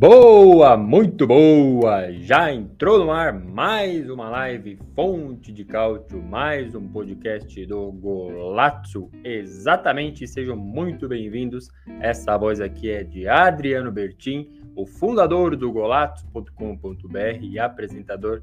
Boa, 0.00 0.78
muito 0.78 1.26
boa! 1.26 2.10
Já 2.10 2.50
entrou 2.50 3.04
no 3.04 3.10
ar 3.10 3.34
mais 3.34 4.08
uma 4.08 4.30
live 4.30 4.78
Fonte 4.96 5.52
de 5.52 5.62
Cálcio, 5.62 6.22
mais 6.22 6.74
um 6.74 6.88
podcast 6.88 7.66
do 7.66 7.92
Golazzo. 7.92 9.10
Exatamente, 9.22 10.26
sejam 10.26 10.56
muito 10.56 11.06
bem-vindos. 11.06 11.68
Essa 12.00 12.38
voz 12.38 12.62
aqui 12.62 12.90
é 12.90 13.04
de 13.04 13.28
Adriano 13.28 13.92
Bertin, 13.92 14.48
o 14.74 14.86
fundador 14.86 15.54
do 15.54 15.70
golazzo.com.br 15.70 17.42
e 17.42 17.58
apresentador 17.58 18.40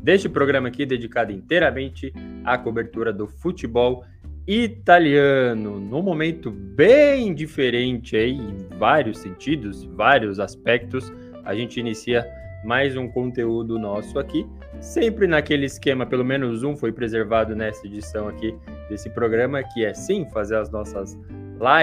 deste 0.00 0.28
programa 0.28 0.68
aqui 0.68 0.86
dedicado 0.86 1.32
inteiramente 1.32 2.14
à 2.44 2.56
cobertura 2.56 3.12
do 3.12 3.26
futebol 3.26 4.04
italiano, 4.50 5.78
num 5.78 6.02
momento 6.02 6.50
bem 6.50 7.32
diferente 7.32 8.16
aí, 8.16 8.32
em 8.32 8.56
vários 8.76 9.18
sentidos, 9.18 9.84
vários 9.84 10.40
aspectos. 10.40 11.12
A 11.44 11.54
gente 11.54 11.78
inicia 11.78 12.26
mais 12.64 12.96
um 12.96 13.06
conteúdo 13.06 13.78
nosso 13.78 14.18
aqui, 14.18 14.44
sempre 14.80 15.28
naquele 15.28 15.66
esquema, 15.66 16.04
pelo 16.04 16.24
menos 16.24 16.64
um 16.64 16.76
foi 16.76 16.90
preservado 16.90 17.54
nessa 17.54 17.86
edição 17.86 18.26
aqui 18.26 18.52
desse 18.88 19.08
programa, 19.10 19.62
que 19.62 19.84
é 19.84 19.94
sim 19.94 20.28
fazer 20.30 20.56
as 20.56 20.68
nossas 20.68 21.16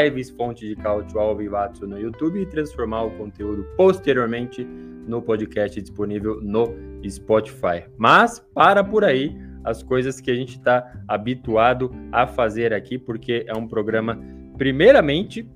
lives, 0.03 0.29
fonte 0.31 0.67
de 0.67 0.75
cálcio 0.75 1.17
ao 1.21 1.37
vivato 1.37 1.87
no 1.87 1.97
YouTube 1.97 2.41
e 2.41 2.45
transformar 2.45 3.03
o 3.03 3.11
conteúdo 3.11 3.63
posteriormente 3.77 4.65
no 5.07 5.21
podcast 5.21 5.81
disponível 5.81 6.41
no 6.41 6.75
Spotify. 7.07 7.85
Mas 7.97 8.45
para 8.53 8.83
por 8.83 9.05
aí, 9.05 9.33
as 9.63 9.83
coisas 9.83 10.19
que 10.19 10.31
a 10.31 10.35
gente 10.35 10.57
está 10.57 11.01
habituado 11.07 11.91
a 12.11 12.25
fazer 12.27 12.73
aqui, 12.73 12.97
porque 12.97 13.45
é 13.47 13.55
um 13.55 13.67
programa, 13.67 14.19
primeiramente, 14.57 15.49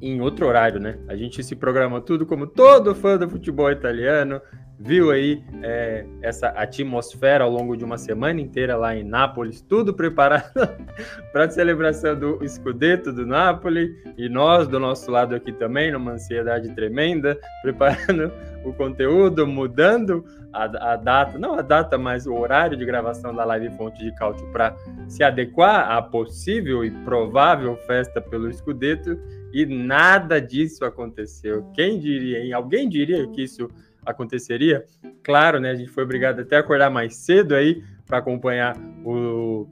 em 0.00 0.20
outro 0.20 0.46
horário, 0.46 0.80
né? 0.80 0.98
A 1.08 1.14
gente 1.14 1.42
se 1.44 1.54
programa 1.54 2.00
tudo 2.00 2.26
como 2.26 2.46
todo 2.46 2.94
fã 2.94 3.16
do 3.16 3.28
futebol 3.28 3.70
italiano, 3.70 4.40
viu 4.84 5.12
aí 5.12 5.42
é, 5.62 6.04
essa 6.20 6.48
atmosfera 6.48 7.44
ao 7.44 7.50
longo 7.50 7.76
de 7.76 7.84
uma 7.84 7.96
semana 7.96 8.40
inteira 8.40 8.76
lá 8.76 8.96
em 8.96 9.04
Nápoles, 9.04 9.60
tudo 9.60 9.94
preparado 9.94 10.52
para 11.32 11.44
a 11.44 11.50
celebração 11.50 12.18
do 12.18 12.46
Scudetto 12.46 13.12
do 13.12 13.24
Nápoles 13.24 13.90
e 14.18 14.28
nós 14.28 14.66
do 14.66 14.80
nosso 14.80 15.10
lado 15.10 15.36
aqui 15.36 15.52
também, 15.52 15.92
numa 15.92 16.12
ansiedade 16.12 16.74
tremenda, 16.74 17.38
preparando 17.62 18.32
o 18.64 18.72
conteúdo, 18.72 19.46
mudando 19.46 20.24
a, 20.52 20.92
a 20.92 20.96
data, 20.96 21.38
não 21.38 21.54
a 21.54 21.62
data, 21.62 21.96
mas 21.96 22.26
o 22.26 22.34
horário 22.34 22.76
de 22.76 22.84
gravação 22.84 23.32
da 23.34 23.44
live 23.44 23.70
Fonte 23.76 24.02
de 24.02 24.12
Cálcio 24.16 24.46
para 24.48 24.76
se 25.06 25.22
adequar 25.22 25.92
à 25.92 26.02
possível 26.02 26.84
e 26.84 26.90
provável 26.90 27.76
festa 27.86 28.20
pelo 28.20 28.52
Scudetto 28.52 29.16
e 29.52 29.64
nada 29.64 30.40
disso 30.40 30.84
aconteceu. 30.84 31.70
Quem 31.74 32.00
diria, 32.00 32.40
hein? 32.40 32.52
Alguém 32.52 32.88
diria 32.88 33.26
que 33.28 33.42
isso 33.42 33.68
aconteceria. 34.04 34.84
Claro, 35.22 35.60
né? 35.60 35.70
A 35.70 35.74
gente 35.74 35.90
foi 35.90 36.04
obrigado 36.04 36.40
até 36.40 36.56
acordar 36.56 36.90
mais 36.90 37.16
cedo 37.16 37.54
aí 37.54 37.82
para 38.06 38.18
acompanhar 38.18 38.76
o 39.04 39.66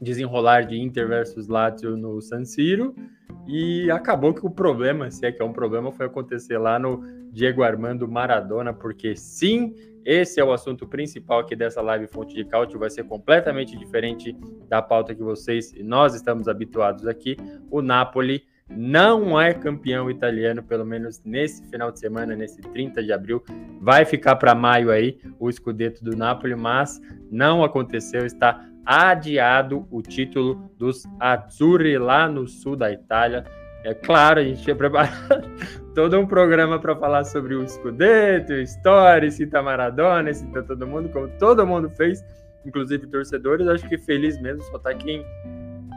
desenrolar 0.00 0.62
de 0.62 0.78
Inter 0.78 1.08
versus 1.08 1.48
Lazio 1.48 1.96
no 1.96 2.20
San 2.20 2.44
Siro 2.44 2.94
e 3.46 3.90
acabou 3.90 4.32
que 4.32 4.44
o 4.44 4.50
problema, 4.50 5.10
se 5.10 5.26
é 5.26 5.32
que 5.32 5.42
é 5.42 5.44
um 5.44 5.52
problema, 5.52 5.92
foi 5.92 6.06
acontecer 6.06 6.58
lá 6.58 6.78
no 6.78 7.02
Diego 7.30 7.62
Armando 7.62 8.08
Maradona, 8.08 8.72
porque 8.72 9.16
sim, 9.16 9.74
esse 10.04 10.40
é 10.40 10.44
o 10.44 10.52
assunto 10.52 10.86
principal 10.86 11.40
aqui 11.40 11.56
dessa 11.56 11.82
live 11.82 12.06
Fonte 12.06 12.34
de 12.34 12.44
Cálcio, 12.44 12.78
vai 12.78 12.90
ser 12.90 13.04
completamente 13.04 13.76
diferente 13.76 14.36
da 14.68 14.80
pauta 14.80 15.14
que 15.14 15.22
vocês 15.22 15.72
e 15.72 15.82
nós 15.82 16.14
estamos 16.14 16.48
habituados 16.48 17.06
aqui. 17.06 17.36
O 17.70 17.82
Napoli 17.82 18.44
não 18.68 19.40
é 19.40 19.52
campeão 19.52 20.10
italiano, 20.10 20.62
pelo 20.62 20.84
menos 20.84 21.22
nesse 21.24 21.64
final 21.70 21.92
de 21.92 22.00
semana, 22.00 22.34
nesse 22.34 22.60
30 22.60 23.02
de 23.02 23.12
abril. 23.12 23.42
Vai 23.80 24.04
ficar 24.04 24.36
para 24.36 24.54
maio 24.54 24.90
aí 24.90 25.18
o 25.38 25.50
escudeto 25.50 26.02
do 26.02 26.16
Napoli, 26.16 26.54
mas 26.54 27.00
não 27.30 27.62
aconteceu, 27.62 28.24
está 28.24 28.64
adiado 28.84 29.86
o 29.90 30.02
título 30.02 30.70
dos 30.78 31.04
Azzurri 31.20 31.98
lá 31.98 32.28
no 32.28 32.46
sul 32.46 32.76
da 32.76 32.92
Itália. 32.92 33.44
É 33.82 33.92
claro, 33.92 34.40
a 34.40 34.44
gente 34.44 34.62
tinha 34.62 34.76
preparado 34.76 35.14
todo 35.94 36.18
um 36.18 36.26
programa 36.26 36.78
para 36.78 36.96
falar 36.96 37.24
sobre 37.24 37.54
o 37.54 37.68
Scudetto, 37.68 38.52
história, 38.54 39.30
cita 39.30 39.62
Maradona, 39.62 40.32
cita 40.32 40.62
todo 40.62 40.86
mundo, 40.86 41.08
como 41.10 41.28
todo 41.38 41.66
mundo 41.66 41.90
fez, 41.90 42.24
inclusive 42.64 43.06
torcedores. 43.06 43.68
Acho 43.68 43.86
que 43.88 43.98
feliz 43.98 44.40
mesmo, 44.40 44.62
só 44.64 44.78
tá 44.78 44.94
quem 44.94 45.24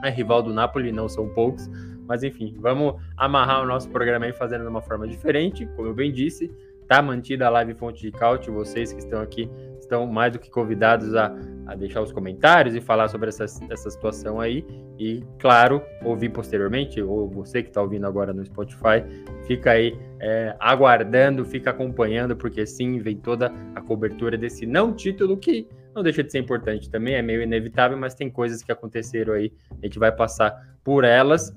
é 0.04 0.10
rival 0.10 0.44
do 0.44 0.54
Napoli, 0.54 0.92
não 0.92 1.08
são 1.08 1.30
poucos. 1.30 1.70
Mas 2.08 2.24
enfim, 2.24 2.56
vamos 2.60 2.96
amarrar 3.16 3.64
o 3.64 3.66
nosso 3.66 3.90
programa 3.90 4.26
aí 4.26 4.34
fazendo 4.34 4.62
de 4.62 4.70
uma 4.70 4.82
forma 4.82 5.08
diferente, 5.08 5.66
como 5.76 5.88
eu 5.90 5.94
bem 5.94 6.12
disse. 6.12 6.50
Tá 6.88 7.02
mantida 7.02 7.48
a 7.48 7.50
live 7.50 7.74
Fonte 7.74 8.02
de 8.02 8.12
Cálcio, 8.12 8.54
vocês 8.54 8.94
que 8.94 9.00
estão 9.00 9.22
aqui 9.22 9.50
estão 9.88 10.06
mais 10.06 10.34
do 10.34 10.40
que 10.40 10.50
convidados 10.50 11.16
a, 11.16 11.34
a 11.66 11.76
deixar 11.76 12.02
os 12.02 12.12
comentários 12.12 12.76
e 12.76 12.82
falar 12.82 13.08
sobre 13.08 13.30
essa, 13.30 13.46
essa 13.46 13.90
situação 13.90 14.40
aí. 14.40 14.66
E, 15.00 15.24
claro, 15.40 15.82
ouvir 16.04 16.30
posteriormente, 16.30 17.02
ou 17.02 17.30
você 17.30 17.64
que 17.64 17.70
está 17.70 17.82
ouvindo 17.82 18.06
agora 18.06 18.34
no 18.34 18.46
Spotify, 18.46 19.04
fica 19.46 19.72
aí 19.72 19.98
é, 20.20 20.56
aguardando, 20.60 21.46
fica 21.46 21.70
acompanhando, 21.70 22.36
porque 22.36 22.66
sim, 22.66 23.00
vem 23.00 23.18
toda 23.18 23.52
a 23.74 23.82
cobertura 23.82 24.38
desse 24.38 24.66
não 24.66 24.94
título 24.94 25.38
que 25.38 25.68
não 25.96 26.04
deixa 26.04 26.24
de 26.24 26.32
ser 26.32 26.38
importante 26.38 26.92
também, 26.92 27.16
é 27.16 27.24
meio 27.24 27.42
inevitável, 27.42 27.98
mas 27.98 28.14
tem 28.14 28.30
coisas 28.30 28.62
que 28.62 28.72
aconteceram 28.72 29.34
aí, 29.34 29.52
a 29.82 29.86
gente 29.86 29.98
vai 29.98 30.12
passar 30.12 30.54
por 30.84 31.04
elas. 31.04 31.56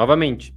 Novamente, 0.00 0.54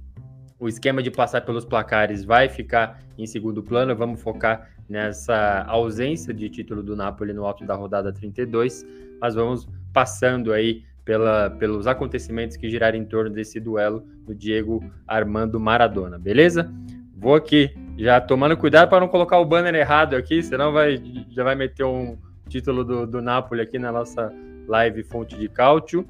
o 0.58 0.66
esquema 0.66 1.02
de 1.02 1.10
passar 1.10 1.42
pelos 1.42 1.66
placares 1.66 2.24
vai 2.24 2.48
ficar 2.48 3.02
em 3.18 3.26
segundo 3.26 3.62
plano, 3.62 3.94
vamos 3.94 4.22
focar 4.22 4.70
nessa 4.88 5.64
ausência 5.68 6.32
de 6.32 6.48
título 6.48 6.82
do 6.82 6.96
Napoli 6.96 7.34
no 7.34 7.44
alto 7.44 7.62
da 7.66 7.74
rodada 7.74 8.10
32, 8.10 8.86
mas 9.20 9.34
vamos 9.34 9.68
passando 9.92 10.50
aí 10.50 10.82
pela, 11.04 11.50
pelos 11.50 11.86
acontecimentos 11.86 12.56
que 12.56 12.70
giraram 12.70 12.96
em 12.96 13.04
torno 13.04 13.28
desse 13.28 13.60
duelo 13.60 14.06
do 14.26 14.34
Diego 14.34 14.82
Armando 15.06 15.60
Maradona, 15.60 16.18
beleza? 16.18 16.72
Vou 17.14 17.34
aqui 17.34 17.70
já 17.98 18.22
tomando 18.22 18.56
cuidado 18.56 18.88
para 18.88 19.00
não 19.00 19.08
colocar 19.08 19.38
o 19.38 19.44
banner 19.44 19.74
errado 19.74 20.16
aqui, 20.16 20.42
senão 20.42 20.72
vai, 20.72 20.98
já 21.28 21.44
vai 21.44 21.54
meter 21.54 21.84
um 21.84 22.16
título 22.48 22.82
do, 22.82 23.06
do 23.06 23.20
Napoli 23.20 23.60
aqui 23.60 23.78
na 23.78 23.92
nossa 23.92 24.32
live 24.66 25.02
Fonte 25.02 25.36
de 25.36 25.50
Cálcio. 25.50 26.08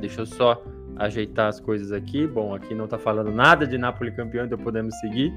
Deixa 0.00 0.20
eu 0.20 0.26
só 0.26 0.62
ajeitar 0.98 1.48
as 1.48 1.60
coisas 1.60 1.92
aqui. 1.92 2.26
Bom, 2.26 2.54
aqui 2.54 2.74
não 2.74 2.84
está 2.84 2.98
falando 2.98 3.30
nada 3.30 3.66
de 3.66 3.78
Napoli 3.78 4.10
campeão, 4.10 4.44
então 4.44 4.58
podemos 4.58 4.94
seguir. 5.00 5.32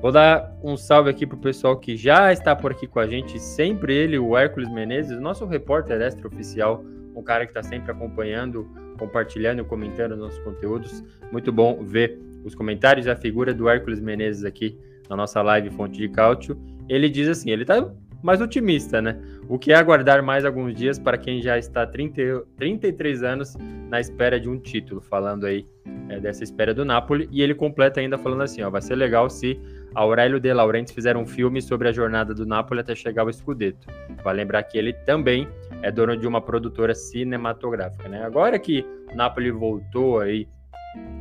Vou 0.00 0.12
dar 0.12 0.54
um 0.62 0.76
salve 0.76 1.08
aqui 1.08 1.26
pro 1.26 1.38
pessoal 1.38 1.78
que 1.78 1.96
já 1.96 2.30
está 2.30 2.54
por 2.54 2.72
aqui 2.72 2.86
com 2.86 3.00
a 3.00 3.06
gente, 3.06 3.40
sempre 3.40 3.94
ele, 3.94 4.18
o 4.18 4.36
Hércules 4.36 4.70
Menezes, 4.70 5.18
nosso 5.18 5.46
repórter 5.46 6.00
extra 6.02 6.28
oficial, 6.28 6.84
um 7.16 7.22
cara 7.22 7.46
que 7.46 7.50
está 7.50 7.62
sempre 7.62 7.90
acompanhando, 7.90 8.68
compartilhando 8.98 9.62
e 9.62 9.64
comentando 9.64 10.14
nossos 10.14 10.38
conteúdos. 10.40 11.02
Muito 11.32 11.50
bom 11.50 11.82
ver 11.82 12.18
os 12.44 12.54
comentários 12.54 13.06
e 13.06 13.10
a 13.10 13.16
figura 13.16 13.54
do 13.54 13.66
Hércules 13.66 13.98
Menezes 13.98 14.44
aqui 14.44 14.78
na 15.08 15.16
nossa 15.16 15.40
live 15.40 15.70
Fonte 15.70 15.96
de 15.96 16.08
Cálcio. 16.10 16.58
Ele 16.86 17.08
diz 17.08 17.26
assim, 17.28 17.50
ele 17.50 17.62
está 17.62 17.90
mais 18.24 18.40
otimista, 18.40 19.02
né? 19.02 19.20
O 19.46 19.58
que 19.58 19.70
é 19.70 19.76
aguardar 19.76 20.22
mais 20.22 20.46
alguns 20.46 20.74
dias 20.74 20.98
para 20.98 21.18
quem 21.18 21.42
já 21.42 21.58
está 21.58 21.86
30, 21.86 22.42
33 22.56 23.22
anos 23.22 23.54
na 23.90 24.00
espera 24.00 24.40
de 24.40 24.48
um 24.48 24.58
título, 24.58 25.02
falando 25.02 25.44
aí 25.44 25.66
é, 26.08 26.18
dessa 26.18 26.42
espera 26.42 26.72
do 26.72 26.86
Napoli. 26.86 27.28
E 27.30 27.42
ele 27.42 27.54
completa 27.54 28.00
ainda 28.00 28.16
falando 28.16 28.42
assim: 28.42 28.62
ó, 28.62 28.70
vai 28.70 28.80
ser 28.80 28.94
legal 28.94 29.28
se 29.28 29.60
Aurélio 29.94 30.40
De 30.40 30.50
Laurentiis 30.54 30.94
fizer 30.94 31.18
um 31.18 31.26
filme 31.26 31.60
sobre 31.60 31.86
a 31.86 31.92
jornada 31.92 32.32
do 32.32 32.46
Napoli 32.46 32.80
até 32.80 32.94
chegar 32.94 33.22
ao 33.22 33.32
Scudetto. 33.32 33.86
Vai 34.24 34.34
lembrar 34.34 34.62
que 34.62 34.78
ele 34.78 34.94
também 34.94 35.46
é 35.82 35.92
dono 35.92 36.16
de 36.16 36.26
uma 36.26 36.40
produtora 36.40 36.94
cinematográfica, 36.94 38.08
né? 38.08 38.24
Agora 38.24 38.58
que 38.58 38.86
o 39.12 39.14
Napoli 39.14 39.50
voltou 39.50 40.20
aí 40.20 40.48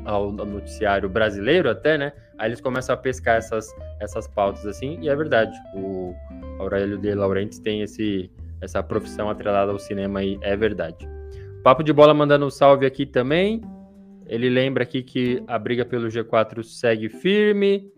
ao 0.05 0.31
noticiário 0.31 1.09
brasileiro 1.09 1.69
até, 1.69 1.97
né? 1.97 2.13
Aí 2.43 2.49
eles 2.49 2.59
começam 2.59 2.93
a 2.93 2.97
pescar 2.97 3.37
essas, 3.37 3.73
essas 4.01 4.27
pautas 4.27 4.65
assim, 4.65 4.99
e 5.01 5.07
é 5.07 5.15
verdade. 5.15 5.57
O 5.73 6.13
Aurélio 6.59 6.97
de 6.97 7.15
Laurentiis 7.15 7.57
tem 7.57 7.81
esse, 7.81 8.29
essa 8.59 8.83
profissão 8.83 9.29
atrelada 9.29 9.71
ao 9.71 9.79
cinema 9.79 10.19
aí, 10.19 10.37
é 10.41 10.53
verdade. 10.53 11.07
Papo 11.63 11.81
de 11.81 11.93
bola 11.93 12.13
mandando 12.13 12.45
um 12.45 12.49
salve 12.49 12.85
aqui 12.85 13.05
também. 13.05 13.61
Ele 14.25 14.49
lembra 14.49 14.83
aqui 14.83 15.01
que 15.01 15.41
a 15.47 15.57
briga 15.57 15.85
pelo 15.85 16.09
G4 16.09 16.63
segue 16.63 17.07
firme, 17.07 17.89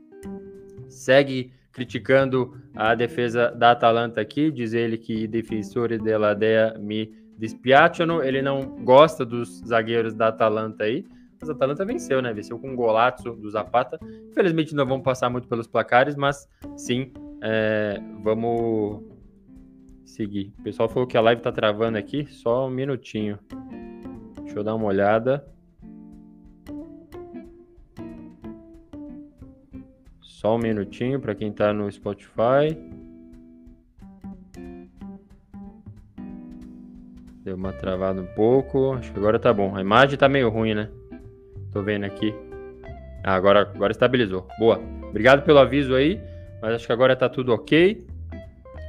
segue 0.88 1.52
criticando 1.72 2.56
a 2.76 2.94
defesa 2.94 3.50
da 3.50 3.72
Atalanta 3.72 4.22
aqui, 4.22 4.52
diz 4.52 4.74
ele 4.74 5.00
que 5.00 5.26
defensores 5.26 6.00
della 6.00 6.36
Dea 6.36 6.78
me 6.80 7.12
dispiacciono, 7.36 8.22
ele 8.22 8.44
não 8.44 8.62
gosta 8.84 9.26
dos 9.26 9.64
zagueiros 9.66 10.14
da 10.14 10.28
Atalanta 10.28 10.84
aí, 10.84 11.04
mas 11.46 11.50
a 11.50 11.54
Atalanta 11.54 11.86
venceu, 11.86 12.22
né? 12.22 12.34
Venceu 12.34 12.58
com 12.58 12.70
um 12.70 12.76
golaço 12.76 13.32
do 13.34 13.50
Zapata. 13.50 14.00
Infelizmente 14.32 14.74
não 14.74 14.86
vamos 14.86 15.04
passar 15.04 15.30
muito 15.30 15.48
pelos 15.48 15.68
placares, 15.68 16.16
mas 16.16 16.50
sim, 16.76 17.12
é, 17.42 18.02
vamos 18.24 19.04
seguir. 20.04 20.54
O 20.60 20.64
pessoal 20.64 20.90
falou 20.90 21.08
que 21.08 21.18
a 21.18 21.22
live 21.22 21.42
tá 21.42 21.52
travando 21.52 21.98
aqui, 21.98 22.26
só 22.26 22.68
um 22.68 22.72
minutinho. 22.72 23.38
Deixa 24.42 24.60
eu 24.60 24.64
dar 24.64 24.76
uma 24.76 24.86
olhada. 24.86 25.46
Só 30.22 30.56
um 30.56 30.60
minutinho 30.60 31.20
para 31.20 31.36
quem 31.36 31.50
está 31.50 31.72
no 31.74 31.92
Spotify. 31.92 32.76
Deu 37.44 37.56
uma 37.56 37.74
travada 37.74 38.20
um 38.22 38.28
pouco. 38.34 38.94
Acho 38.94 39.12
que 39.12 39.20
agora 39.20 39.40
tá 39.40 39.54
bom. 39.54 39.76
A 39.76 39.82
imagem 39.82 40.18
tá 40.18 40.28
meio 40.28 40.50
ruim, 40.50 40.74
né? 40.74 40.90
Tô 41.76 41.82
vendo 41.82 42.06
aqui. 42.06 42.34
Ah, 43.22 43.36
agora, 43.36 43.64
agora 43.64 43.92
estabilizou. 43.92 44.48
Boa. 44.58 44.80
Obrigado 45.10 45.44
pelo 45.44 45.60
aviso 45.60 45.94
aí. 45.94 46.22
Mas 46.62 46.76
acho 46.76 46.88
que 46.88 46.94
agora 46.94 47.18
tá 47.18 47.28
tudo 47.28 47.54
ok. 47.54 48.02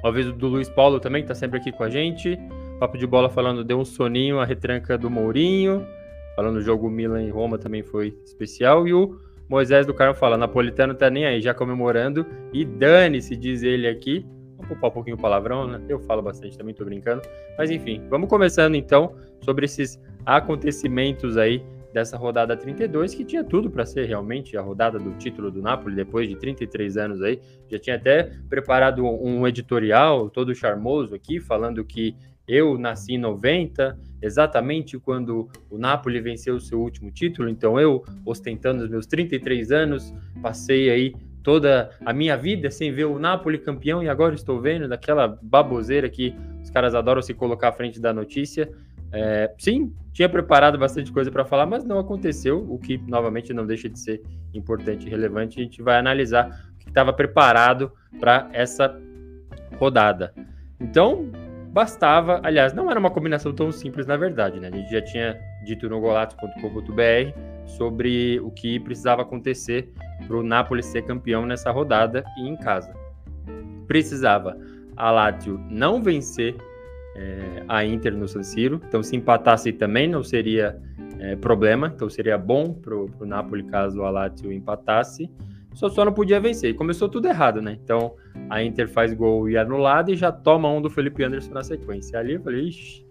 O 0.04 0.06
aviso 0.06 0.32
do 0.32 0.46
Luiz 0.46 0.68
Paulo 0.68 1.00
também, 1.00 1.22
que 1.22 1.26
tá 1.26 1.34
sempre 1.34 1.58
aqui 1.58 1.72
com 1.72 1.82
a 1.82 1.90
gente. 1.90 2.38
Papo 2.78 2.96
de 2.96 3.04
bola 3.04 3.28
falando, 3.28 3.64
deu 3.64 3.80
um 3.80 3.84
soninho, 3.84 4.38
a 4.38 4.44
retranca 4.44 4.96
do 4.96 5.10
Mourinho. 5.10 5.84
Falando 6.36 6.54
do 6.54 6.62
jogo 6.62 6.88
Milan 6.88 7.24
e 7.24 7.28
Roma 7.28 7.58
também 7.58 7.82
foi 7.82 8.16
especial. 8.24 8.86
E 8.86 8.94
o 8.94 9.18
Moisés 9.48 9.84
do 9.84 9.92
Carmo 9.92 10.14
fala: 10.14 10.36
Napolitano 10.36 10.94
tá 10.94 11.10
nem 11.10 11.26
aí, 11.26 11.40
já 11.40 11.52
comemorando. 11.52 12.24
E 12.52 12.64
dane-se, 12.64 13.34
diz 13.34 13.64
ele 13.64 13.88
aqui. 13.88 14.24
Vamos 14.58 14.68
poupar 14.68 14.90
um 14.90 14.94
pouquinho 14.94 15.16
o 15.16 15.20
palavrão, 15.20 15.66
né? 15.66 15.82
Eu 15.88 15.98
falo 15.98 16.22
bastante 16.22 16.56
também, 16.56 16.72
tô 16.72 16.84
brincando. 16.84 17.20
Mas 17.58 17.68
enfim, 17.68 18.06
vamos 18.08 18.28
começando 18.28 18.76
então 18.76 19.16
sobre 19.40 19.64
esses 19.64 20.00
acontecimentos 20.24 21.36
aí 21.36 21.64
dessa 21.96 22.18
rodada 22.18 22.54
32, 22.54 23.14
que 23.14 23.24
tinha 23.24 23.42
tudo 23.42 23.70
para 23.70 23.86
ser 23.86 24.04
realmente 24.04 24.54
a 24.54 24.60
rodada 24.60 24.98
do 24.98 25.14
título 25.14 25.50
do 25.50 25.62
Napoli, 25.62 25.96
depois 25.96 26.28
de 26.28 26.36
33 26.36 26.98
anos 26.98 27.22
aí. 27.22 27.40
Já 27.70 27.78
tinha 27.78 27.96
até 27.96 28.32
preparado 28.50 29.02
um 29.02 29.48
editorial 29.48 30.28
todo 30.28 30.54
charmoso 30.54 31.14
aqui, 31.14 31.40
falando 31.40 31.82
que 31.82 32.14
eu 32.46 32.76
nasci 32.76 33.14
em 33.14 33.18
90, 33.18 33.98
exatamente 34.20 34.98
quando 34.98 35.48
o 35.70 35.78
Napoli 35.78 36.20
venceu 36.20 36.56
o 36.56 36.60
seu 36.60 36.82
último 36.82 37.10
título, 37.10 37.48
então 37.48 37.80
eu, 37.80 38.04
ostentando 38.26 38.84
os 38.84 38.90
meus 38.90 39.06
33 39.06 39.72
anos, 39.72 40.12
passei 40.42 40.90
aí 40.90 41.14
toda 41.42 41.90
a 42.04 42.12
minha 42.12 42.36
vida 42.36 42.70
sem 42.70 42.92
ver 42.92 43.06
o 43.06 43.18
Napoli 43.18 43.56
campeão 43.56 44.02
e 44.02 44.08
agora 44.08 44.34
estou 44.34 44.60
vendo 44.60 44.86
daquela 44.86 45.38
baboseira 45.40 46.10
que 46.10 46.34
os 46.62 46.68
caras 46.68 46.94
adoram 46.94 47.22
se 47.22 47.32
colocar 47.32 47.68
à 47.68 47.72
frente 47.72 47.98
da 47.98 48.12
notícia. 48.12 48.70
É, 49.18 49.50
sim, 49.56 49.94
tinha 50.12 50.28
preparado 50.28 50.76
bastante 50.76 51.10
coisa 51.10 51.30
para 51.30 51.42
falar, 51.42 51.64
mas 51.64 51.84
não 51.84 51.98
aconteceu, 51.98 52.66
o 52.70 52.78
que 52.78 52.98
novamente 52.98 53.54
não 53.54 53.66
deixa 53.66 53.88
de 53.88 53.98
ser 53.98 54.20
importante 54.52 55.06
e 55.06 55.10
relevante. 55.10 55.58
A 55.58 55.62
gente 55.62 55.80
vai 55.80 55.96
analisar 55.96 56.68
o 56.74 56.78
que 56.78 56.90
estava 56.90 57.14
preparado 57.14 57.90
para 58.20 58.46
essa 58.52 58.94
rodada. 59.78 60.34
Então, 60.78 61.30
bastava, 61.72 62.42
aliás, 62.44 62.74
não 62.74 62.90
era 62.90 63.00
uma 63.00 63.10
combinação 63.10 63.54
tão 63.54 63.72
simples 63.72 64.06
na 64.06 64.18
verdade, 64.18 64.60
né? 64.60 64.68
A 64.68 64.76
gente 64.76 64.90
já 64.90 65.00
tinha 65.00 65.40
dito 65.64 65.88
no 65.88 65.98
golatos.com.br 65.98 67.38
sobre 67.64 68.38
o 68.40 68.50
que 68.50 68.78
precisava 68.80 69.22
acontecer 69.22 69.90
para 70.26 70.36
o 70.36 70.42
Napoli 70.42 70.82
ser 70.82 71.06
campeão 71.06 71.46
nessa 71.46 71.70
rodada 71.70 72.22
e 72.36 72.46
em 72.46 72.56
casa. 72.56 72.92
Precisava 73.86 74.58
a 74.94 75.10
Lazio 75.10 75.58
não 75.70 76.02
vencer 76.02 76.54
é, 77.16 77.64
a 77.66 77.84
Inter 77.84 78.16
no 78.16 78.28
San 78.28 78.42
Siro, 78.42 78.80
então 78.86 79.02
se 79.02 79.16
empatasse 79.16 79.72
também 79.72 80.06
não 80.06 80.22
seria 80.22 80.78
é, 81.18 81.34
problema, 81.34 81.90
então 81.94 82.08
seria 82.10 82.36
bom 82.36 82.72
para 82.74 82.94
o 82.94 83.26
Napoli 83.26 83.62
caso 83.64 84.02
a 84.02 84.10
Lazio 84.10 84.52
empatasse 84.52 85.30
só, 85.76 85.90
só 85.90 86.06
não 86.06 86.12
podia 86.12 86.40
vencer. 86.40 86.70
E 86.70 86.74
começou 86.74 87.06
tudo 87.06 87.28
errado, 87.28 87.60
né? 87.60 87.78
Então 87.84 88.14
a 88.48 88.62
Inter 88.62 88.88
faz 88.88 89.12
gol 89.12 89.48
e 89.48 89.58
anulado 89.58 90.10
e 90.10 90.16
já 90.16 90.32
toma 90.32 90.70
um 90.72 90.80
do 90.80 90.88
Felipe 90.88 91.22
Anderson 91.22 91.52
na 91.52 91.62
sequência. 91.62 92.18
Ali 92.18 92.34
eu 92.34 92.40
falei, 92.40 92.68
Ixi, 92.68 93.06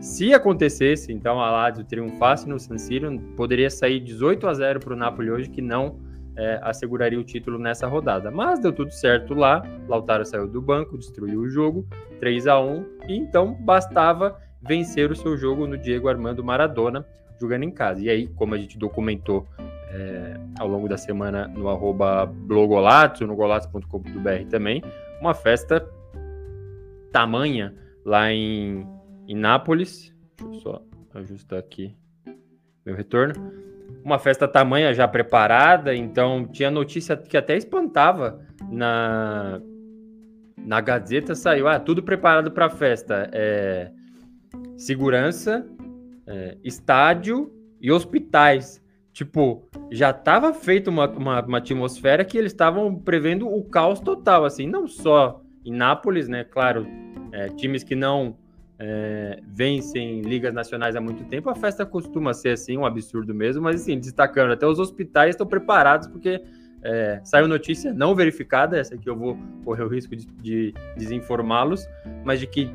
se 0.00 0.32
acontecesse, 0.32 1.12
então 1.12 1.38
a 1.38 1.50
Lazio 1.50 1.84
triunfasse 1.84 2.48
no 2.48 2.58
San 2.58 2.78
Siro, 2.78 3.18
poderia 3.36 3.68
sair 3.68 4.00
18 4.00 4.46
a 4.48 4.54
0 4.54 4.80
para 4.80 4.94
o 4.94 4.96
Napoli 4.96 5.30
hoje, 5.30 5.50
que 5.50 5.60
não 5.60 6.00
é, 6.38 6.60
asseguraria 6.62 7.18
o 7.18 7.24
título 7.24 7.58
nessa 7.58 7.86
rodada. 7.88 8.30
Mas 8.30 8.60
deu 8.60 8.72
tudo 8.72 8.92
certo 8.92 9.34
lá, 9.34 9.62
Lautaro 9.88 10.24
saiu 10.24 10.46
do 10.46 10.62
banco, 10.62 10.96
destruiu 10.96 11.40
o 11.40 11.48
jogo, 11.48 11.84
3 12.20 12.46
a 12.46 12.60
1 12.60 12.86
e 13.08 13.16
então 13.16 13.52
bastava 13.54 14.40
vencer 14.62 15.10
o 15.10 15.16
seu 15.16 15.36
jogo 15.36 15.66
no 15.66 15.76
Diego 15.76 16.08
Armando 16.08 16.42
Maradona, 16.44 17.04
jogando 17.40 17.64
em 17.64 17.70
casa. 17.70 18.00
E 18.00 18.08
aí, 18.08 18.28
como 18.28 18.54
a 18.54 18.58
gente 18.58 18.78
documentou 18.78 19.46
é, 19.90 20.40
ao 20.58 20.68
longo 20.68 20.88
da 20.88 20.96
semana 20.96 21.48
no 21.48 21.68
arroba 21.68 22.24
blogolato, 22.24 23.26
no 23.26 23.34
golato.com.br 23.34 24.48
também, 24.48 24.82
uma 25.20 25.34
festa 25.34 25.84
tamanha 27.12 27.74
lá 28.04 28.30
em, 28.30 28.86
em 29.26 29.34
Nápoles. 29.34 30.14
Deixa 30.36 30.54
eu 30.54 30.60
só 30.60 30.82
ajustar 31.14 31.58
aqui 31.58 31.96
meu 32.86 32.94
retorno. 32.94 33.34
Uma 34.04 34.18
festa 34.18 34.48
tamanha 34.48 34.94
já 34.94 35.06
preparada, 35.06 35.94
então 35.94 36.46
tinha 36.46 36.70
notícia 36.70 37.16
que 37.16 37.36
até 37.36 37.56
espantava 37.56 38.40
na, 38.70 39.60
na 40.56 40.80
Gazeta 40.80 41.34
saiu, 41.34 41.68
ah, 41.68 41.78
tudo 41.78 42.02
preparado 42.02 42.50
para 42.50 42.66
a 42.66 42.70
festa. 42.70 43.28
É, 43.32 43.90
segurança, 44.76 45.66
é, 46.26 46.56
estádio 46.62 47.52
e 47.80 47.90
hospitais. 47.90 48.82
Tipo, 49.12 49.68
já 49.90 50.10
estava 50.10 50.54
feita 50.54 50.90
uma, 50.90 51.08
uma, 51.08 51.42
uma, 51.42 51.58
atmosfera 51.58 52.24
que 52.24 52.38
eles 52.38 52.52
estavam 52.52 52.94
prevendo 52.94 53.48
o 53.48 53.64
caos 53.64 53.98
total, 53.98 54.44
assim, 54.44 54.66
não 54.66 54.86
só 54.86 55.42
em 55.64 55.72
Nápoles, 55.72 56.28
né? 56.28 56.44
Claro, 56.44 56.86
é, 57.32 57.48
times 57.48 57.82
que 57.82 57.96
não 57.96 58.36
é, 58.78 59.40
vencem 59.46 60.20
ligas 60.20 60.54
nacionais 60.54 60.94
há 60.94 61.00
muito 61.00 61.24
tempo, 61.24 61.50
a 61.50 61.54
festa 61.54 61.84
costuma 61.84 62.32
ser 62.32 62.50
assim, 62.50 62.76
um 62.76 62.86
absurdo 62.86 63.34
mesmo, 63.34 63.62
mas 63.62 63.82
assim, 63.82 63.98
destacando, 63.98 64.52
até 64.52 64.66
os 64.66 64.78
hospitais 64.78 65.30
estão 65.30 65.46
preparados, 65.46 66.06
porque 66.06 66.40
é, 66.82 67.20
saiu 67.24 67.48
notícia 67.48 67.92
não 67.92 68.14
verificada, 68.14 68.78
essa 68.78 68.94
aqui 68.94 69.08
eu 69.08 69.16
vou 69.16 69.36
correr 69.64 69.82
o 69.82 69.88
risco 69.88 70.14
de, 70.14 70.26
de 70.26 70.74
desinformá-los, 70.96 71.88
mas 72.24 72.38
de 72.38 72.46
que 72.46 72.72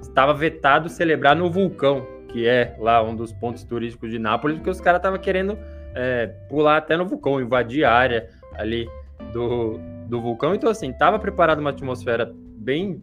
estava 0.00 0.32
vetado 0.32 0.88
celebrar 0.88 1.36
no 1.36 1.50
vulcão, 1.50 2.06
que 2.28 2.46
é 2.46 2.74
lá 2.80 3.02
um 3.02 3.14
dos 3.14 3.32
pontos 3.32 3.64
turísticos 3.64 4.10
de 4.10 4.18
Nápoles, 4.18 4.56
porque 4.56 4.70
os 4.70 4.80
caras 4.80 4.98
estavam 4.98 5.18
querendo 5.18 5.58
é, 5.94 6.26
pular 6.48 6.78
até 6.78 6.96
no 6.96 7.06
vulcão, 7.06 7.40
invadir 7.40 7.84
a 7.84 7.92
área 7.92 8.28
ali 8.54 8.88
do, 9.32 9.78
do 10.08 10.20
vulcão. 10.20 10.54
Então, 10.54 10.70
assim, 10.70 10.90
estava 10.90 11.18
preparado 11.18 11.60
uma 11.60 11.70
atmosfera 11.70 12.32
bem 12.34 13.02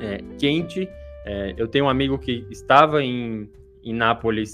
é, 0.00 0.18
quente. 0.38 0.88
É, 1.24 1.54
eu 1.56 1.68
tenho 1.68 1.84
um 1.84 1.88
amigo 1.88 2.18
que 2.18 2.46
estava 2.50 3.02
em, 3.02 3.50
em 3.82 3.94
Nápoles, 3.94 4.52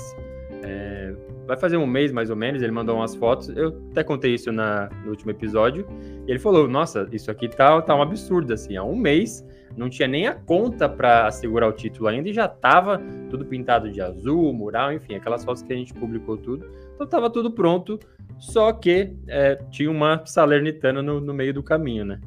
é, 0.62 1.14
vai 1.46 1.56
fazer 1.56 1.76
um 1.76 1.86
mês 1.86 2.12
mais 2.12 2.30
ou 2.30 2.36
menos. 2.36 2.62
Ele 2.62 2.72
mandou 2.72 2.96
umas 2.96 3.14
fotos. 3.14 3.48
Eu 3.48 3.80
até 3.90 4.02
contei 4.02 4.34
isso 4.34 4.50
na, 4.52 4.88
no 5.04 5.10
último 5.10 5.30
episódio. 5.30 5.86
E 6.26 6.30
ele 6.30 6.38
falou: 6.38 6.68
Nossa, 6.68 7.08
isso 7.12 7.30
aqui 7.30 7.48
tá, 7.48 7.80
tá 7.82 7.94
um 7.94 8.02
absurdo. 8.02 8.52
Assim, 8.52 8.76
há 8.76 8.82
um 8.82 8.96
mês 8.96 9.44
não 9.76 9.90
tinha 9.90 10.08
nem 10.08 10.26
a 10.26 10.34
conta 10.34 10.88
para 10.88 11.26
assegurar 11.26 11.68
o 11.68 11.72
título 11.72 12.08
ainda 12.08 12.28
e 12.28 12.32
já 12.32 12.46
estava 12.46 12.98
tudo 13.28 13.44
pintado 13.44 13.90
de 13.90 14.00
azul, 14.00 14.52
mural, 14.52 14.92
enfim, 14.92 15.14
aquelas 15.14 15.44
fotos 15.44 15.62
que 15.62 15.72
a 15.72 15.76
gente 15.76 15.92
publicou 15.92 16.36
tudo. 16.36 16.66
Então 16.94 17.04
estava 17.04 17.28
tudo 17.28 17.50
pronto, 17.50 17.98
só 18.38 18.72
que 18.72 19.14
é, 19.28 19.56
tinha 19.70 19.90
uma 19.90 20.24
salernitana 20.24 21.02
no, 21.02 21.20
no, 21.20 21.34
meio 21.34 21.52
do 21.52 21.62
caminho, 21.62 22.06
né? 22.06 22.20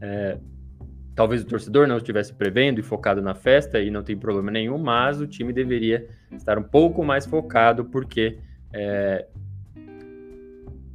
É, 0.00 0.38
talvez 1.18 1.42
o 1.42 1.46
torcedor 1.46 1.88
não 1.88 1.96
estivesse 1.96 2.32
prevendo 2.32 2.78
e 2.78 2.82
focado 2.82 3.20
na 3.20 3.34
festa 3.34 3.80
e 3.80 3.90
não 3.90 4.04
tem 4.04 4.16
problema 4.16 4.52
nenhum, 4.52 4.78
mas 4.78 5.20
o 5.20 5.26
time 5.26 5.52
deveria 5.52 6.06
estar 6.30 6.56
um 6.56 6.62
pouco 6.62 7.04
mais 7.04 7.26
focado 7.26 7.84
porque 7.86 8.38
é, 8.72 9.26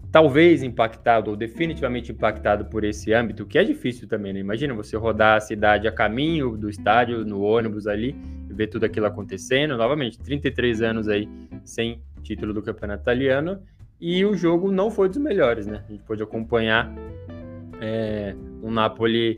talvez 0.09 0.63
impactado 0.63 1.31
ou 1.31 1.35
definitivamente 1.35 2.13
impactado 2.13 2.63
por 2.63 2.85
esse 2.85 3.11
âmbito, 3.11 3.45
que 3.45 3.57
é 3.57 3.65
difícil 3.65 4.07
também, 4.07 4.31
né? 4.31 4.39
Imagina 4.39 4.73
você 4.73 4.95
rodar 4.95 5.35
a 5.35 5.39
cidade 5.41 5.89
a 5.89 5.91
caminho 5.91 6.55
do 6.55 6.69
estádio, 6.69 7.25
no 7.25 7.41
ônibus 7.41 7.85
ali, 7.85 8.15
e 8.49 8.53
ver 8.53 8.67
tudo 8.67 8.85
aquilo 8.85 9.05
acontecendo. 9.05 9.75
Novamente, 9.75 10.17
33 10.19 10.81
anos 10.83 11.09
aí 11.09 11.27
sem 11.65 12.01
título 12.21 12.53
do 12.53 12.61
campeonato 12.61 13.01
italiano, 13.01 13.61
e 13.99 14.23
o 14.23 14.33
jogo 14.35 14.71
não 14.71 14.89
foi 14.89 15.09
dos 15.09 15.17
melhores, 15.17 15.67
né? 15.67 15.83
A 15.85 15.91
gente 15.91 16.03
pôde 16.03 16.23
acompanhar 16.23 16.89
é, 17.81 18.33
um 18.63 18.71
Napoli 18.71 19.37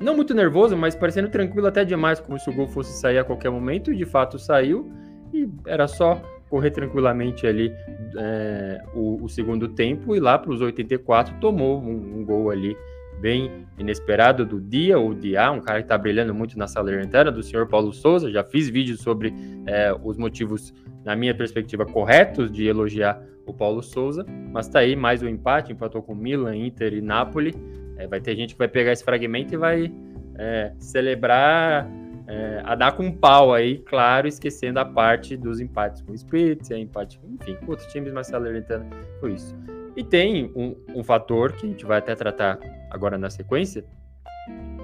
não 0.00 0.16
muito 0.16 0.34
nervoso, 0.34 0.76
mas 0.76 0.94
parecendo 0.94 1.28
tranquilo 1.28 1.66
até 1.66 1.84
demais, 1.84 2.18
como 2.20 2.38
se 2.38 2.48
o 2.48 2.52
gol 2.52 2.66
fosse 2.66 2.98
sair 2.98 3.18
a 3.18 3.24
qualquer 3.24 3.50
momento, 3.50 3.92
e 3.92 3.96
de 3.96 4.04
fato 4.04 4.38
saiu, 4.38 4.90
e 5.32 5.48
era 5.66 5.86
só 5.86 6.20
correr 6.48 6.70
tranquilamente 6.72 7.46
ali 7.46 7.72
é, 8.16 8.82
o, 8.94 9.22
o, 9.22 9.28
segundo 9.28 9.68
tempo, 9.68 10.16
e 10.16 10.20
lá 10.20 10.36
para 10.38 10.50
os 10.50 10.60
84 10.60 11.38
tomou 11.40 11.80
um, 11.80 12.18
um, 12.18 12.24
gol 12.24 12.50
ali 12.50 12.76
bem 13.20 13.66
inesperado 13.78 14.44
do 14.44 14.60
dia, 14.60 14.98
ou 14.98 15.14
dia, 15.14 15.50
um 15.52 15.60
cara 15.60 15.78
que 15.78 15.84
está 15.84 15.96
brilhando 15.96 16.34
muito 16.34 16.58
na 16.58 16.66
Salernitana, 16.66 17.30
do 17.30 17.42
senhor 17.42 17.68
Paulo 17.68 17.92
Souza, 17.92 18.30
já 18.30 18.42
fiz 18.42 18.68
vídeo 18.68 18.96
sobre 18.96 19.32
é, 19.66 19.94
os 20.02 20.16
motivos, 20.16 20.74
na 21.04 21.16
minha 21.16 21.34
perspectiva, 21.34 21.84
corretos 21.84 22.50
de 22.50 22.66
elogiar 22.66 23.22
o 23.46 23.52
Paulo 23.52 23.82
Souza, 23.82 24.24
mas 24.52 24.68
tá 24.68 24.80
aí 24.80 24.94
mais 24.94 25.22
um 25.22 25.28
empate, 25.28 25.72
empatou 25.72 26.02
com 26.02 26.14
Milan, 26.14 26.56
Inter 26.56 26.94
e 26.94 27.00
Napoli, 27.00 27.54
é, 27.96 28.06
vai 28.06 28.20
ter 28.20 28.36
gente 28.36 28.54
que 28.54 28.58
vai 28.58 28.68
pegar 28.68 28.92
esse 28.92 29.04
fragmento 29.04 29.54
e 29.54 29.56
vai 29.56 29.92
é, 30.38 30.72
celebrar 30.78 31.88
é, 32.26 32.62
a 32.64 32.74
dar 32.74 32.92
com 32.92 33.04
um 33.04 33.12
pau 33.12 33.52
aí, 33.52 33.78
claro, 33.78 34.28
esquecendo 34.28 34.78
a 34.78 34.84
parte 34.84 35.36
dos 35.36 35.60
empates 35.60 36.00
com 36.02 36.12
o 36.12 36.16
Spezia, 36.16 36.78
empate, 36.78 37.20
enfim, 37.28 37.56
com 37.56 37.72
outros 37.72 37.90
times, 37.92 38.12
mas 38.12 38.28
Salernitana 38.28 38.86
foi 39.18 39.32
isso. 39.32 39.54
E 39.96 40.04
tem 40.04 40.52
um, 40.54 40.76
um, 40.94 41.02
fator 41.02 41.52
que 41.52 41.66
a 41.66 41.68
gente 41.68 41.84
vai 41.84 41.98
até 41.98 42.14
tratar 42.14 42.58
agora 42.88 43.18
na 43.18 43.28
sequência, 43.28 43.84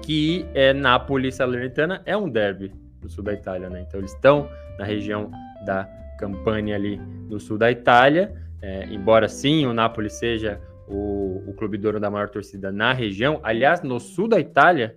que 0.01 0.45
é 0.53 0.73
Napoli 0.73 1.29
e 1.29 1.31
Salernitana 1.31 2.01
é 2.05 2.15
um 2.17 2.29
derby 2.29 2.73
do 2.99 3.09
sul 3.09 3.23
da 3.23 3.33
Itália, 3.33 3.69
né? 3.69 3.85
Então 3.87 3.99
eles 3.99 4.13
estão 4.13 4.49
na 4.77 4.83
região 4.83 5.31
da 5.65 5.89
Campania 6.17 6.75
ali 6.75 6.97
no 7.29 7.39
sul 7.39 7.57
da 7.57 7.71
Itália, 7.71 8.33
é, 8.61 8.85
embora 8.85 9.27
sim 9.27 9.65
o 9.65 9.73
Napoli 9.73 10.09
seja 10.09 10.59
o, 10.87 11.43
o 11.47 11.53
clube 11.53 11.77
dono 11.77 11.99
da 11.99 12.09
maior 12.09 12.29
torcida 12.29 12.71
na 12.71 12.93
região. 12.93 13.39
Aliás, 13.43 13.81
no 13.81 13.99
sul 13.99 14.27
da 14.27 14.39
Itália, 14.39 14.95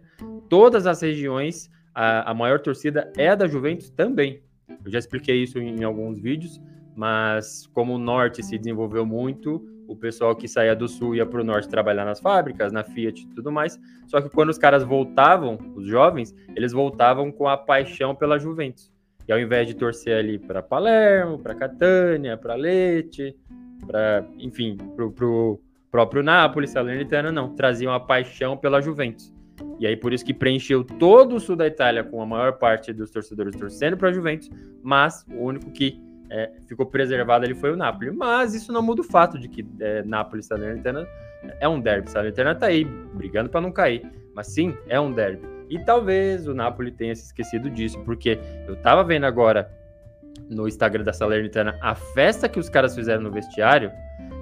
todas 0.49 0.87
as 0.87 1.03
regiões, 1.03 1.71
a, 1.95 2.31
a 2.31 2.35
maior 2.35 2.61
torcida 2.61 3.13
é 3.17 3.29
a 3.29 3.35
da 3.35 3.47
Juventus 3.47 3.91
também. 3.91 4.43
Eu 4.85 4.91
já 4.91 4.99
expliquei 4.99 5.43
isso 5.43 5.59
em, 5.59 5.81
em 5.81 5.85
alguns 5.85 6.19
vídeos, 6.19 6.61
mas 6.97 7.67
como 7.73 7.95
o 7.95 7.99
norte 7.99 8.43
se 8.43 8.57
desenvolveu 8.57 9.05
muito, 9.05 9.67
o 9.91 9.97
pessoal 9.97 10.37
que 10.37 10.47
saía 10.47 10.77
do 10.77 10.87
sul 10.87 11.17
ia 11.17 11.27
para 11.27 11.41
o 11.41 11.45
norte 11.45 11.69
trabalhar 11.69 12.05
nas 12.05 12.21
fábricas, 12.21 12.73
na 12.73 12.85
Fiat 12.85 13.23
e 13.23 13.27
tudo 13.35 13.51
mais. 13.51 13.79
Só 14.07 14.21
que 14.21 14.31
quando 14.31 14.51
os 14.51 14.59
caras 14.59 14.85
voltavam, 14.85 15.59
os 15.75 15.85
jovens, 15.85 16.33
eles 16.55 16.73
voltavam 16.73 17.33
com 17.33 17.49
a 17.49 17.57
paixão 17.57 18.15
pela 18.15 18.39
Juventus. 18.39 18.93
E 19.31 19.33
ao 19.33 19.39
invés 19.39 19.69
de 19.69 19.75
torcer 19.75 20.19
ali 20.19 20.41
para 20.41 20.61
Palermo, 20.61 21.39
para 21.39 21.55
Catânia, 21.55 22.37
para 22.37 22.57
Leite, 22.57 23.37
para, 23.87 24.27
enfim, 24.37 24.77
pro, 24.97 25.13
pro 25.13 25.61
próprio 25.89 26.21
Napoli, 26.21 26.67
Salernitana, 26.67 27.31
não, 27.31 27.55
traziam 27.55 27.93
a 27.93 28.01
paixão 28.01 28.57
pela 28.57 28.81
Juventus. 28.81 29.33
E 29.79 29.87
aí 29.87 29.97
por 29.97 30.13
isso 30.13 30.25
que 30.25 30.35
preencheu 30.35 30.83
todo 30.83 31.37
o 31.37 31.41
sul 31.41 31.55
da 31.55 31.65
Itália 31.69 32.03
com 32.03 32.21
a 32.21 32.27
maior 32.27 32.59
parte 32.59 32.93
dos 32.93 33.13
torcedores 33.13 33.55
torcendo 33.55 33.97
para 33.97 34.09
a 34.09 34.13
Juventus, 34.13 34.51
mas 34.83 35.25
o 35.31 35.45
único 35.45 35.71
que 35.71 35.97
é, 36.29 36.51
ficou 36.67 36.87
preservado 36.87 37.45
ali 37.45 37.55
foi 37.55 37.71
o 37.71 37.77
Napoli. 37.77 38.11
Mas 38.11 38.53
isso 38.53 38.73
não 38.73 38.83
muda 38.83 39.03
o 39.03 39.05
fato 39.05 39.39
de 39.39 39.49
que 39.49 39.65
é, 39.79 40.03
Napoli 40.03 40.41
e 40.41 40.45
Salernitana 40.45 41.07
é 41.61 41.69
um 41.69 41.81
derby. 41.81 42.11
Salernitana 42.11 42.57
tá 42.57 42.67
aí 42.67 42.85
brigando 43.15 43.49
para 43.49 43.61
não 43.61 43.71
cair, 43.71 44.05
mas 44.35 44.49
sim, 44.49 44.77
é 44.89 44.99
um 44.99 45.13
derby. 45.13 45.60
E 45.71 45.79
talvez 45.79 46.47
o 46.49 46.53
Napoli 46.55 46.91
tenha 46.91 47.15
se 47.15 47.25
esquecido 47.27 47.71
disso, 47.71 47.99
porque 48.01 48.39
eu 48.67 48.77
tava 48.77 49.05
vendo 49.05 49.25
agora 49.25 49.71
no 50.49 50.67
Instagram 50.67 51.05
da 51.05 51.13
Salernitana 51.13 51.79
a 51.81 51.95
festa 51.95 52.49
que 52.49 52.59
os 52.59 52.69
caras 52.69 52.95
fizeram 52.95 53.23
no 53.23 53.31
vestiário 53.31 53.93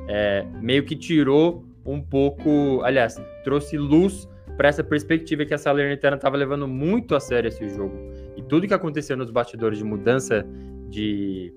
é, 0.08 0.42
meio 0.60 0.84
que 0.84 0.96
tirou 0.96 1.64
um 1.84 2.00
pouco, 2.00 2.80
aliás, 2.82 3.20
trouxe 3.44 3.76
luz 3.76 4.28
para 4.56 4.68
essa 4.68 4.82
perspectiva 4.82 5.44
que 5.44 5.54
a 5.54 5.58
Salernitana 5.58 6.16
estava 6.16 6.36
levando 6.36 6.66
muito 6.66 7.14
a 7.14 7.20
sério 7.20 7.48
esse 7.48 7.68
jogo. 7.68 7.96
E 8.36 8.42
tudo 8.42 8.66
que 8.66 8.74
aconteceu 8.74 9.16
nos 9.16 9.30
bastidores 9.30 9.78
de 9.78 9.84
mudança 9.84 10.44
de, 10.88 11.52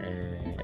é, 0.00 0.56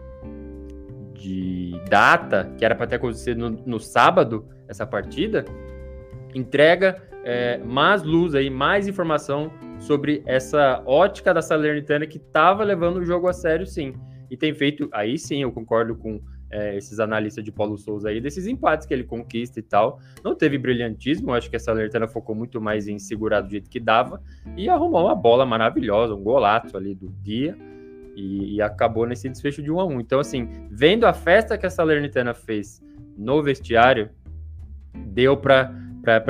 de 1.14 1.72
data, 1.88 2.52
que 2.56 2.64
era 2.64 2.74
para 2.74 2.86
ter 2.86 2.96
acontecido 2.96 3.50
no, 3.50 3.62
no, 3.66 3.80
sábado, 3.80 4.46
essa 4.68 4.86
partida, 4.86 5.44
entrega 6.34 7.02
é, 7.24 7.58
mais 7.58 8.02
luz 8.02 8.34
aí, 8.34 8.50
mais 8.50 8.88
informação 8.88 9.50
sobre 9.78 10.22
essa 10.26 10.82
ótica 10.86 11.32
da 11.32 11.42
Salernitana 11.42 12.06
que 12.06 12.18
estava 12.18 12.64
levando 12.64 12.98
o 12.98 13.04
jogo 13.04 13.28
a 13.28 13.32
sério, 13.32 13.66
sim. 13.66 13.94
E 14.30 14.36
tem 14.36 14.54
feito, 14.54 14.88
aí 14.92 15.18
sim, 15.18 15.42
eu 15.42 15.52
concordo 15.52 15.94
com 15.94 16.20
é, 16.50 16.76
esses 16.76 17.00
analistas 17.00 17.42
de 17.42 17.50
Paulo 17.50 17.78
Souza 17.78 18.10
aí, 18.10 18.20
desses 18.20 18.46
empates 18.46 18.86
que 18.86 18.92
ele 18.92 19.04
conquista 19.04 19.58
e 19.58 19.62
tal. 19.62 19.98
Não 20.22 20.34
teve 20.34 20.58
brilhantismo, 20.58 21.32
acho 21.32 21.48
que 21.48 21.56
essa 21.56 21.66
Salernitana 21.66 22.06
focou 22.06 22.34
muito 22.34 22.60
mais 22.60 22.86
em 22.86 22.98
segurar 22.98 23.40
do 23.40 23.50
jeito 23.50 23.70
que 23.70 23.80
dava 23.80 24.22
e 24.56 24.68
arrumou 24.68 25.06
uma 25.06 25.14
bola 25.14 25.46
maravilhosa, 25.46 26.14
um 26.14 26.22
golaço 26.22 26.76
ali 26.76 26.94
do 26.94 27.08
dia. 27.22 27.56
E, 28.14 28.56
e 28.56 28.62
acabou 28.62 29.06
nesse 29.06 29.26
desfecho 29.26 29.62
de 29.62 29.70
1 29.70 29.80
a 29.80 29.86
1 29.86 30.00
Então, 30.00 30.20
assim, 30.20 30.46
vendo 30.70 31.06
a 31.06 31.14
festa 31.14 31.56
que 31.56 31.64
a 31.64 31.70
Salernitana 31.70 32.34
fez 32.34 32.82
no 33.16 33.42
vestiário, 33.42 34.10
deu 34.94 35.34
para 35.34 35.74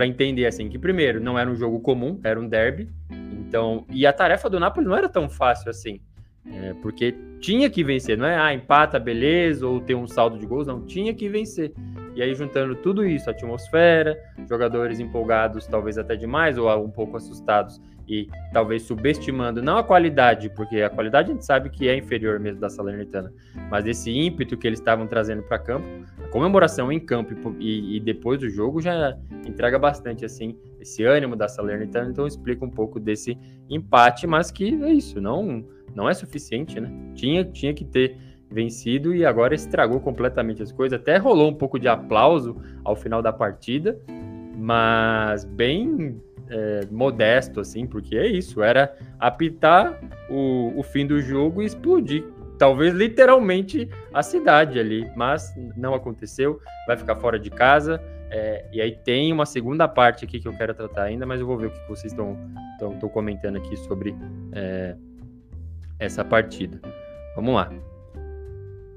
entender 0.07 0.47
assim 0.47 0.69
que 0.69 0.79
primeiro 0.79 1.21
não 1.21 1.39
era 1.39 1.51
um 1.51 1.57
jogo 1.57 1.81
comum, 1.81 2.21
era 2.23 2.39
um 2.39 2.49
derby. 2.49 2.89
Então, 3.33 3.87
e 3.91 4.07
a 4.07 4.13
tarefa 4.13 4.49
do 4.49 4.61
Napoli 4.61 4.87
não 4.87 4.97
era 4.97 5.09
tão 5.09 5.29
fácil 5.29 5.71
assim. 5.71 6.01
É, 6.45 6.75
porque 6.83 7.15
tinha 7.41 7.71
que 7.71 7.85
vencer, 7.85 8.19
não 8.19 8.27
é? 8.27 8.37
Ah, 8.37 8.53
empata, 8.53 8.99
beleza, 8.99 9.67
ou 9.67 9.81
tem 9.81 9.95
um 9.95 10.09
saldo 10.09 10.39
de 10.39 10.45
gols, 10.45 10.67
não, 10.67 10.85
tinha 10.85 11.15
que 11.15 11.29
vencer. 11.29 11.73
E 12.15 12.23
aí, 12.23 12.35
juntando 12.35 12.75
tudo 12.75 13.07
isso, 13.07 13.31
atmosfera, 13.31 14.19
jogadores 14.49 15.01
empolgados, 15.01 15.67
talvez 15.67 15.97
até 15.97 16.17
demais, 16.17 16.59
ou 16.59 16.69
um 16.85 16.91
pouco 16.91 17.17
assustados, 17.17 17.81
e 18.13 18.29
talvez 18.53 18.83
subestimando, 18.83 19.63
não 19.63 19.79
a 19.79 19.83
qualidade, 19.83 20.51
porque 20.51 20.83
a 20.83 20.91
qualidade 20.91 21.31
a 21.31 21.33
gente 21.33 21.47
sabe 21.47 21.71
que 21.71 21.89
é 21.89 21.97
inferior 21.97 22.39
mesmo 22.39 22.61
da 22.61 22.69
Salernitana, 22.69 23.33
mas 23.71 23.87
esse 23.87 24.11
ímpeto 24.11 24.55
que 24.59 24.67
eles 24.67 24.79
estavam 24.79 25.07
trazendo 25.07 25.43
para 25.43 25.59
campo, 25.59 25.87
a 26.23 26.29
comemoração 26.29 26.93
em 26.93 27.01
campo 27.01 27.57
e, 27.59 27.97
e, 27.97 28.01
depois 28.01 28.39
do 28.39 28.51
jogo 28.51 28.83
já 28.83 29.17
entrega 29.47 29.79
bastante, 29.79 30.27
assim, 30.27 30.59
esse 30.79 31.03
ânimo 31.05 31.35
da 31.35 31.49
Salernitana, 31.49 32.11
então 32.11 32.27
explica 32.27 32.63
um 32.65 32.71
pouco 32.71 33.01
desse 33.01 33.39
empate, 33.71 34.27
mas 34.27 34.51
que 34.51 34.75
é 34.85 34.93
isso, 34.93 35.19
não 35.19 35.65
não 35.95 36.09
é 36.09 36.15
suficiente, 36.15 36.81
né? 36.81 36.91
Tinha, 37.15 37.45
tinha 37.45 37.75
que 37.75 37.85
ter 37.85 38.17
vencido 38.51 39.15
e 39.15 39.25
agora 39.27 39.55
estragou 39.55 40.01
completamente 40.01 40.63
as 40.63 40.73
coisas. 40.73 40.99
Até 40.99 41.19
rolou 41.19 41.51
um 41.51 41.55
pouco 41.55 41.79
de 41.79 41.87
aplauso 41.87 42.57
ao 42.83 42.97
final 42.97 43.21
da 43.21 43.31
partida, 43.31 43.99
mas 44.57 45.45
bem 45.45 46.19
é, 46.53 46.87
modesto, 46.91 47.61
assim, 47.61 47.87
porque 47.87 48.15
é 48.17 48.27
isso, 48.27 48.63
era 48.63 48.95
apitar 49.19 49.99
o, 50.29 50.73
o 50.77 50.83
fim 50.83 51.07
do 51.07 51.21
jogo 51.21 51.63
e 51.63 51.67
explodir. 51.67 52.25
Talvez 52.59 52.95
literalmente 52.95 53.89
a 54.13 54.23
cidade 54.23 54.79
ali, 54.79 55.11
mas 55.17 55.53
não 55.77 55.95
aconteceu, 55.95 56.61
vai 56.87 56.97
ficar 56.97 57.17
fora 57.17 57.39
de 57.39 57.51
casa. 57.51 58.01
É, 58.31 58.67
e 58.73 58.81
aí 58.81 58.93
tem 58.93 59.33
uma 59.33 59.45
segunda 59.47 59.89
parte 59.89 60.25
aqui 60.25 60.39
que 60.39 60.47
eu 60.47 60.53
quero 60.53 60.73
tratar 60.75 61.05
ainda, 61.05 61.27
mas 61.27 61.41
eu 61.41 61.47
vou 61.47 61.57
ver 61.57 61.67
o 61.67 61.71
que 61.71 61.89
vocês 61.89 62.13
estão 62.13 62.37
comentando 63.13 63.57
aqui 63.57 63.77
sobre 63.77 64.15
é, 64.53 64.95
essa 65.99 66.25
partida. 66.25 66.81
Vamos 67.35 67.55
lá. 67.55 67.71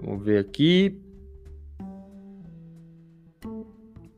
Vamos 0.01 0.24
ver 0.24 0.39
aqui. 0.39 1.01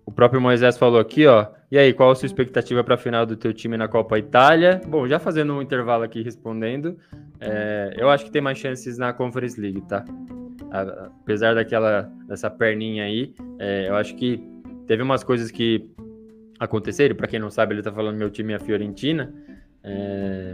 O 0.06 0.12
próprio 0.12 0.42
Moisés 0.42 0.78
falou 0.78 1.00
aqui, 1.00 1.26
ó. 1.28 1.57
E 1.70 1.78
aí, 1.78 1.94
qual 1.94 2.12
a 2.12 2.16
sua 2.16 2.26
expectativa 2.26 2.82
para 2.82 2.96
a 2.96 2.98
final 2.98 3.26
do 3.26 3.36
teu 3.36 3.54
time 3.54 3.76
na 3.76 3.90
Copa 3.90 4.18
Itália? 4.18 4.80
Bom, 4.88 5.06
já 5.06 5.20
fazendo 5.20 5.54
um 5.54 5.62
intervalo 5.62 6.04
aqui 6.04 6.22
respondendo, 6.22 6.98
é, 7.42 7.94
eu 7.98 8.10
acho 8.10 8.24
que 8.24 8.32
tem 8.32 8.42
mais 8.42 8.58
chances 8.58 8.98
na 8.98 9.12
Conference 9.12 9.60
League, 9.60 9.82
tá? 9.82 10.06
Apesar 10.72 11.56
daquela 11.56 12.10
dessa 12.26 12.50
perninha 12.50 13.04
aí, 13.04 13.34
é, 13.60 13.90
eu 13.90 13.96
acho 13.96 14.16
que 14.16 14.42
teve 14.86 15.04
umas 15.04 15.26
coisas 15.26 15.52
que 15.52 15.92
aconteceram. 16.58 17.16
Para 17.16 17.28
quem 17.28 17.40
não 17.40 17.50
sabe, 17.50 17.76
ele 17.76 17.82
tá 17.82 17.92
falando 17.92 18.18
meu 18.18 18.30
time 18.30 18.54
é 18.54 18.56
a 18.56 18.60
Fiorentina. 18.60 19.34
É, 19.84 20.54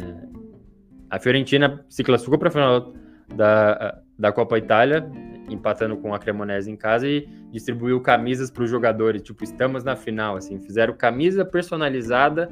a 1.12 1.20
Fiorentina 1.20 1.86
se 1.90 2.04
classificou 2.04 2.40
para 2.40 2.48
a 2.48 2.52
final 2.52 2.94
da, 3.36 4.02
da 4.18 4.32
Copa 4.32 4.58
Itália, 4.58 5.08
empatando 5.50 5.98
com 5.98 6.14
a 6.14 6.20
Cremonese 6.20 6.72
em 6.72 6.76
casa 6.76 7.08
e 7.08 7.28
distribuiu 7.52 8.00
camisas 8.02 8.50
para 8.50 8.64
os 8.64 8.70
jogadores, 8.70 9.22
tipo, 9.22 9.44
estamos 9.44 9.84
na 9.84 9.96
final, 9.96 10.36
assim, 10.36 10.60
fizeram 10.60 10.94
camisa 10.94 11.44
personalizada 11.44 12.50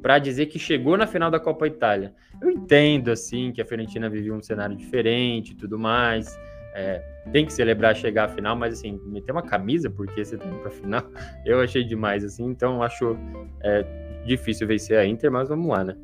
para 0.00 0.18
dizer 0.18 0.46
que 0.46 0.58
chegou 0.58 0.96
na 0.96 1.06
final 1.06 1.30
da 1.30 1.38
Copa 1.38 1.66
Itália. 1.66 2.12
Eu 2.40 2.50
entendo, 2.50 3.10
assim, 3.10 3.52
que 3.52 3.62
a 3.62 3.64
Fiorentina 3.64 4.08
vivia 4.08 4.34
um 4.34 4.42
cenário 4.42 4.76
diferente 4.76 5.52
e 5.52 5.54
tudo 5.54 5.78
mais, 5.78 6.36
é, 6.74 7.00
tem 7.30 7.46
que 7.46 7.52
celebrar 7.52 7.94
chegar 7.94 8.24
à 8.24 8.28
final, 8.28 8.56
mas, 8.56 8.74
assim, 8.74 9.00
meter 9.06 9.30
uma 9.30 9.42
camisa 9.42 9.88
porque 9.88 10.24
você 10.24 10.36
tá 10.36 10.46
indo 10.46 10.58
para 10.58 10.70
final, 10.70 11.04
eu 11.46 11.60
achei 11.60 11.84
demais, 11.84 12.24
assim, 12.24 12.44
então 12.44 12.82
acho 12.82 13.16
é, 13.62 13.84
difícil 14.24 14.66
vencer 14.66 14.98
a 14.98 15.06
Inter, 15.06 15.30
mas 15.30 15.48
vamos 15.48 15.68
lá, 15.68 15.84
né? 15.84 15.96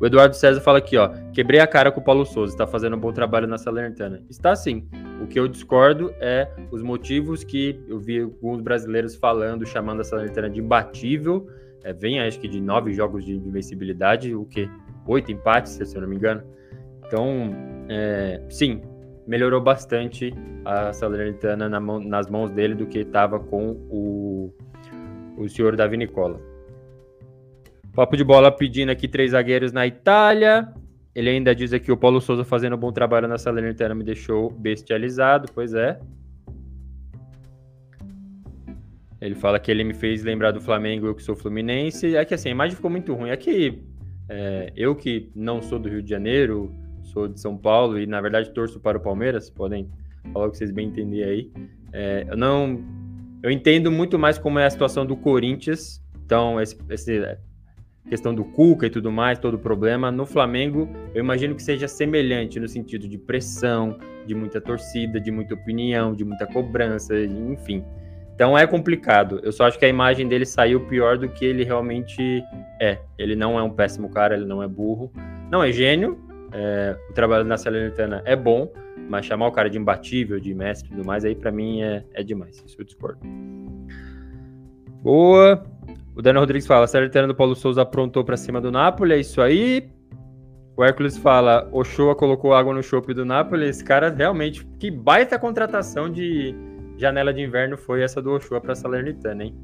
O 0.00 0.06
Eduardo 0.06 0.34
César 0.34 0.60
fala 0.60 0.78
aqui, 0.78 0.96
ó. 0.96 1.08
Quebrei 1.32 1.60
a 1.60 1.66
cara 1.66 1.90
com 1.92 2.00
o 2.00 2.04
Paulo 2.04 2.24
Souza, 2.26 2.52
está 2.52 2.66
fazendo 2.66 2.96
um 2.96 3.00
bom 3.00 3.12
trabalho 3.12 3.46
na 3.46 3.56
Salernitana. 3.56 4.22
Está 4.28 4.54
sim. 4.56 4.88
O 5.22 5.26
que 5.26 5.38
eu 5.38 5.46
discordo 5.48 6.12
é 6.20 6.50
os 6.70 6.82
motivos 6.82 7.44
que 7.44 7.80
eu 7.88 7.98
vi 7.98 8.20
alguns 8.20 8.60
brasileiros 8.60 9.14
falando, 9.14 9.64
chamando 9.64 10.00
a 10.00 10.04
Salernitana 10.04 10.50
de 10.50 10.60
imbatível, 10.60 11.46
É, 11.84 11.92
vem, 11.92 12.18
acho 12.18 12.40
que, 12.40 12.48
de 12.48 12.62
nove 12.62 12.94
jogos 12.94 13.24
de 13.26 13.34
invencibilidade, 13.34 14.34
o 14.34 14.46
quê? 14.46 14.70
Oito 15.06 15.30
empates, 15.30 15.72
se 15.72 15.94
eu 15.94 16.00
não 16.00 16.08
me 16.08 16.16
engano. 16.16 16.42
Então, 17.06 17.50
é, 17.90 18.40
sim, 18.48 18.80
melhorou 19.26 19.60
bastante 19.60 20.32
a 20.64 20.94
Salernitana 20.94 21.68
na 21.68 21.78
mão, 21.78 22.00
nas 22.00 22.26
mãos 22.26 22.50
dele 22.50 22.74
do 22.74 22.86
que 22.86 23.00
estava 23.00 23.38
com 23.38 23.72
o, 23.90 24.50
o 25.36 25.46
senhor 25.46 25.76
Davi 25.76 25.98
Nicola. 25.98 26.40
Papo 27.94 28.16
de 28.16 28.24
bola 28.24 28.50
pedindo 28.50 28.90
aqui 28.90 29.06
três 29.06 29.30
zagueiros 29.30 29.72
na 29.72 29.86
Itália. 29.86 30.72
Ele 31.14 31.30
ainda 31.30 31.54
diz 31.54 31.72
aqui: 31.72 31.92
o 31.92 31.96
Paulo 31.96 32.20
Souza 32.20 32.44
fazendo 32.44 32.74
um 32.74 32.78
bom 32.78 32.92
trabalho 32.92 33.28
na 33.28 33.38
Salernitana 33.38 33.94
me 33.94 34.02
deixou 34.02 34.50
bestializado. 34.50 35.48
Pois 35.54 35.74
é. 35.74 36.00
Ele 39.20 39.36
fala 39.36 39.58
que 39.60 39.70
ele 39.70 39.84
me 39.84 39.94
fez 39.94 40.22
lembrar 40.22 40.50
do 40.50 40.60
Flamengo, 40.60 41.06
eu 41.06 41.14
que 41.14 41.22
sou 41.22 41.36
fluminense. 41.36 42.16
É 42.16 42.24
que 42.24 42.34
assim, 42.34 42.48
a 42.48 42.52
imagem 42.52 42.74
ficou 42.74 42.90
muito 42.90 43.14
ruim. 43.14 43.30
É 43.30 43.36
que 43.36 43.80
é, 44.28 44.72
eu 44.76 44.96
que 44.96 45.30
não 45.34 45.62
sou 45.62 45.78
do 45.78 45.88
Rio 45.88 46.02
de 46.02 46.10
Janeiro, 46.10 46.74
sou 47.04 47.28
de 47.28 47.40
São 47.40 47.56
Paulo 47.56 47.98
e 47.98 48.06
na 48.06 48.20
verdade 48.20 48.50
torço 48.50 48.80
para 48.80 48.98
o 48.98 49.00
Palmeiras, 49.00 49.48
podem 49.48 49.88
falar 50.32 50.48
o 50.48 50.50
que 50.50 50.58
vocês 50.58 50.72
bem 50.72 50.88
entenderem 50.88 51.30
aí. 51.30 51.52
É, 51.92 52.26
eu 52.28 52.36
não. 52.36 52.84
Eu 53.40 53.50
entendo 53.50 53.90
muito 53.92 54.18
mais 54.18 54.36
como 54.36 54.58
é 54.58 54.66
a 54.66 54.70
situação 54.70 55.06
do 55.06 55.16
Corinthians. 55.16 56.02
Então, 56.24 56.60
esse, 56.60 56.76
esse 56.88 57.38
questão 58.08 58.34
do 58.34 58.44
Cuca 58.44 58.86
e 58.86 58.90
tudo 58.90 59.10
mais, 59.10 59.38
todo 59.38 59.54
o 59.54 59.58
problema. 59.58 60.10
No 60.10 60.26
Flamengo, 60.26 60.88
eu 61.14 61.22
imagino 61.22 61.54
que 61.54 61.62
seja 61.62 61.88
semelhante 61.88 62.60
no 62.60 62.68
sentido 62.68 63.08
de 63.08 63.18
pressão, 63.18 63.98
de 64.26 64.34
muita 64.34 64.60
torcida, 64.60 65.20
de 65.20 65.30
muita 65.30 65.54
opinião, 65.54 66.14
de 66.14 66.24
muita 66.24 66.46
cobrança, 66.46 67.18
enfim. 67.18 67.84
Então 68.34 68.58
é 68.58 68.66
complicado. 68.66 69.40
Eu 69.42 69.52
só 69.52 69.66
acho 69.66 69.78
que 69.78 69.84
a 69.84 69.88
imagem 69.88 70.26
dele 70.26 70.44
saiu 70.44 70.80
pior 70.86 71.16
do 71.16 71.28
que 71.28 71.44
ele 71.44 71.64
realmente 71.64 72.42
é. 72.80 72.98
Ele 73.16 73.36
não 73.36 73.58
é 73.58 73.62
um 73.62 73.70
péssimo 73.70 74.10
cara, 74.10 74.34
ele 74.34 74.44
não 74.44 74.62
é 74.62 74.66
burro. 74.66 75.12
Não 75.50 75.62
é 75.62 75.70
gênio. 75.70 76.18
É, 76.52 76.96
o 77.10 77.12
trabalho 77.12 77.44
na 77.44 77.56
Salernitana 77.56 78.22
é 78.24 78.36
bom, 78.36 78.72
mas 79.08 79.26
chamar 79.26 79.48
o 79.48 79.52
cara 79.52 79.68
de 79.68 79.78
imbatível, 79.78 80.38
de 80.38 80.54
mestre 80.54 80.88
e 80.88 80.94
tudo 80.94 81.04
mais, 81.04 81.24
aí 81.24 81.34
para 81.34 81.50
mim 81.50 81.82
é, 81.82 82.04
é 82.12 82.22
demais. 82.22 82.62
Isso 82.64 82.76
eu 82.80 82.84
discordo. 82.84 83.20
Boa. 85.02 85.73
O 86.14 86.22
Daniel 86.22 86.42
Rodrigues 86.42 86.66
fala: 86.66 86.84
a 86.84 86.86
Salernitana 86.86 87.28
do 87.28 87.34
Paulo 87.34 87.54
Souza 87.54 87.82
aprontou 87.82 88.24
para 88.24 88.36
cima 88.36 88.60
do 88.60 88.70
Napoli, 88.70 89.14
é 89.14 89.18
isso 89.18 89.42
aí. 89.42 89.90
O 90.76 90.84
Hércules 90.84 91.16
fala: 91.16 91.68
o 91.72 91.84
Shoa 91.84 92.14
colocou 92.14 92.54
água 92.54 92.72
no 92.72 92.82
chope 92.82 93.14
do 93.14 93.24
Napoli. 93.24 93.66
Esse 93.66 93.84
cara 93.84 94.10
realmente, 94.10 94.64
que 94.78 94.90
baita 94.90 95.38
contratação 95.38 96.10
de 96.10 96.54
janela 96.96 97.32
de 97.32 97.42
inverno 97.42 97.76
foi 97.76 98.02
essa 98.02 98.22
do 98.22 98.32
Ochoa 98.32 98.60
para 98.60 98.74
Salernitana, 98.74 99.44
hein? 99.44 99.54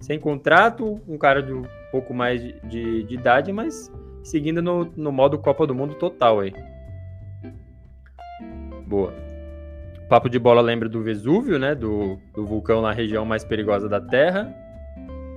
Sem 0.00 0.18
contrato, 0.18 1.00
um 1.08 1.18
cara 1.18 1.42
de 1.42 1.52
um 1.52 1.64
pouco 1.90 2.14
mais 2.14 2.42
de, 2.42 2.60
de, 2.64 3.02
de 3.04 3.14
idade, 3.14 3.52
mas 3.52 3.90
seguindo 4.22 4.62
no, 4.62 4.84
no 4.96 5.10
modo 5.10 5.38
Copa 5.38 5.66
do 5.66 5.74
Mundo 5.74 5.94
total 5.94 6.40
aí. 6.40 6.52
Boa. 8.86 9.12
Papo 10.08 10.28
de 10.28 10.38
bola 10.38 10.60
lembra 10.60 10.88
do 10.88 11.02
Vesúvio, 11.02 11.58
né? 11.58 11.74
Do, 11.74 12.18
do 12.34 12.46
vulcão 12.46 12.80
na 12.80 12.92
região 12.92 13.24
mais 13.24 13.44
perigosa 13.44 13.88
da 13.88 14.00
Terra. 14.00 14.54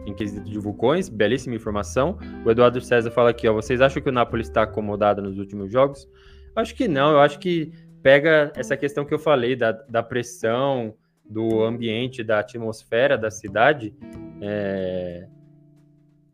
Em 0.09 0.13
quesito 0.15 0.49
de 0.49 0.57
vulcões, 0.57 1.07
belíssima 1.07 1.55
informação. 1.55 2.17
O 2.43 2.49
Eduardo 2.49 2.81
César 2.81 3.11
fala 3.11 3.29
aqui, 3.29 3.47
ó. 3.47 3.53
Vocês 3.53 3.79
acham 3.79 4.01
que 4.01 4.09
o 4.09 4.11
Napoli 4.11 4.41
está 4.41 4.63
acomodado 4.63 5.21
nos 5.21 5.37
últimos 5.37 5.71
jogos? 5.71 6.09
Acho 6.55 6.73
que 6.73 6.87
não, 6.87 7.11
eu 7.11 7.19
acho 7.19 7.37
que 7.37 7.71
pega 8.01 8.51
essa 8.55 8.75
questão 8.75 9.05
que 9.05 9.13
eu 9.13 9.19
falei 9.19 9.55
da, 9.55 9.71
da 9.71 10.01
pressão, 10.01 10.95
do 11.29 11.63
ambiente, 11.63 12.23
da 12.23 12.39
atmosfera 12.39 13.15
da 13.15 13.29
cidade, 13.29 13.93
é... 14.41 15.27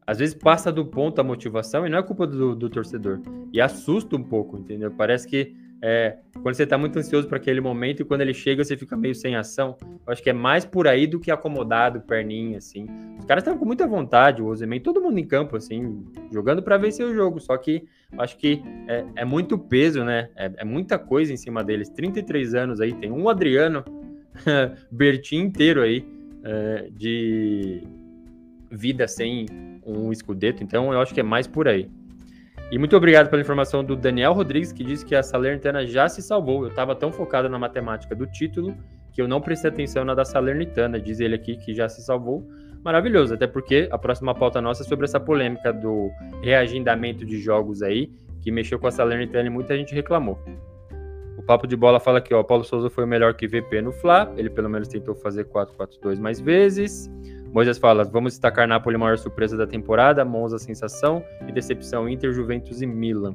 às 0.08 0.20
vezes 0.20 0.34
passa 0.34 0.72
do 0.72 0.86
ponto 0.86 1.20
a 1.20 1.24
motivação 1.24 1.86
e 1.86 1.90
não 1.90 1.98
é 1.98 2.04
culpa 2.04 2.26
do, 2.26 2.56
do 2.56 2.70
torcedor. 2.70 3.20
E 3.52 3.60
assusta 3.60 4.16
um 4.16 4.24
pouco, 4.24 4.58
entendeu? 4.58 4.90
Parece 4.92 5.28
que 5.28 5.54
é, 5.82 6.18
quando 6.42 6.56
você 6.56 6.64
está 6.64 6.78
muito 6.78 6.98
ansioso 6.98 7.28
para 7.28 7.38
aquele 7.38 7.62
momento 7.62 8.02
e 8.02 8.06
quando 8.06 8.22
ele 8.22 8.34
chega 8.34 8.64
você 8.64 8.78
fica 8.78 8.96
meio 8.96 9.14
sem 9.14 9.36
ação. 9.36 9.78
Eu 9.82 10.14
acho 10.14 10.24
que 10.24 10.30
é 10.30 10.34
mais 10.34 10.66
por 10.66 10.88
aí 10.88 11.06
do 11.06 11.20
que 11.20 11.32
acomodado, 11.32 12.02
perninha, 12.02 12.58
assim. 12.58 12.88
Os 13.20 13.26
caras 13.26 13.44
estão 13.44 13.58
com 13.58 13.66
muita 13.66 13.86
vontade, 13.88 14.42
o 14.42 14.48
Ozeman, 14.48 14.80
todo 14.80 15.02
mundo 15.02 15.18
em 15.20 15.26
campo, 15.26 15.56
assim, 15.56 16.06
jogando 16.32 16.62
para 16.62 16.78
vencer 16.78 17.06
o 17.06 17.14
jogo. 17.14 17.40
Só 17.40 17.58
que 17.58 17.88
acho 18.18 18.38
que 18.38 18.62
é, 18.88 19.06
é 19.18 19.26
muito 19.26 19.58
peso, 19.58 20.04
né? 20.04 20.30
É, 20.36 20.52
é, 20.58 20.66
muita 20.66 20.98
coisa 20.98 21.34
em 21.34 21.38
cima 21.38 21.64
deles. 21.64 21.90
33 21.90 22.56
anos 22.56 22.82
aí, 22.82 22.94
tem 22.94 23.12
um 23.12 23.28
Adriano 23.30 23.84
Bertin 24.92 25.38
inteiro 25.38 25.82
aí 25.82 26.06
é, 26.44 26.90
de 26.92 27.84
vida 28.72 29.08
sem 29.08 29.46
um 29.86 30.12
escudeto, 30.12 30.64
então 30.64 30.92
eu 30.92 31.00
acho 31.00 31.14
que 31.14 31.20
é 31.20 31.24
mais 31.24 31.48
por 31.48 31.68
aí. 31.68 31.90
E 32.76 32.78
muito 32.78 32.94
obrigado 32.98 33.30
pela 33.30 33.42
informação 33.42 33.86
do 33.86 33.96
Daniel 33.96 34.34
Rodrigues, 34.34 34.74
que 34.74 34.84
disse 34.84 35.06
que 35.06 35.16
a 35.16 35.24
Salernitana 35.24 35.88
já 35.88 36.10
se 36.10 36.22
salvou. 36.22 36.64
Eu 36.64 36.68
estava 36.68 36.94
tão 36.94 37.10
focado 37.10 37.48
na 37.48 37.58
matemática 37.58 38.14
do 38.14 38.28
título 38.28 38.76
que 39.14 39.22
eu 39.22 39.30
não 39.30 39.40
prestei 39.40 39.72
atenção 39.72 40.04
na 40.04 40.14
da 40.14 40.26
Salernitana. 40.26 41.00
Diz 41.00 41.22
ele 41.22 41.36
aqui 41.36 41.56
que 41.56 41.74
já 41.74 41.88
se 41.88 42.02
salvou. 42.02 42.46
Maravilhoso, 42.84 43.34
até 43.34 43.48
porque 43.48 43.88
a 43.90 43.98
próxima 43.98 44.36
pauta 44.36 44.62
nossa 44.62 44.84
é 44.84 44.86
sobre 44.86 45.06
essa 45.06 45.22
polêmica 45.22 45.72
do 45.72 46.12
reagendamento 46.44 47.26
de 47.26 47.40
jogos 47.40 47.82
aí, 47.82 48.12
que 48.42 48.52
mexeu 48.52 48.78
com 48.78 48.88
a 48.88 48.92
Salernitana 48.92 49.48
e 49.48 49.50
muita 49.50 49.78
gente 49.78 49.96
reclamou. 49.96 50.38
Papo 51.46 51.68
de 51.68 51.76
Bola 51.76 52.00
fala 52.00 52.18
aqui, 52.18 52.34
ó, 52.34 52.42
Paulo 52.42 52.64
Souza 52.64 52.90
foi 52.90 53.04
o 53.04 53.08
melhor 53.08 53.36
que 53.36 53.48
VP 53.48 53.82
no 53.82 53.92
Fla, 53.92 54.34
ele 54.36 54.50
pelo 54.50 54.68
menos 54.70 54.88
tentou 54.88 55.14
fazer 55.14 55.46
4-4-2 55.46 56.20
mais 56.20 56.40
vezes. 56.40 57.10
Moisés 57.56 57.78
fala, 57.78 58.04
vamos 58.04 58.34
destacar 58.34 58.68
Napoli, 58.68 58.98
maior 58.98 59.18
surpresa 59.18 59.56
da 59.56 59.66
temporada, 59.66 60.26
Monza, 60.26 60.60
sensação, 60.60 61.24
e 61.48 61.54
decepção 61.54 62.10
Inter, 62.10 62.34
Juventus 62.34 62.82
e 62.82 62.86
Milan. 62.86 63.34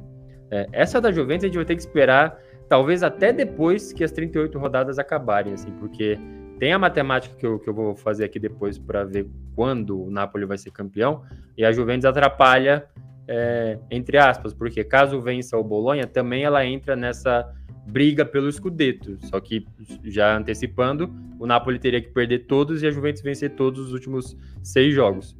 É, 0.51 0.67
essa 0.71 1.01
da 1.01 1.11
Juventus 1.11 1.45
a 1.45 1.47
gente 1.47 1.55
vai 1.55 1.65
ter 1.65 1.73
que 1.73 1.81
esperar, 1.81 2.39
talvez 2.69 3.01
até 3.01 3.33
depois 3.33 3.91
que 3.91 4.03
as 4.03 4.11
38 4.11 4.59
rodadas 4.59 4.99
acabarem, 4.99 5.53
assim, 5.53 5.71
porque 5.71 6.19
tem 6.59 6.71
a 6.71 6.77
matemática 6.77 7.35
que 7.35 7.43
eu, 7.43 7.57
que 7.57 7.67
eu 7.67 7.73
vou 7.73 7.95
fazer 7.95 8.23
aqui 8.23 8.37
depois 8.37 8.77
para 8.77 9.03
ver 9.03 9.27
quando 9.55 9.99
o 9.99 10.11
Napoli 10.11 10.45
vai 10.45 10.59
ser 10.59 10.69
campeão, 10.69 11.23
e 11.57 11.65
a 11.65 11.71
Juventus 11.71 12.05
atrapalha, 12.05 12.85
é, 13.27 13.79
entre 13.89 14.19
aspas, 14.19 14.53
porque 14.53 14.83
caso 14.83 15.19
vença 15.19 15.57
o 15.57 15.63
Bolonha, 15.63 16.05
também 16.05 16.43
ela 16.43 16.63
entra 16.63 16.95
nessa 16.95 17.51
briga 17.85 18.25
pelo 18.25 18.51
Scudetto. 18.51 19.17
Só 19.27 19.39
que, 19.39 19.65
já 20.03 20.37
antecipando, 20.37 21.13
o 21.39 21.45
Napoli 21.45 21.79
teria 21.79 22.01
que 22.01 22.09
perder 22.09 22.45
todos 22.45 22.83
e 22.83 22.87
a 22.87 22.91
Juventus 22.91 23.21
vencer 23.21 23.51
todos 23.51 23.87
os 23.87 23.93
últimos 23.93 24.37
seis 24.61 24.93
jogos. 24.93 25.35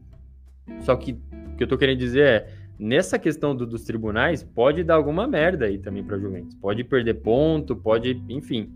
Só 0.81 0.95
que 0.95 1.13
o 1.53 1.55
que 1.57 1.63
eu 1.63 1.67
tô 1.67 1.77
querendo 1.77 1.99
dizer 1.99 2.25
é, 2.25 2.47
nessa 2.79 3.19
questão 3.19 3.55
do, 3.55 3.65
dos 3.65 3.83
tribunais, 3.83 4.43
pode 4.43 4.83
dar 4.83 4.95
alguma 4.95 5.27
merda 5.27 5.65
aí 5.65 5.77
também 5.77 6.03
para 6.03 6.15
a 6.15 6.19
Juventus. 6.19 6.55
Pode 6.55 6.83
perder 6.83 7.15
ponto, 7.15 7.75
pode, 7.75 8.21
enfim. 8.27 8.71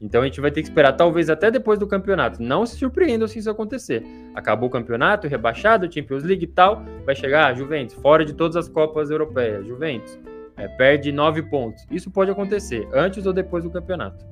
Então 0.00 0.22
a 0.22 0.24
gente 0.24 0.40
vai 0.40 0.52
ter 0.52 0.62
que 0.62 0.68
esperar 0.68 0.92
talvez 0.92 1.28
até 1.28 1.50
depois 1.50 1.78
do 1.78 1.86
campeonato. 1.86 2.40
Não 2.40 2.64
se 2.64 2.76
surpreendam 2.76 3.26
se 3.26 3.40
isso 3.40 3.50
acontecer. 3.50 4.04
Acabou 4.34 4.68
o 4.68 4.72
campeonato, 4.72 5.26
rebaixado, 5.26 5.92
Champions 5.92 6.22
League 6.22 6.44
e 6.44 6.46
tal, 6.46 6.84
vai 7.04 7.16
chegar 7.16 7.56
Juventus 7.56 7.96
fora 7.96 8.24
de 8.24 8.32
todas 8.32 8.56
as 8.56 8.68
copas 8.68 9.10
europeias. 9.10 9.66
Juventus 9.66 10.16
é, 10.58 10.66
perde 10.66 11.12
nove 11.12 11.42
pontos. 11.42 11.86
Isso 11.90 12.10
pode 12.10 12.30
acontecer 12.30 12.86
antes 12.92 13.24
ou 13.24 13.32
depois 13.32 13.64
do 13.64 13.70
campeonato. 13.70 14.26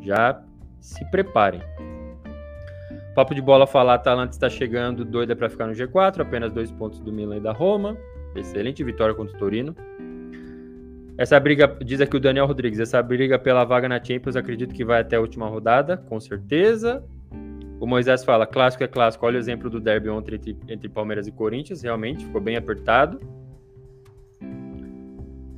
Já 0.00 0.42
se 0.80 1.04
preparem. 1.10 1.60
Papo 3.14 3.34
de 3.34 3.42
bola 3.42 3.66
falar, 3.66 3.94
Atalanta 3.94 4.32
está 4.32 4.48
chegando 4.48 5.04
doida 5.04 5.36
para 5.36 5.50
ficar 5.50 5.66
no 5.66 5.72
G4, 5.72 6.20
apenas 6.20 6.52
dois 6.52 6.70
pontos 6.70 7.00
do 7.00 7.12
Milan 7.12 7.36
e 7.36 7.40
da 7.40 7.52
Roma. 7.52 7.96
Excelente 8.34 8.82
vitória 8.82 9.14
contra 9.14 9.36
o 9.36 9.38
Torino. 9.38 9.74
Essa 11.18 11.38
briga, 11.40 11.76
diz 11.84 12.00
aqui 12.00 12.16
o 12.16 12.20
Daniel 12.20 12.46
Rodrigues, 12.46 12.78
essa 12.78 13.02
briga 13.02 13.38
pela 13.38 13.64
vaga 13.64 13.88
na 13.88 14.02
Champions, 14.02 14.36
acredito 14.36 14.72
que 14.72 14.84
vai 14.84 15.00
até 15.00 15.16
a 15.16 15.20
última 15.20 15.48
rodada, 15.48 15.96
com 15.96 16.20
certeza. 16.20 17.04
O 17.80 17.86
Moisés 17.86 18.24
fala, 18.24 18.46
clássico 18.46 18.84
é 18.84 18.88
clássico, 18.88 19.26
olha 19.26 19.36
o 19.36 19.38
exemplo 19.38 19.68
do 19.68 19.80
derby 19.80 20.08
ontem 20.08 20.36
entre, 20.36 20.56
entre 20.68 20.88
Palmeiras 20.88 21.26
e 21.26 21.32
Corinthians, 21.32 21.82
realmente 21.82 22.24
ficou 22.24 22.40
bem 22.40 22.56
apertado 22.56 23.20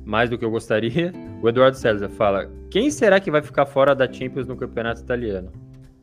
mais 0.05 0.29
do 0.29 0.37
que 0.37 0.45
eu 0.45 0.51
gostaria. 0.51 1.11
O 1.41 1.49
Eduardo 1.49 1.77
César 1.77 2.09
fala: 2.09 2.49
quem 2.69 2.89
será 2.89 3.19
que 3.19 3.31
vai 3.31 3.41
ficar 3.41 3.65
fora 3.65 3.95
da 3.95 4.11
Champions 4.11 4.47
no 4.47 4.55
campeonato 4.55 5.01
italiano? 5.01 5.51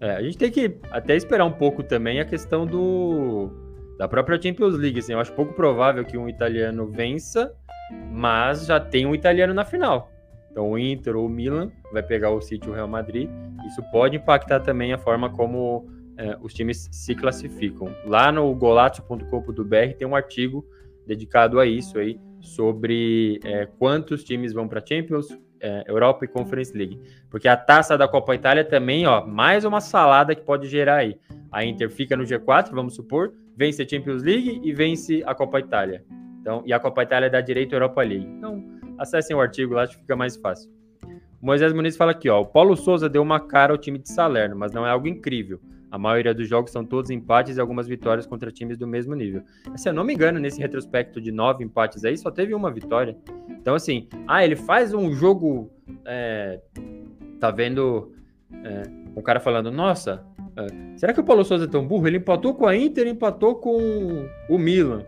É, 0.00 0.12
a 0.12 0.22
gente 0.22 0.38
tem 0.38 0.50
que 0.50 0.76
até 0.90 1.16
esperar 1.16 1.44
um 1.44 1.52
pouco 1.52 1.82
também 1.82 2.20
a 2.20 2.24
questão 2.24 2.66
do 2.66 3.50
da 3.98 4.06
própria 4.06 4.40
Champions 4.40 4.76
League. 4.76 4.98
Assim, 4.98 5.12
eu 5.12 5.20
acho 5.20 5.32
pouco 5.32 5.52
provável 5.52 6.04
que 6.04 6.16
um 6.16 6.28
italiano 6.28 6.87
vença, 6.87 7.52
mas 8.12 8.66
já 8.66 8.78
tem 8.78 9.06
um 9.06 9.14
italiano 9.14 9.52
na 9.52 9.64
final. 9.64 10.12
Então 10.50 10.70
o 10.70 10.78
Inter 10.78 11.16
ou 11.16 11.26
o 11.26 11.28
Milan 11.28 11.70
vai 11.92 12.02
pegar 12.02 12.30
o 12.30 12.40
City 12.40 12.66
ou 12.68 12.72
o 12.72 12.76
Real 12.76 12.88
Madrid. 12.88 13.28
Isso 13.66 13.82
pode 13.90 14.16
impactar 14.16 14.61
também 14.61 14.92
a 14.92 14.98
forma 14.98 15.30
como 15.30 15.88
é, 16.16 16.37
os 16.40 16.54
times 16.54 16.88
se 16.92 17.14
classificam. 17.14 17.94
Lá 18.04 18.30
no 18.30 18.54
golazzo.com.br 18.54 19.94
tem 19.96 20.06
um 20.06 20.14
artigo 20.14 20.64
dedicado 21.06 21.58
a 21.58 21.66
isso 21.66 21.98
aí, 21.98 22.20
sobre 22.40 23.40
é, 23.44 23.66
quantos 23.79 24.24
times 24.24 24.53
vão 24.53 24.68
para 24.68 24.85
Champions, 24.85 25.29
é, 25.61 25.85
Europa 25.87 26.24
e 26.24 26.29
Conference 26.29 26.77
League. 26.77 27.01
Porque 27.31 27.48
a 27.48 27.57
taça 27.57 27.96
da 27.98 28.07
Copa 28.07 28.35
Itália 28.35 28.64
também, 28.64 29.07
ó, 29.07 29.27
mais 29.27 29.64
uma 29.64 29.81
salada 29.81 30.35
que 30.35 30.42
pode 30.42 30.68
gerar 30.68 30.96
aí. 30.96 31.16
A 31.51 31.64
Inter 31.64 31.90
fica 31.90 32.16
no 32.16 32.24
G4, 32.24 32.70
vamos 32.72 32.94
supor, 32.94 33.33
vence 33.57 33.83
a 33.83 33.88
Champions 33.88 34.22
League 34.22 34.61
e 34.62 34.72
vence 34.72 35.22
a 35.27 35.35
Copa 35.35 35.59
Itália. 35.59 36.05
Então, 36.40 36.62
e 36.64 36.72
a 36.72 36.79
Copa 36.79 37.03
Itália 37.03 37.29
dá 37.29 37.40
direito 37.40 37.72
à 37.72 37.77
Europa 37.77 38.03
League. 38.03 38.27
Então, 38.27 38.64
acessem 38.98 39.35
o 39.35 39.40
artigo 39.40 39.74
lá, 39.74 39.83
acho 39.83 39.94
que 39.94 40.01
fica 40.01 40.16
mais 40.16 40.37
fácil. 40.37 40.70
O 41.40 41.46
Moisés 41.46 41.72
Muniz 41.72 41.96
fala 41.96 42.11
aqui, 42.12 42.29
ó, 42.29 42.40
o 42.40 42.46
Paulo 42.46 42.77
Souza 42.77 43.09
deu 43.09 43.22
uma 43.22 43.38
cara 43.38 43.72
ao 43.72 43.79
time 43.79 43.98
de 43.98 44.09
Salerno, 44.09 44.57
mas 44.57 44.72
não 44.72 44.87
é 44.87 44.90
algo 44.90 45.07
incrível. 45.07 45.61
A 45.90 45.98
maioria 45.98 46.35
dos 46.35 46.48
jogos 46.48 46.70
são 46.70 46.85
todos 46.85 47.11
empates 47.11 47.57
e 47.57 47.61
algumas 47.61 47.88
vitórias 47.88 48.27
contra 48.27 48.51
times 48.53 48.77
do 48.77 48.87
mesmo 48.87 49.14
nível. 49.14 49.42
Se 49.77 49.88
eu 49.88 49.92
não 49.92 50.05
me 50.05 50.14
engano, 50.14 50.38
nesse 50.38 50.61
retrospecto 50.61 51.20
de 51.20 51.33
nove 51.33 51.64
empates 51.64 52.05
aí, 52.05 52.16
só 52.16 52.31
teve 52.31 52.55
uma 52.55 52.70
vitória. 52.70 53.16
Então, 53.48 53.74
assim, 53.74 54.09
ah, 54.27 54.44
ele 54.44 54.57
faz 54.57 54.92
um 54.92 55.12
jogo. 55.12 55.70
É, 56.05 56.61
tá 57.40 57.51
vendo 57.51 58.12
é, 58.53 58.83
um 59.16 59.22
cara 59.22 59.40
falando, 59.40 59.70
nossa, 59.70 60.24
é, 60.57 60.96
será 60.96 61.12
que 61.12 61.20
o 61.20 61.24
Paulo 61.24 61.44
Souza 61.44 61.64
é 61.64 61.68
tão 61.68 61.87
burro? 61.87 62.07
Ele 62.07 62.18
empatou 62.18 62.55
com 62.55 62.66
a 62.66 62.77
Inter, 62.77 63.07
empatou 63.07 63.55
com 63.55 64.29
o 64.48 64.59
Milan. 64.59 65.05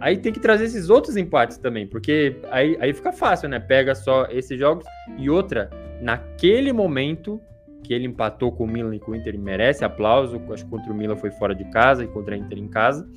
Aí 0.00 0.16
tem 0.16 0.32
que 0.32 0.40
trazer 0.40 0.64
esses 0.64 0.88
outros 0.88 1.16
empates 1.16 1.58
também, 1.58 1.86
porque 1.86 2.36
aí, 2.50 2.76
aí 2.80 2.92
fica 2.94 3.12
fácil, 3.12 3.50
né? 3.50 3.60
Pega 3.60 3.94
só 3.94 4.26
esses 4.30 4.58
jogos 4.58 4.84
e 5.18 5.28
outra, 5.28 5.68
naquele 6.00 6.72
momento 6.72 7.40
que 7.82 7.94
ele 7.94 8.06
empatou 8.06 8.52
com 8.52 8.64
o 8.64 8.66
Milan 8.66 8.94
e 8.94 9.00
com 9.00 9.12
o 9.12 9.14
Inter, 9.14 9.38
merece 9.38 9.84
aplauso. 9.84 10.40
Acho 10.52 10.64
que 10.64 10.70
contra 10.70 10.92
o 10.92 10.94
Milan 10.94 11.16
foi 11.16 11.30
fora 11.30 11.54
de 11.54 11.64
casa 11.70 12.04
e 12.04 12.08
contra 12.08 12.34
a 12.34 12.38
Inter 12.38 12.58
em 12.58 12.68
casa. 12.68 13.08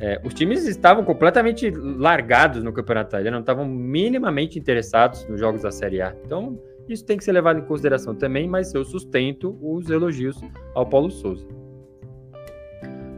É, 0.00 0.20
os 0.24 0.32
times 0.32 0.64
estavam 0.66 1.04
completamente 1.04 1.70
largados 1.70 2.62
no 2.62 2.72
campeonato 2.72 3.10
italiano, 3.10 3.34
não 3.34 3.40
estavam 3.40 3.66
minimamente 3.66 4.56
interessados 4.58 5.26
nos 5.28 5.40
jogos 5.40 5.62
da 5.62 5.72
Série 5.72 6.00
A. 6.00 6.14
Então, 6.24 6.56
isso 6.88 7.04
tem 7.04 7.18
que 7.18 7.24
ser 7.24 7.32
levado 7.32 7.58
em 7.58 7.64
consideração 7.64 8.14
também, 8.14 8.48
mas 8.48 8.72
eu 8.74 8.84
sustento 8.84 9.58
os 9.60 9.90
elogios 9.90 10.40
ao 10.74 10.86
Paulo 10.86 11.10
Souza. 11.10 11.46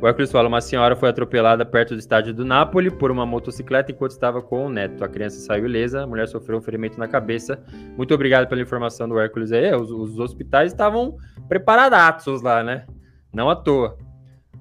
O 0.00 0.08
Hércules 0.08 0.32
fala: 0.32 0.48
uma 0.48 0.62
senhora 0.62 0.96
foi 0.96 1.10
atropelada 1.10 1.64
perto 1.64 1.94
do 1.94 2.00
estádio 2.00 2.32
do 2.32 2.44
Napoli 2.44 2.90
por 2.90 3.10
uma 3.10 3.26
motocicleta 3.26 3.92
enquanto 3.92 4.12
estava 4.12 4.40
com 4.40 4.66
o 4.66 4.70
neto. 4.70 5.04
A 5.04 5.08
criança 5.08 5.38
saiu 5.40 5.66
ilesa, 5.66 6.02
a 6.02 6.06
mulher 6.06 6.26
sofreu 6.26 6.58
um 6.58 6.62
ferimento 6.62 6.98
na 6.98 7.06
cabeça. 7.06 7.62
Muito 7.98 8.14
obrigado 8.14 8.48
pela 8.48 8.62
informação 8.62 9.06
do 9.06 9.18
Hércules 9.18 9.52
aí. 9.52 9.74
Os, 9.74 9.90
os 9.90 10.18
hospitais 10.18 10.72
estavam 10.72 11.18
preparados 11.48 12.40
lá, 12.42 12.62
né? 12.62 12.86
Não 13.30 13.50
à 13.50 13.56
toa. 13.56 13.98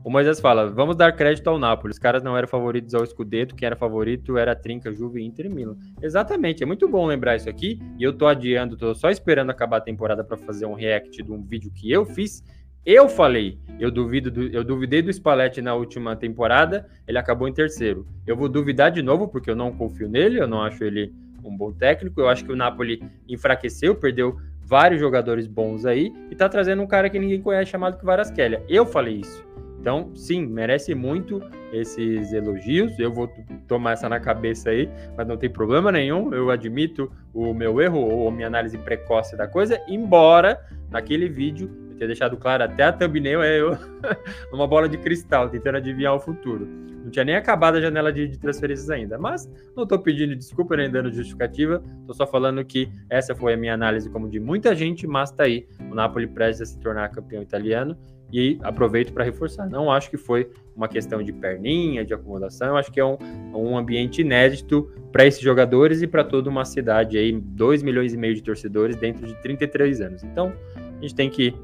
O 0.03 0.09
Moisés 0.09 0.41
fala: 0.41 0.69
vamos 0.69 0.97
dar 0.97 1.13
crédito 1.13 1.47
ao 1.49 1.57
Napoli. 1.57 1.91
Os 1.93 1.99
caras 1.99 2.21
não 2.21 2.35
eram 2.35 2.47
favoritos 2.47 2.93
ao 2.93 3.05
Scudetto, 3.05 3.55
quem 3.55 3.65
era 3.65 3.77
favorito 3.77 4.37
era 4.37 4.51
a 4.51 4.55
Trinca, 4.55 4.93
Juve, 4.93 5.23
Inter 5.23 5.45
e 5.45 5.49
Milan. 5.49 5.77
Exatamente, 6.01 6.63
é 6.63 6.65
muito 6.65 6.85
bom 6.85 7.05
lembrar 7.05 7.37
isso 7.37 7.49
aqui. 7.49 7.79
E 7.97 8.03
eu 8.03 8.11
tô 8.11 8.27
adiando, 8.27 8.75
tô 8.75 8.93
só 8.93 9.09
esperando 9.09 9.51
acabar 9.51 9.77
a 9.77 9.81
temporada 9.81 10.21
para 10.21 10.35
fazer 10.35 10.65
um 10.65 10.73
react 10.73 11.23
de 11.23 11.31
um 11.31 11.41
vídeo 11.41 11.71
que 11.73 11.89
eu 11.89 12.05
fiz 12.05 12.43
eu 12.85 13.09
falei, 13.09 13.59
eu 13.79 13.91
duvido, 13.91 14.31
do, 14.31 14.43
eu 14.47 14.63
duvidei 14.63 15.01
do 15.01 15.11
Spalletti 15.11 15.61
na 15.61 15.73
última 15.73 16.15
temporada, 16.15 16.87
ele 17.07 17.17
acabou 17.17 17.47
em 17.47 17.53
terceiro. 17.53 18.07
Eu 18.25 18.35
vou 18.35 18.49
duvidar 18.49 18.91
de 18.91 19.01
novo 19.01 19.27
porque 19.27 19.49
eu 19.49 19.55
não 19.55 19.71
confio 19.71 20.09
nele, 20.09 20.39
eu 20.39 20.47
não 20.47 20.61
acho 20.61 20.83
ele 20.83 21.13
um 21.43 21.55
bom 21.55 21.71
técnico. 21.71 22.19
Eu 22.19 22.29
acho 22.29 22.43
que 22.43 22.51
o 22.51 22.55
Napoli 22.55 23.01
enfraqueceu, 23.27 23.95
perdeu 23.95 24.37
vários 24.61 24.99
jogadores 24.99 25.47
bons 25.47 25.85
aí 25.85 26.13
e 26.29 26.35
tá 26.35 26.47
trazendo 26.47 26.81
um 26.81 26.87
cara 26.87 27.09
que 27.09 27.17
ninguém 27.17 27.41
conhece 27.41 27.71
chamado 27.71 27.97
Kvaratskhelia. 27.97 28.63
Eu 28.67 28.85
falei 28.85 29.15
isso. 29.15 29.47
Então, 29.79 30.11
sim, 30.13 30.45
merece 30.45 30.93
muito 30.93 31.41
esses 31.71 32.33
elogios. 32.33 32.99
Eu 32.99 33.13
vou 33.13 33.29
tomar 33.67 33.93
essa 33.93 34.09
na 34.09 34.19
cabeça 34.19 34.71
aí, 34.71 34.89
mas 35.15 35.25
não 35.25 35.37
tem 35.37 35.49
problema 35.49 35.91
nenhum. 35.91 36.33
Eu 36.33 36.51
admito 36.51 37.09
o 37.33 37.53
meu 37.53 37.81
erro 37.81 37.99
ou 37.99 38.29
minha 38.29 38.47
análise 38.47 38.77
precoce 38.77 39.37
da 39.37 39.47
coisa, 39.47 39.81
embora 39.87 40.59
naquele 40.91 41.29
vídeo 41.29 41.88
ter 41.99 42.07
deixado 42.07 42.37
claro 42.37 42.63
até 42.63 42.83
a 42.83 42.93
thumbnail 42.93 43.43
é 43.43 43.59
eu 43.59 43.77
numa 44.51 44.65
bola 44.65 44.87
de 44.87 44.97
cristal, 44.97 45.49
tentando 45.49 45.77
adivinhar 45.77 46.15
o 46.15 46.19
futuro. 46.19 46.65
Não 47.03 47.11
tinha 47.11 47.25
nem 47.25 47.35
acabado 47.35 47.75
a 47.75 47.81
janela 47.81 48.11
de, 48.11 48.27
de 48.27 48.37
transferências 48.37 48.89
ainda, 48.89 49.17
mas 49.17 49.49
não 49.75 49.83
estou 49.83 49.99
pedindo 49.99 50.35
desculpa 50.35 50.75
nem 50.75 50.89
dando 50.89 51.11
justificativa, 51.11 51.83
estou 52.01 52.15
só 52.15 52.25
falando 52.25 52.63
que 52.63 52.89
essa 53.09 53.35
foi 53.35 53.53
a 53.53 53.57
minha 53.57 53.73
análise 53.73 54.09
como 54.09 54.29
de 54.29 54.39
muita 54.39 54.75
gente, 54.75 55.05
mas 55.05 55.31
tá 55.31 55.43
aí, 55.43 55.67
o 55.91 55.95
Napoli 55.95 56.27
prestes 56.27 56.61
a 56.61 56.65
se 56.73 56.79
tornar 56.79 57.09
campeão 57.09 57.41
italiano 57.41 57.97
e 58.31 58.59
aproveito 58.61 59.11
para 59.11 59.23
reforçar. 59.23 59.67
Não 59.69 59.91
acho 59.91 60.09
que 60.09 60.17
foi 60.17 60.49
uma 60.75 60.87
questão 60.87 61.23
de 61.23 61.33
perninha, 61.33 62.05
de 62.05 62.13
acomodação, 62.13 62.77
acho 62.77 62.91
que 62.91 62.99
é 62.99 63.05
um, 63.05 63.17
um 63.53 63.77
ambiente 63.77 64.21
inédito 64.21 64.89
para 65.11 65.25
esses 65.25 65.41
jogadores 65.41 66.01
e 66.01 66.07
para 66.07 66.23
toda 66.23 66.49
uma 66.49 66.63
cidade 66.63 67.17
aí, 67.17 67.31
2 67.31 67.81
milhões 67.81 68.13
e 68.13 68.17
meio 68.17 68.35
de 68.35 68.43
torcedores 68.43 68.95
dentro 68.95 69.25
de 69.25 69.33
33 69.41 70.01
anos. 70.01 70.23
Então, 70.23 70.53
a 70.77 71.01
gente 71.01 71.15
tem 71.15 71.29
que 71.29 71.55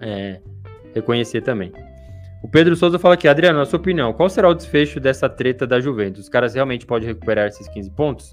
é, 0.00 0.40
reconhecer 0.94 1.42
também. 1.42 1.72
O 2.42 2.48
Pedro 2.48 2.74
Souza 2.74 2.98
fala 2.98 3.14
aqui, 3.14 3.28
Adriano, 3.28 3.58
na 3.58 3.66
sua 3.66 3.78
opinião, 3.78 4.14
qual 4.14 4.28
será 4.30 4.48
o 4.48 4.54
desfecho 4.54 4.98
dessa 4.98 5.28
treta 5.28 5.66
da 5.66 5.78
Juventus? 5.78 6.22
Os 6.22 6.28
caras 6.28 6.54
realmente 6.54 6.86
podem 6.86 7.06
recuperar 7.06 7.48
esses 7.48 7.68
15 7.68 7.90
pontos? 7.90 8.30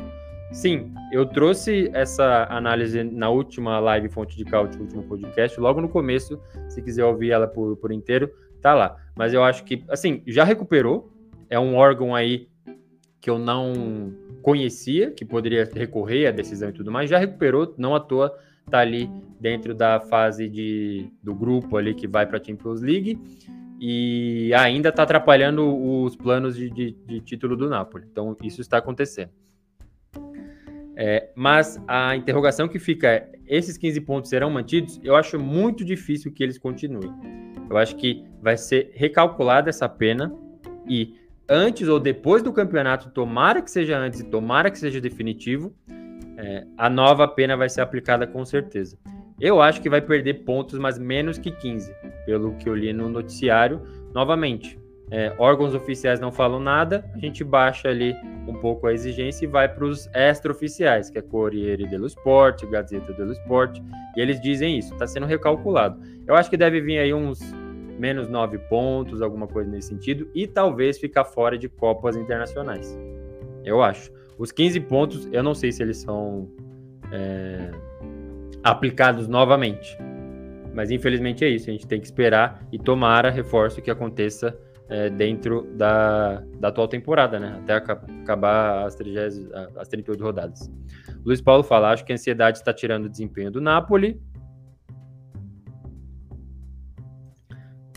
Sim, 0.51 0.93
eu 1.11 1.25
trouxe 1.25 1.91
essa 1.93 2.47
análise 2.49 3.03
na 3.03 3.29
última 3.29 3.79
live 3.79 4.07
Fonte 4.07 4.37
de 4.37 4.45
Cálcio, 4.45 4.81
último 4.81 5.03
podcast, 5.03 5.59
logo 5.59 5.81
no 5.81 5.89
começo, 5.89 6.39
se 6.69 6.81
quiser 6.81 7.03
ouvir 7.03 7.31
ela 7.31 7.47
por, 7.47 7.75
por 7.75 7.91
inteiro, 7.91 8.31
tá 8.61 8.73
lá. 8.73 8.95
Mas 9.13 9.33
eu 9.33 9.43
acho 9.43 9.65
que, 9.65 9.83
assim, 9.89 10.23
já 10.25 10.45
recuperou, 10.45 11.11
é 11.49 11.59
um 11.59 11.75
órgão 11.75 12.15
aí 12.15 12.47
que 13.19 13.29
eu 13.29 13.37
não 13.37 14.13
conhecia, 14.41 15.11
que 15.11 15.25
poderia 15.25 15.69
recorrer 15.73 16.27
à 16.27 16.31
decisão 16.31 16.69
e 16.69 16.73
tudo 16.73 16.89
mais, 16.89 17.09
já 17.09 17.17
recuperou, 17.17 17.75
não 17.77 17.93
à 17.93 17.99
toa 17.99 18.33
tá 18.69 18.79
ali 18.79 19.09
dentro 19.39 19.73
da 19.73 19.99
fase 19.99 20.49
de, 20.49 21.09
do 21.23 21.33
grupo 21.33 21.77
ali 21.77 21.93
que 21.93 22.07
vai 22.07 22.25
para 22.25 22.37
a 22.37 22.43
Champions 22.43 22.81
League 22.81 23.19
e 23.79 24.51
ainda 24.53 24.89
está 24.89 25.03
atrapalhando 25.03 25.63
os 26.03 26.15
planos 26.15 26.55
de, 26.55 26.69
de, 26.69 26.91
de, 27.05 27.21
título 27.21 27.55
do 27.55 27.69
Napoli. 27.69 28.05
Então 28.11 28.35
isso 28.43 28.59
está 28.61 28.77
acontecendo. 28.77 29.29
É, 30.95 31.29
mas 31.35 31.79
a 31.87 32.15
interrogação 32.15 32.67
que 32.67 32.79
fica 32.79 33.07
é: 33.07 33.31
esses 33.45 33.77
15 33.77 34.01
pontos 34.01 34.29
serão 34.29 34.49
mantidos? 34.49 34.99
Eu 35.03 35.15
acho 35.15 35.39
muito 35.39 35.85
difícil 35.85 36.31
que 36.31 36.43
eles 36.43 36.57
continuem. 36.57 37.11
Eu 37.69 37.77
acho 37.77 37.95
que 37.95 38.25
vai 38.41 38.57
ser 38.57 38.91
recalculada 38.95 39.69
essa 39.69 39.87
pena 39.87 40.33
e 40.89 41.15
antes 41.47 41.87
ou 41.87 41.99
depois 41.99 42.41
do 42.41 42.51
campeonato, 42.51 43.09
tomara 43.11 43.61
que 43.61 43.71
seja 43.71 43.97
antes 43.97 44.19
e 44.19 44.23
tomara 44.23 44.71
que 44.71 44.77
seja 44.77 44.99
definitivo, 44.99 45.73
é, 46.37 46.65
a 46.77 46.89
nova 46.89 47.27
pena 47.27 47.57
vai 47.57 47.67
ser 47.67 47.81
aplicada 47.81 48.27
com 48.27 48.45
certeza. 48.45 48.97
Eu 49.39 49.61
acho 49.61 49.81
que 49.81 49.89
vai 49.89 50.01
perder 50.01 50.45
pontos, 50.45 50.79
mas 50.79 50.97
menos 50.97 51.37
que 51.37 51.51
15, 51.51 51.93
pelo 52.25 52.55
que 52.55 52.69
eu 52.69 52.75
li 52.75 52.91
no 52.93 53.09
noticiário. 53.09 53.81
Novamente, 54.13 54.79
é, 55.09 55.33
órgãos 55.37 55.73
oficiais 55.73 56.19
não 56.19 56.31
falam 56.31 56.59
nada, 56.59 57.09
a 57.13 57.17
gente 57.17 57.43
baixa 57.43 57.87
ali 57.87 58.15
um 58.47 58.53
pouco 58.53 58.87
a 58.87 58.93
exigência 58.93 59.45
e 59.45 59.47
vai 59.47 59.67
para 59.67 59.85
os 59.85 60.09
extra-oficiais, 60.13 61.09
que 61.09 61.17
é 61.17 61.21
Corriere 61.21 61.87
dello 61.87 62.07
Sport, 62.07 62.65
Gazeta 62.65 63.13
dello 63.13 63.31
Sport, 63.31 63.79
e 64.15 64.21
eles 64.21 64.41
dizem 64.41 64.77
isso, 64.77 64.93
está 64.93 65.07
sendo 65.07 65.25
recalculado. 65.25 66.01
Eu 66.25 66.35
acho 66.35 66.49
que 66.49 66.57
deve 66.57 66.81
vir 66.81 66.99
aí 66.99 67.13
uns 67.13 67.39
menos 67.97 68.27
9 68.27 68.57
pontos, 68.69 69.21
alguma 69.21 69.47
coisa 69.47 69.69
nesse 69.69 69.87
sentido, 69.87 70.29
e 70.35 70.45
talvez 70.45 70.99
ficar 70.99 71.25
fora 71.25 71.57
de 71.57 71.69
Copas 71.69 72.15
Internacionais. 72.15 72.97
Eu 73.63 73.81
acho. 73.81 74.11
Os 74.37 74.51
15 74.51 74.79
pontos, 74.81 75.27
eu 75.31 75.41
não 75.41 75.55
sei 75.55 75.71
se 75.71 75.81
eles 75.81 75.97
são 75.97 76.49
é, 77.11 77.71
aplicados 78.63 79.27
novamente. 79.27 79.97
Mas 80.73 80.91
infelizmente 80.91 81.43
é 81.43 81.49
isso. 81.49 81.69
A 81.69 81.73
gente 81.73 81.87
tem 81.87 81.99
que 81.99 82.05
esperar 82.05 82.63
e 82.71 82.77
tomara, 82.77 83.31
reforço, 83.31 83.81
que 83.81 83.89
aconteça 83.89 84.55
é, 84.89 85.09
dentro 85.09 85.63
da, 85.73 86.43
da 86.59 86.67
atual 86.67 86.87
temporada, 86.87 87.39
né? 87.39 87.57
Até 87.59 87.73
acabar 87.73 88.85
as, 88.85 88.95
30, 88.95 89.71
as 89.75 89.87
38 89.87 90.23
rodadas. 90.23 90.71
Luiz 91.25 91.41
Paulo 91.41 91.63
fala: 91.63 91.91
acho 91.91 92.05
que 92.05 92.11
a 92.11 92.15
ansiedade 92.15 92.59
está 92.59 92.73
tirando 92.73 93.05
o 93.05 93.09
desempenho 93.09 93.51
do 93.51 93.59
Napoli. 93.59 94.21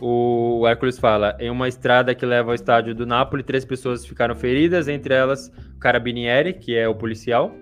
O 0.01 0.67
Hércules 0.67 0.99
fala: 0.99 1.37
em 1.39 1.51
uma 1.51 1.69
estrada 1.69 2.15
que 2.15 2.25
leva 2.25 2.51
ao 2.51 2.55
estádio 2.55 2.95
do 2.95 3.05
Napoli, 3.05 3.43
três 3.43 3.65
pessoas 3.65 4.05
ficaram 4.05 4.35
feridas, 4.35 4.89
entre 4.89 5.13
elas 5.15 5.53
Carabinieri, 5.79 6.55
que 6.55 6.75
é 6.75 6.89
o 6.89 6.95
policial, 6.95 7.55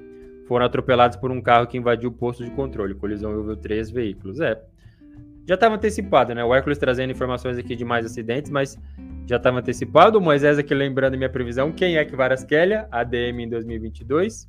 foram 0.46 0.64
atropelados 0.64 1.16
por 1.16 1.32
um 1.32 1.40
carro 1.40 1.66
que 1.66 1.76
invadiu 1.76 2.10
o 2.10 2.12
posto 2.12 2.44
de 2.44 2.50
controle. 2.50 2.94
Colisão 2.94 3.32
envolveu 3.32 3.56
três 3.56 3.90
veículos. 3.90 4.40
É. 4.40 4.60
Já 5.46 5.54
estava 5.54 5.76
antecipado, 5.76 6.34
né? 6.34 6.44
O 6.44 6.54
Hércules 6.54 6.78
trazendo 6.78 7.10
informações 7.10 7.58
aqui 7.58 7.74
de 7.74 7.84
mais 7.84 8.04
acidentes, 8.04 8.50
mas 8.50 8.78
já 9.26 9.36
estava 9.36 9.58
antecipado. 9.58 10.18
O 10.18 10.20
Moisés 10.20 10.58
aqui 10.58 10.74
lembrando 10.74 11.16
minha 11.16 11.30
previsão. 11.30 11.72
Quem 11.72 11.96
é 11.96 12.04
que 12.04 12.14
Varasquelia? 12.14 12.86
ADM 12.90 13.40
em 13.40 13.48
2022. 13.48 14.48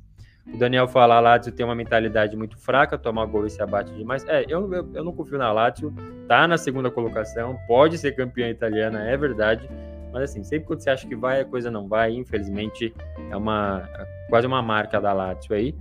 O 0.52 0.56
Daniel 0.56 0.88
fala, 0.88 1.16
a 1.16 1.20
Lazio 1.20 1.52
tem 1.52 1.64
uma 1.64 1.74
mentalidade 1.74 2.36
muito 2.36 2.58
fraca, 2.58 2.98
toma 2.98 3.24
gol 3.24 3.46
e 3.46 3.50
se 3.50 3.62
abate 3.62 3.92
demais. 3.94 4.24
É, 4.26 4.44
eu, 4.48 4.72
eu, 4.72 4.88
eu 4.94 5.04
não 5.04 5.12
confio 5.12 5.38
na 5.38 5.52
Lazio, 5.52 5.94
tá 6.26 6.46
na 6.46 6.58
segunda 6.58 6.90
colocação, 6.90 7.58
pode 7.66 7.96
ser 7.98 8.12
campeã 8.12 8.48
italiana, 8.48 9.08
é 9.08 9.16
verdade, 9.16 9.68
mas 10.12 10.24
assim, 10.24 10.42
sempre 10.42 10.66
quando 10.66 10.80
você 10.80 10.90
acha 10.90 11.06
que 11.06 11.14
vai, 11.14 11.40
a 11.40 11.44
coisa 11.44 11.70
não 11.70 11.88
vai. 11.88 12.12
Infelizmente, 12.12 12.92
é 13.30 13.36
uma 13.36 13.88
é 13.94 14.06
quase 14.28 14.46
uma 14.46 14.62
marca 14.62 15.00
da 15.00 15.12
Lazio 15.12 15.54
aí. 15.54 15.74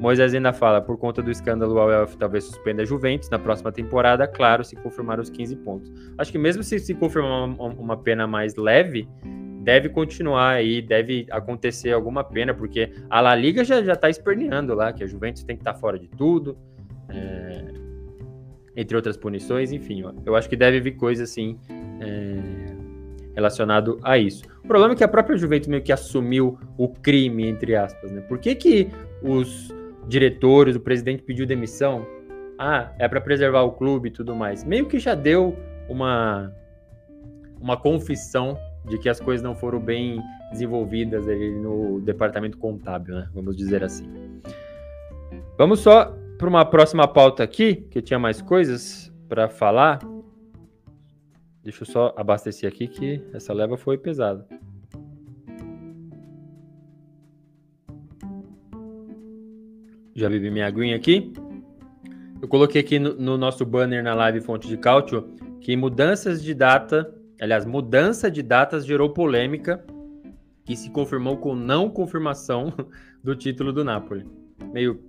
Moisés 0.00 0.32
ainda 0.32 0.50
fala, 0.50 0.80
por 0.80 0.96
conta 0.96 1.20
do 1.20 1.30
escândalo, 1.30 1.74
o 1.74 1.86
UEF 1.86 2.16
talvez 2.16 2.44
suspenda 2.44 2.82
a 2.82 2.86
Juventus 2.86 3.28
na 3.28 3.38
próxima 3.38 3.70
temporada, 3.70 4.26
claro, 4.26 4.64
se 4.64 4.74
confirmar 4.74 5.20
os 5.20 5.28
15 5.28 5.56
pontos. 5.56 5.92
Acho 6.16 6.32
que 6.32 6.38
mesmo 6.38 6.62
se 6.62 6.78
se 6.78 6.94
confirmar 6.94 7.44
uma, 7.44 7.66
uma 7.66 7.96
pena 7.98 8.26
mais 8.26 8.56
leve, 8.56 9.06
deve 9.60 9.88
continuar 9.90 10.50
aí, 10.54 10.80
deve 10.80 11.26
acontecer 11.30 11.92
alguma 11.92 12.24
pena, 12.24 12.54
porque 12.54 12.92
a 13.08 13.20
La 13.20 13.34
Liga 13.34 13.64
já, 13.64 13.82
já 13.82 13.94
tá 13.94 14.08
esperneando 14.08 14.74
lá, 14.74 14.92
que 14.92 15.04
a 15.04 15.06
Juventus 15.06 15.42
tem 15.42 15.56
que 15.56 15.60
estar 15.60 15.74
tá 15.74 15.78
fora 15.78 15.98
de 15.98 16.08
tudo, 16.08 16.56
é, 17.08 17.64
entre 18.76 18.96
outras 18.96 19.16
punições, 19.16 19.72
enfim, 19.72 20.02
eu 20.24 20.34
acho 20.34 20.48
que 20.48 20.56
deve 20.56 20.80
vir 20.80 20.92
coisa 20.92 21.24
assim 21.24 21.58
é, 22.00 22.40
relacionado 23.34 23.98
a 24.02 24.16
isso. 24.16 24.42
O 24.64 24.68
problema 24.68 24.94
é 24.94 24.96
que 24.96 25.04
a 25.04 25.08
própria 25.08 25.36
Juventus 25.36 25.68
meio 25.68 25.82
que 25.82 25.92
assumiu 25.92 26.58
o 26.78 26.88
crime, 26.88 27.46
entre 27.46 27.76
aspas, 27.76 28.10
né? 28.10 28.20
Por 28.22 28.38
que 28.38 28.54
que 28.54 28.88
os 29.22 29.74
diretores, 30.08 30.76
o 30.76 30.80
presidente 30.80 31.22
pediu 31.22 31.46
demissão? 31.46 32.06
Ah, 32.58 32.92
é 32.98 33.08
para 33.08 33.20
preservar 33.20 33.62
o 33.62 33.72
clube 33.72 34.08
e 34.08 34.12
tudo 34.12 34.34
mais. 34.34 34.64
Meio 34.64 34.86
que 34.86 34.98
já 34.98 35.14
deu 35.14 35.56
uma 35.88 36.52
uma 37.60 37.76
confissão 37.76 38.56
de 38.86 38.98
que 38.98 39.08
as 39.08 39.20
coisas 39.20 39.42
não 39.42 39.54
foram 39.54 39.78
bem 39.78 40.20
desenvolvidas 40.50 41.28
ali 41.28 41.50
no 41.52 42.00
departamento 42.00 42.58
contábil, 42.58 43.14
né? 43.14 43.28
Vamos 43.34 43.56
dizer 43.56 43.84
assim. 43.84 44.08
Vamos 45.56 45.80
só 45.80 46.16
para 46.38 46.48
uma 46.48 46.64
próxima 46.64 47.06
pauta 47.06 47.42
aqui, 47.42 47.76
que 47.76 47.98
eu 47.98 48.02
tinha 48.02 48.18
mais 48.18 48.40
coisas 48.40 49.12
para 49.28 49.48
falar. 49.48 49.98
Deixa 51.62 51.82
eu 51.82 51.86
só 51.86 52.14
abastecer 52.16 52.66
aqui 52.66 52.88
que 52.88 53.22
essa 53.34 53.52
leva 53.52 53.76
foi 53.76 53.98
pesada. 53.98 54.46
Já 60.14 60.28
bebi 60.28 60.50
minha 60.50 60.66
aguinha 60.66 60.96
aqui. 60.96 61.32
Eu 62.40 62.48
coloquei 62.48 62.80
aqui 62.80 62.98
no, 62.98 63.14
no 63.14 63.36
nosso 63.36 63.64
banner 63.66 64.02
na 64.02 64.14
live 64.14 64.40
Fonte 64.40 64.66
de 64.66 64.76
Cálcio 64.78 65.28
que 65.60 65.76
mudanças 65.76 66.42
de 66.42 66.54
data 66.54 67.14
Aliás, 67.40 67.64
mudança 67.64 68.30
de 68.30 68.42
datas 68.42 68.84
gerou 68.84 69.10
polêmica 69.10 69.82
que 70.64 70.76
se 70.76 70.90
confirmou 70.90 71.38
com 71.38 71.54
não 71.54 71.88
confirmação 71.88 72.72
do 73.24 73.34
título 73.34 73.72
do 73.72 73.82
Napoli. 73.82 74.26
Meio 74.72 75.00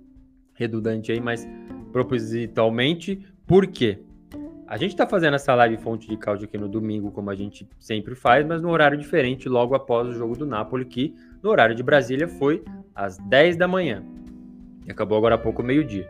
redundante 0.54 1.12
aí, 1.12 1.20
mas 1.20 1.46
propositalmente. 1.92 3.22
Por 3.46 3.66
quê? 3.66 4.02
A 4.66 4.78
gente 4.78 4.92
está 4.92 5.06
fazendo 5.06 5.34
essa 5.34 5.54
live 5.54 5.76
fonte 5.76 6.08
de 6.08 6.16
cálcio 6.16 6.46
aqui 6.46 6.56
no 6.56 6.66
domingo, 6.68 7.10
como 7.10 7.28
a 7.28 7.34
gente 7.34 7.68
sempre 7.78 8.14
faz, 8.14 8.46
mas 8.46 8.62
no 8.62 8.70
horário 8.70 8.96
diferente, 8.96 9.46
logo 9.46 9.74
após 9.74 10.08
o 10.08 10.12
jogo 10.12 10.34
do 10.34 10.46
Napoli, 10.46 10.86
que 10.86 11.14
no 11.42 11.50
horário 11.50 11.74
de 11.74 11.82
Brasília 11.82 12.26
foi 12.26 12.64
às 12.94 13.18
10 13.18 13.58
da 13.58 13.68
manhã. 13.68 14.02
E 14.86 14.90
acabou 14.90 15.18
agora 15.18 15.34
há 15.34 15.38
pouco, 15.38 15.62
meio-dia. 15.62 16.08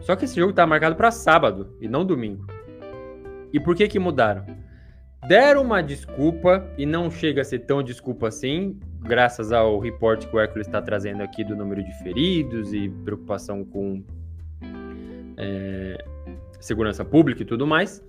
Só 0.00 0.14
que 0.14 0.26
esse 0.26 0.36
jogo 0.36 0.50
está 0.50 0.66
marcado 0.66 0.94
para 0.94 1.10
sábado 1.10 1.74
e 1.80 1.88
não 1.88 2.04
domingo. 2.04 2.44
E 3.50 3.58
por 3.58 3.74
que 3.74 3.88
que 3.88 3.98
mudaram? 3.98 4.59
Deram 5.26 5.62
uma 5.62 5.82
desculpa 5.82 6.66
e 6.78 6.86
não 6.86 7.10
chega 7.10 7.42
a 7.42 7.44
ser 7.44 7.60
tão 7.60 7.82
desculpa 7.82 8.28
assim, 8.28 8.78
graças 9.00 9.52
ao 9.52 9.78
reporte 9.78 10.26
que 10.26 10.34
o 10.34 10.40
Hércules 10.40 10.66
está 10.66 10.80
trazendo 10.80 11.22
aqui 11.22 11.44
do 11.44 11.54
número 11.56 11.82
de 11.82 11.92
feridos 12.02 12.72
e 12.72 12.88
preocupação 12.88 13.64
com 13.64 14.02
é, 15.36 16.04
segurança 16.60 17.04
pública 17.04 17.42
e 17.42 17.44
tudo 17.44 17.66
mais, 17.66 18.02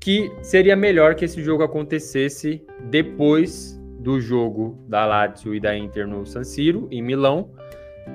que 0.00 0.30
seria 0.42 0.76
melhor 0.76 1.14
que 1.14 1.24
esse 1.24 1.42
jogo 1.42 1.62
acontecesse 1.62 2.64
depois 2.90 3.80
do 3.98 4.20
jogo 4.20 4.78
da 4.88 5.04
Lazio 5.04 5.54
e 5.54 5.60
da 5.60 5.76
Inter 5.76 6.06
no 6.06 6.24
San 6.24 6.44
Siro, 6.44 6.86
em 6.90 7.02
Milão, 7.02 7.50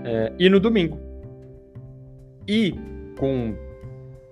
é, 0.05 0.31
e 0.39 0.49
no 0.49 0.59
domingo. 0.59 0.97
E 2.47 2.73
com 3.17 3.55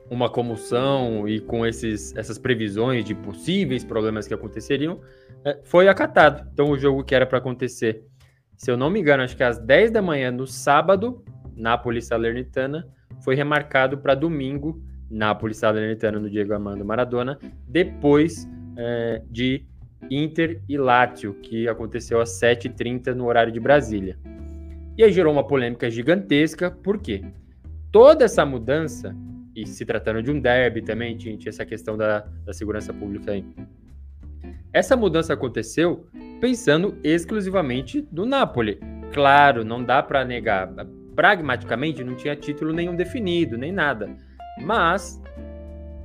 uma 0.10 0.30
comoção 0.30 1.28
e 1.28 1.40
com 1.40 1.66
esses, 1.66 2.16
essas 2.16 2.38
previsões 2.38 3.06
de 3.06 3.14
possíveis 3.14 3.84
problemas 3.84 4.28
que 4.28 4.34
aconteceriam, 4.34 5.00
é, 5.46 5.60
foi 5.64 5.88
acatado. 5.88 6.50
Então, 6.52 6.72
o 6.72 6.78
jogo 6.78 7.04
que 7.04 7.14
era 7.14 7.26
para 7.26 7.38
acontecer, 7.38 8.04
se 8.58 8.72
eu 8.72 8.76
não 8.76 8.90
me 8.90 9.00
engano, 9.00 9.24
acho 9.24 9.38
que 9.38 9.44
às 9.44 9.60
10 9.60 9.92
da 9.92 10.02
manhã 10.02 10.32
no 10.32 10.48
sábado, 10.48 11.24
Nápoles 11.56 12.08
Salernitana, 12.08 12.88
foi 13.22 13.36
remarcado 13.36 13.98
para 13.98 14.16
domingo, 14.16 14.82
Nápoles 15.10 15.58
Salernitana 15.58 16.20
no 16.20 16.30
Diego 16.30 16.54
Armando 16.54 16.84
Maradona, 16.84 17.38
depois 17.68 18.50
é, 18.78 19.22
de 19.30 19.66
Inter 20.10 20.62
e 20.68 20.78
Lazio, 20.78 21.36
que 21.36 21.68
aconteceu 21.68 22.20
às 22.22 22.40
7h30 22.40 23.14
no 23.14 23.26
horário 23.26 23.52
de 23.52 23.60
Brasília. 23.60 24.18
E 24.98 25.04
aí 25.04 25.12
gerou 25.12 25.32
uma 25.32 25.46
polêmica 25.46 25.90
gigantesca, 25.90 26.72
por 26.72 27.00
quê? 27.00 27.24
Toda 27.92 28.26
essa 28.26 28.46
mudança 28.46 29.16
e 29.56 29.66
se 29.66 29.86
tratando 29.86 30.22
de 30.22 30.32
um 30.32 30.40
derby 30.40 30.82
também, 30.82 31.18
tinha, 31.18 31.38
essa 31.46 31.66
questão 31.66 31.98
da, 31.98 32.20
da 32.46 32.54
segurança 32.54 32.94
pública 32.94 33.32
aí. 33.32 33.46
Essa 34.72 34.96
mudança 34.96 35.34
aconteceu 35.34 36.08
pensando 36.40 36.98
exclusivamente 37.04 38.08
no 38.12 38.26
Napoli. 38.26 38.80
Claro, 39.14 39.66
não 39.66 39.84
dá 39.84 40.02
para 40.04 40.24
negar. 40.24 40.70
Pragmaticamente, 41.16 42.04
não 42.04 42.16
tinha 42.16 42.36
título 42.36 42.72
nenhum 42.72 42.96
definido, 42.96 43.58
nem 43.58 43.72
nada. 43.72 44.16
Mas 44.62 45.22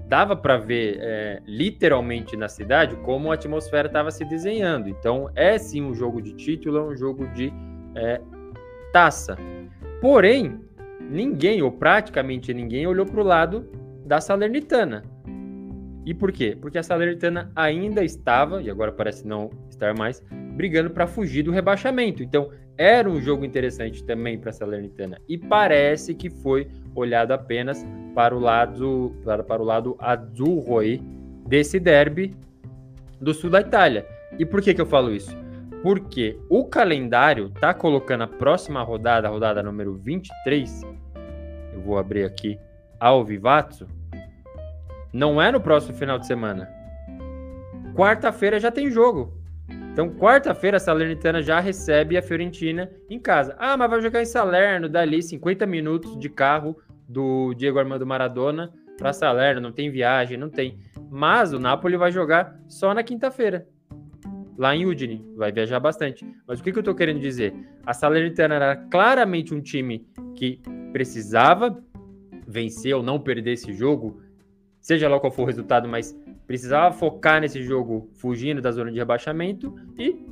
dava 0.09 0.35
para 0.35 0.57
ver 0.57 0.98
é, 1.00 1.42
literalmente 1.46 2.37
na 2.37 2.48
cidade 2.48 2.96
como 2.96 3.30
a 3.30 3.35
atmosfera 3.35 3.87
estava 3.87 4.11
se 4.11 4.24
desenhando. 4.24 4.88
Então, 4.88 5.30
é 5.35 5.59
sim 5.59 5.83
um 5.83 5.94
jogo 5.94 6.20
de 6.20 6.33
título, 6.33 6.78
é 6.78 6.83
um 6.83 6.96
jogo 6.96 7.26
de 7.28 7.52
é, 7.94 8.20
taça. 8.92 9.37
Porém, 10.00 10.61
ninguém, 11.00 11.62
ou 11.62 11.70
praticamente 11.70 12.52
ninguém, 12.52 12.87
olhou 12.87 13.07
para 13.07 13.20
o 13.20 13.24
lado 13.24 13.68
da 14.04 14.20
Salernitana. 14.20 15.02
E 16.04 16.12
por 16.12 16.30
quê? 16.30 16.57
Porque 16.61 16.78
a 16.78 16.83
Salernitana 16.83 17.50
ainda 17.57 18.04
estava, 18.04 18.62
e 18.62 18.70
agora 18.70 18.92
parece 18.92 19.26
não 19.26 19.50
estar 19.70 19.96
mais, 19.96 20.22
brigando 20.54 20.90
para 20.90 21.07
fugir 21.07 21.42
do 21.42 21.50
rebaixamento. 21.50 22.22
Então, 22.22 22.50
era 22.76 23.09
um 23.09 23.20
jogo 23.20 23.44
interessante 23.44 24.04
também 24.04 24.38
para 24.38 24.50
a 24.50 24.52
Salernitana. 24.52 25.18
E 25.28 25.38
parece 25.38 26.14
que 26.14 26.28
foi 26.28 26.68
olhado 26.94 27.33
apenas 27.33 27.87
para 28.14 28.35
o 28.35 28.38
lado, 28.38 29.14
para, 29.24 29.42
para 29.42 29.62
o 29.62 29.64
lado 29.64 29.96
aí 30.78 31.00
desse 31.46 31.80
derby 31.80 32.37
do 33.20 33.33
sul 33.33 33.50
da 33.50 33.61
Itália. 33.61 34.07
E 34.38 34.44
por 34.44 34.61
que, 34.61 34.74
que 34.74 34.80
eu 34.80 34.87
falo 34.87 35.14
isso? 35.14 35.43
Porque 35.84 36.40
o 36.48 36.64
calendário 36.64 37.50
tá 37.50 37.74
colocando 37.74 38.22
a 38.22 38.26
próxima 38.26 38.82
rodada, 38.82 39.28
a 39.28 39.30
rodada 39.30 39.62
número 39.62 39.92
23, 39.92 40.82
eu 41.74 41.82
vou 41.82 41.98
abrir 41.98 42.24
aqui 42.24 42.58
ao 42.98 43.22
Vivatsu, 43.22 43.86
não 45.12 45.42
é 45.42 45.52
no 45.52 45.60
próximo 45.60 45.94
final 45.94 46.18
de 46.18 46.26
semana. 46.26 46.70
Quarta-feira 47.94 48.58
já 48.58 48.70
tem 48.70 48.90
jogo. 48.90 49.34
Então, 49.92 50.08
quarta-feira, 50.08 50.78
a 50.78 50.80
Salernitana 50.80 51.42
já 51.42 51.60
recebe 51.60 52.16
a 52.16 52.22
Fiorentina 52.22 52.90
em 53.10 53.20
casa. 53.20 53.54
Ah, 53.58 53.76
mas 53.76 53.90
vai 53.90 54.00
jogar 54.00 54.22
em 54.22 54.26
Salerno, 54.26 54.88
dali 54.88 55.22
50 55.22 55.66
minutos 55.66 56.18
de 56.18 56.30
carro 56.30 56.78
do 57.06 57.52
Diego 57.52 57.78
Armando 57.78 58.06
Maradona 58.06 58.72
para 58.96 59.12
Salerno, 59.12 59.60
não 59.60 59.70
tem 59.70 59.90
viagem, 59.90 60.38
não 60.38 60.48
tem. 60.48 60.78
Mas 61.10 61.52
o 61.52 61.58
Napoli 61.58 61.98
vai 61.98 62.10
jogar 62.10 62.58
só 62.66 62.94
na 62.94 63.02
quinta-feira, 63.02 63.68
lá 64.56 64.74
em 64.74 64.86
Udine, 64.86 65.24
vai 65.36 65.52
viajar 65.52 65.80
bastante. 65.80 66.26
Mas 66.46 66.60
o 66.60 66.62
que, 66.62 66.72
que 66.72 66.78
eu 66.78 66.82
estou 66.82 66.94
querendo 66.94 67.20
dizer? 67.20 67.54
A 67.84 67.92
Salernitana 67.92 68.54
era 68.54 68.76
claramente 68.76 69.54
um 69.54 69.60
time 69.60 70.06
que 70.34 70.60
precisava 70.92 71.82
vencer 72.46 72.94
ou 72.94 73.02
não 73.02 73.18
perder 73.18 73.52
esse 73.52 73.72
jogo, 73.72 74.20
seja 74.80 75.08
lá 75.08 75.18
qual 75.18 75.32
for 75.32 75.42
o 75.42 75.46
resultado, 75.46 75.88
mas 75.88 76.16
precisava 76.46 76.94
focar 76.94 77.40
nesse 77.40 77.62
jogo 77.62 78.10
fugindo 78.14 78.60
da 78.60 78.70
zona 78.70 78.92
de 78.92 78.98
rebaixamento 78.98 79.74
e 79.98 80.24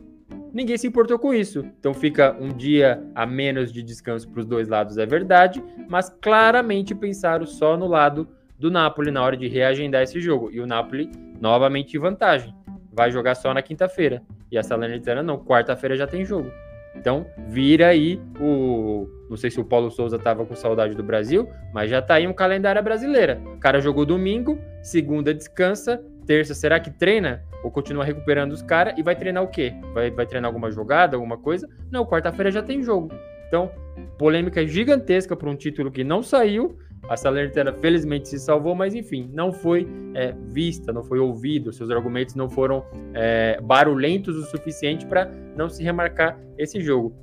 ninguém 0.52 0.76
se 0.76 0.86
importou 0.86 1.18
com 1.18 1.32
isso. 1.32 1.64
Então 1.78 1.94
fica 1.94 2.36
um 2.38 2.48
dia 2.48 3.02
a 3.14 3.26
menos 3.26 3.72
de 3.72 3.82
descanso 3.82 4.28
para 4.30 4.40
os 4.40 4.46
dois 4.46 4.68
lados, 4.68 4.98
é 4.98 5.06
verdade, 5.06 5.62
mas 5.88 6.08
claramente 6.20 6.94
pensaram 6.94 7.46
só 7.46 7.76
no 7.76 7.86
lado 7.86 8.28
do 8.58 8.70
Napoli 8.70 9.10
na 9.10 9.22
hora 9.22 9.36
de 9.36 9.48
reagendar 9.48 10.02
esse 10.02 10.20
jogo. 10.20 10.50
E 10.52 10.60
o 10.60 10.66
Napoli 10.66 11.10
novamente 11.40 11.96
em 11.96 12.00
vantagem. 12.00 12.54
Vai 12.92 13.10
jogar 13.10 13.34
só 13.34 13.54
na 13.54 13.62
quinta-feira. 13.62 14.22
E 14.50 14.58
a 14.58 14.62
Salernitana 14.62 15.22
não, 15.22 15.42
quarta-feira 15.42 15.96
já 15.96 16.06
tem 16.06 16.24
jogo. 16.24 16.50
Então, 16.94 17.26
vira 17.48 17.88
aí 17.88 18.20
o. 18.38 19.08
Não 19.30 19.36
sei 19.36 19.50
se 19.50 19.58
o 19.58 19.64
Paulo 19.64 19.90
Souza 19.90 20.18
tava 20.18 20.44
com 20.44 20.54
saudade 20.54 20.94
do 20.94 21.02
Brasil, 21.02 21.48
mas 21.72 21.90
já 21.90 22.02
tá 22.02 22.14
aí 22.14 22.26
um 22.26 22.34
calendário 22.34 22.82
brasileira. 22.82 23.40
O 23.54 23.58
cara 23.58 23.80
jogou 23.80 24.04
domingo, 24.04 24.58
segunda 24.82 25.32
descansa, 25.32 26.04
terça 26.26 26.54
será 26.54 26.78
que 26.78 26.90
treina? 26.90 27.42
Ou 27.64 27.70
continua 27.70 28.04
recuperando 28.04 28.52
os 28.52 28.60
caras 28.62 28.94
e 28.98 29.02
vai 29.02 29.16
treinar 29.16 29.42
o 29.42 29.48
quê? 29.48 29.72
Vai, 29.94 30.10
vai 30.10 30.26
treinar 30.26 30.48
alguma 30.48 30.70
jogada, 30.70 31.16
alguma 31.16 31.38
coisa? 31.38 31.68
Não, 31.90 32.04
quarta-feira 32.04 32.50
já 32.50 32.62
tem 32.62 32.82
jogo. 32.82 33.10
Então, 33.48 33.70
polêmica 34.18 34.66
gigantesca 34.66 35.34
por 35.34 35.48
um 35.48 35.56
título 35.56 35.90
que 35.90 36.04
não 36.04 36.22
saiu 36.22 36.78
a 37.08 37.16
Salernitana 37.16 37.72
felizmente 37.72 38.28
se 38.28 38.38
salvou, 38.38 38.74
mas 38.74 38.94
enfim, 38.94 39.28
não 39.32 39.52
foi 39.52 39.88
é, 40.14 40.34
vista, 40.48 40.92
não 40.92 41.02
foi 41.02 41.18
ouvido, 41.18 41.72
seus 41.72 41.90
argumentos 41.90 42.34
não 42.34 42.48
foram 42.48 42.84
é, 43.12 43.60
barulhentos 43.60 44.36
o 44.36 44.44
suficiente 44.44 45.04
para 45.06 45.30
não 45.56 45.68
se 45.68 45.82
remarcar 45.82 46.38
esse 46.56 46.80
jogo. 46.80 47.14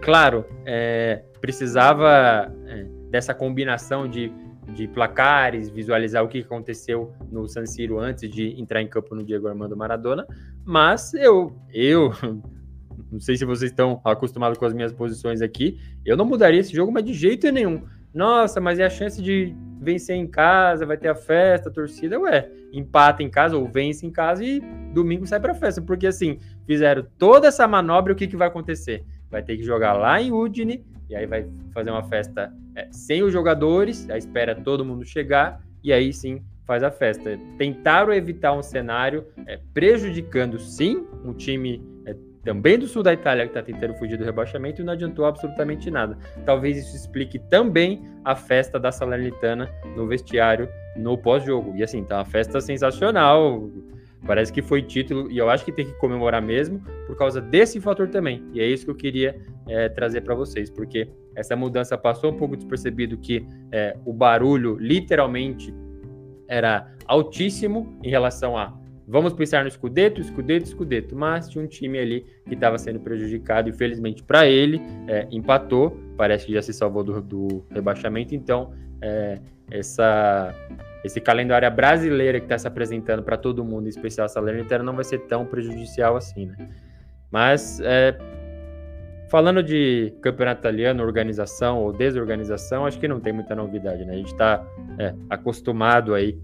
claro, 0.00 0.44
é, 0.64 1.22
precisava 1.40 2.52
é, 2.66 2.86
dessa 3.10 3.34
combinação 3.34 4.08
de, 4.08 4.32
de 4.72 4.86
placares, 4.86 5.68
visualizar 5.68 6.22
o 6.24 6.28
que 6.28 6.38
aconteceu 6.38 7.12
no 7.30 7.48
San 7.48 7.66
Siro 7.66 7.98
antes 7.98 8.30
de 8.30 8.60
entrar 8.60 8.80
em 8.80 8.88
campo 8.88 9.14
no 9.14 9.24
Diego 9.24 9.48
Armando 9.48 9.76
Maradona, 9.76 10.26
mas 10.64 11.12
eu, 11.14 11.52
eu 11.72 12.12
não 13.10 13.18
sei 13.18 13.36
se 13.36 13.44
vocês 13.44 13.72
estão 13.72 14.00
acostumados 14.04 14.56
com 14.56 14.64
as 14.64 14.72
minhas 14.72 14.92
posições 14.92 15.42
aqui, 15.42 15.78
eu 16.04 16.16
não 16.16 16.24
mudaria 16.24 16.60
esse 16.60 16.72
jogo, 16.72 16.92
mas 16.92 17.04
de 17.04 17.12
jeito 17.12 17.50
nenhum. 17.50 17.82
Nossa, 18.12 18.60
mas 18.60 18.78
é 18.78 18.84
a 18.84 18.90
chance 18.90 19.22
de 19.22 19.54
vencer 19.80 20.16
em 20.16 20.26
casa, 20.26 20.84
vai 20.84 20.96
ter 20.96 21.08
a 21.08 21.14
festa, 21.14 21.68
a 21.68 21.72
torcida, 21.72 22.18
ué, 22.20 22.50
empata 22.72 23.22
em 23.22 23.30
casa 23.30 23.56
ou 23.56 23.66
vence 23.66 24.06
em 24.06 24.10
casa 24.10 24.44
e 24.44 24.60
domingo 24.92 25.26
sai 25.26 25.40
pra 25.40 25.54
festa, 25.54 25.80
porque 25.80 26.06
assim, 26.06 26.38
fizeram 26.66 27.06
toda 27.18 27.48
essa 27.48 27.66
manobra, 27.66 28.12
o 28.12 28.16
que, 28.16 28.26
que 28.26 28.36
vai 28.36 28.48
acontecer? 28.48 29.04
Vai 29.30 29.42
ter 29.42 29.56
que 29.56 29.62
jogar 29.62 29.94
lá 29.94 30.20
em 30.20 30.32
Udine, 30.32 30.84
e 31.08 31.16
aí 31.16 31.26
vai 31.26 31.48
fazer 31.72 31.90
uma 31.90 32.02
festa 32.02 32.52
é, 32.76 32.88
sem 32.92 33.22
os 33.22 33.32
jogadores, 33.32 34.08
aí 34.10 34.18
espera 34.18 34.54
todo 34.54 34.84
mundo 34.84 35.04
chegar, 35.04 35.60
e 35.82 35.92
aí 35.92 36.12
sim 36.12 36.42
faz 36.66 36.82
a 36.82 36.90
festa. 36.90 37.38
Tentaram 37.58 38.12
evitar 38.12 38.52
um 38.52 38.62
cenário 38.62 39.26
é, 39.46 39.58
prejudicando 39.74 40.58
sim 40.58 41.04
um 41.24 41.32
time 41.32 41.82
é, 41.82 41.89
também 42.42 42.78
do 42.78 42.86
sul 42.86 43.02
da 43.02 43.12
Itália 43.12 43.44
que 43.44 43.50
está 43.50 43.62
tentando 43.62 43.94
fugir 43.94 44.16
do 44.16 44.24
rebaixamento 44.24 44.80
e 44.80 44.84
não 44.84 44.92
adiantou 44.92 45.24
absolutamente 45.24 45.90
nada. 45.90 46.16
Talvez 46.44 46.78
isso 46.78 46.96
explique 46.96 47.38
também 47.38 48.02
a 48.24 48.34
festa 48.34 48.78
da 48.78 48.90
Salernitana 48.90 49.70
no 49.96 50.06
vestiário 50.06 50.68
no 50.96 51.18
pós-jogo. 51.18 51.76
E 51.76 51.82
assim, 51.82 52.02
tá 52.02 52.18
uma 52.18 52.24
festa 52.24 52.60
sensacional. 52.60 53.70
Parece 54.26 54.52
que 54.52 54.62
foi 54.62 54.82
título 54.82 55.30
e 55.30 55.38
eu 55.38 55.48
acho 55.48 55.64
que 55.64 55.72
tem 55.72 55.86
que 55.86 55.94
comemorar 55.94 56.42
mesmo 56.42 56.80
por 57.06 57.16
causa 57.16 57.40
desse 57.40 57.80
fator 57.80 58.08
também. 58.08 58.44
E 58.52 58.60
é 58.60 58.66
isso 58.66 58.84
que 58.84 58.90
eu 58.90 58.96
queria 58.96 59.40
é, 59.66 59.88
trazer 59.88 60.22
para 60.22 60.34
vocês, 60.34 60.70
porque 60.70 61.08
essa 61.34 61.56
mudança 61.56 61.96
passou 61.96 62.32
um 62.32 62.36
pouco 62.36 62.56
despercebido 62.56 63.16
que 63.16 63.46
é, 63.72 63.96
o 64.04 64.12
barulho 64.12 64.76
literalmente 64.78 65.74
era 66.48 66.92
altíssimo 67.06 67.98
em 68.02 68.10
relação 68.10 68.56
a 68.58 68.79
Vamos 69.10 69.32
pensar 69.32 69.64
no 69.64 69.70
Scudetto, 69.70 70.22
Scudetto, 70.22 70.68
Scudetto, 70.68 71.16
mas 71.16 71.48
tinha 71.48 71.64
um 71.64 71.66
time 71.66 71.98
ali 71.98 72.24
que 72.46 72.54
estava 72.54 72.78
sendo 72.78 73.00
prejudicado 73.00 73.68
e 73.68 73.72
felizmente 73.72 74.22
para 74.22 74.46
ele 74.46 74.80
é, 75.08 75.26
empatou, 75.32 75.98
parece 76.16 76.46
que 76.46 76.52
já 76.52 76.62
se 76.62 76.72
salvou 76.72 77.02
do, 77.02 77.20
do 77.20 77.66
rebaixamento, 77.72 78.36
então 78.36 78.72
é, 79.02 79.40
essa, 79.68 80.54
esse 81.02 81.20
calendário 81.20 81.68
brasileiro 81.72 82.38
que 82.38 82.44
está 82.44 82.56
se 82.56 82.68
apresentando 82.68 83.20
para 83.20 83.36
todo 83.36 83.64
mundo, 83.64 83.86
em 83.86 83.88
especial 83.88 84.26
a 84.26 84.28
Salernitana, 84.28 84.84
não 84.84 84.94
vai 84.94 85.04
ser 85.04 85.18
tão 85.26 85.44
prejudicial 85.44 86.16
assim, 86.16 86.46
né? 86.46 86.68
Mas 87.32 87.80
é, 87.80 88.16
falando 89.28 89.60
de 89.60 90.14
campeonato 90.22 90.60
italiano, 90.60 91.02
organização 91.02 91.80
ou 91.80 91.92
desorganização, 91.92 92.86
acho 92.86 93.00
que 93.00 93.08
não 93.08 93.18
tem 93.18 93.32
muita 93.32 93.56
novidade, 93.56 94.04
né? 94.04 94.12
A 94.12 94.16
gente 94.16 94.32
está 94.32 94.64
é, 95.00 95.14
acostumado 95.28 96.14
aí 96.14 96.38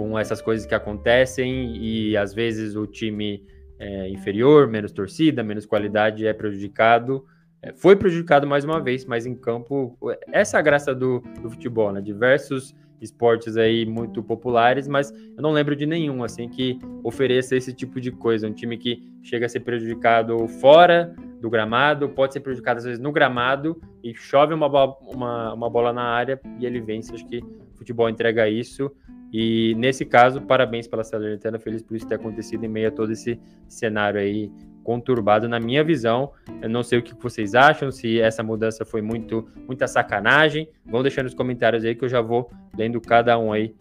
com 0.00 0.18
essas 0.18 0.40
coisas 0.40 0.64
que 0.64 0.74
acontecem 0.74 1.76
e 1.76 2.16
às 2.16 2.32
vezes 2.32 2.74
o 2.74 2.86
time 2.86 3.44
é, 3.78 4.08
inferior, 4.08 4.66
menos 4.66 4.92
torcida, 4.92 5.42
menos 5.42 5.66
qualidade 5.66 6.26
é 6.26 6.32
prejudicado. 6.32 7.26
É, 7.62 7.70
foi 7.74 7.94
prejudicado 7.94 8.46
mais 8.46 8.64
uma 8.64 8.80
vez, 8.80 9.04
mas 9.04 9.26
em 9.26 9.34
campo, 9.34 9.98
essa 10.32 10.56
é 10.56 10.60
a 10.60 10.62
graça 10.62 10.94
do, 10.94 11.20
do 11.42 11.50
futebol, 11.50 11.92
né? 11.92 12.00
Diversos 12.00 12.74
esportes 12.98 13.58
aí 13.58 13.84
muito 13.84 14.22
populares, 14.22 14.88
mas 14.88 15.10
eu 15.10 15.42
não 15.42 15.52
lembro 15.52 15.76
de 15.76 15.84
nenhum 15.84 16.24
assim 16.24 16.48
que 16.48 16.78
ofereça 17.04 17.54
esse 17.54 17.74
tipo 17.74 18.00
de 18.00 18.10
coisa. 18.10 18.48
Um 18.48 18.54
time 18.54 18.78
que 18.78 19.02
chega 19.22 19.44
a 19.44 19.48
ser 19.50 19.60
prejudicado 19.60 20.48
fora 20.48 21.14
do 21.42 21.50
gramado, 21.50 22.08
pode 22.08 22.32
ser 22.32 22.40
prejudicado 22.40 22.78
às 22.78 22.84
vezes 22.84 22.98
no 22.98 23.12
gramado 23.12 23.78
e 24.02 24.14
chove 24.14 24.54
uma, 24.54 24.66
uma, 25.02 25.52
uma 25.52 25.70
bola 25.70 25.92
na 25.92 26.04
área 26.04 26.40
e 26.58 26.64
ele 26.64 26.80
vence. 26.80 27.14
Acho 27.14 27.26
que 27.26 27.38
o 27.38 27.76
futebol 27.76 28.08
entrega 28.08 28.48
isso. 28.48 28.90
E 29.32 29.74
nesse 29.76 30.04
caso, 30.04 30.40
parabéns 30.42 30.88
pela 30.88 31.04
Salernitana, 31.04 31.58
feliz 31.58 31.82
por 31.82 31.96
isso 31.96 32.06
ter 32.06 32.16
acontecido 32.16 32.64
em 32.64 32.68
meio 32.68 32.88
a 32.88 32.90
todo 32.90 33.12
esse 33.12 33.40
cenário 33.68 34.20
aí 34.20 34.50
conturbado, 34.82 35.48
na 35.48 35.60
minha 35.60 35.84
visão. 35.84 36.32
Eu 36.60 36.68
não 36.68 36.82
sei 36.82 36.98
o 36.98 37.02
que 37.02 37.14
vocês 37.14 37.54
acham, 37.54 37.90
se 37.90 38.20
essa 38.20 38.42
mudança 38.42 38.84
foi 38.84 39.02
muito 39.02 39.48
muita 39.66 39.86
sacanagem. 39.86 40.68
Vão 40.84 41.02
deixando 41.02 41.24
nos 41.24 41.34
comentários 41.34 41.84
aí 41.84 41.94
que 41.94 42.04
eu 42.04 42.08
já 42.08 42.20
vou 42.20 42.50
lendo 42.76 43.00
cada 43.00 43.38
um 43.38 43.52
aí 43.52 43.74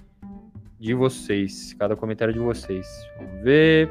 de 0.80 0.94
vocês, 0.94 1.74
cada 1.74 1.96
comentário 1.96 2.34
de 2.34 2.40
vocês. 2.40 2.88
Vamos 3.18 3.44
ver. 3.44 3.90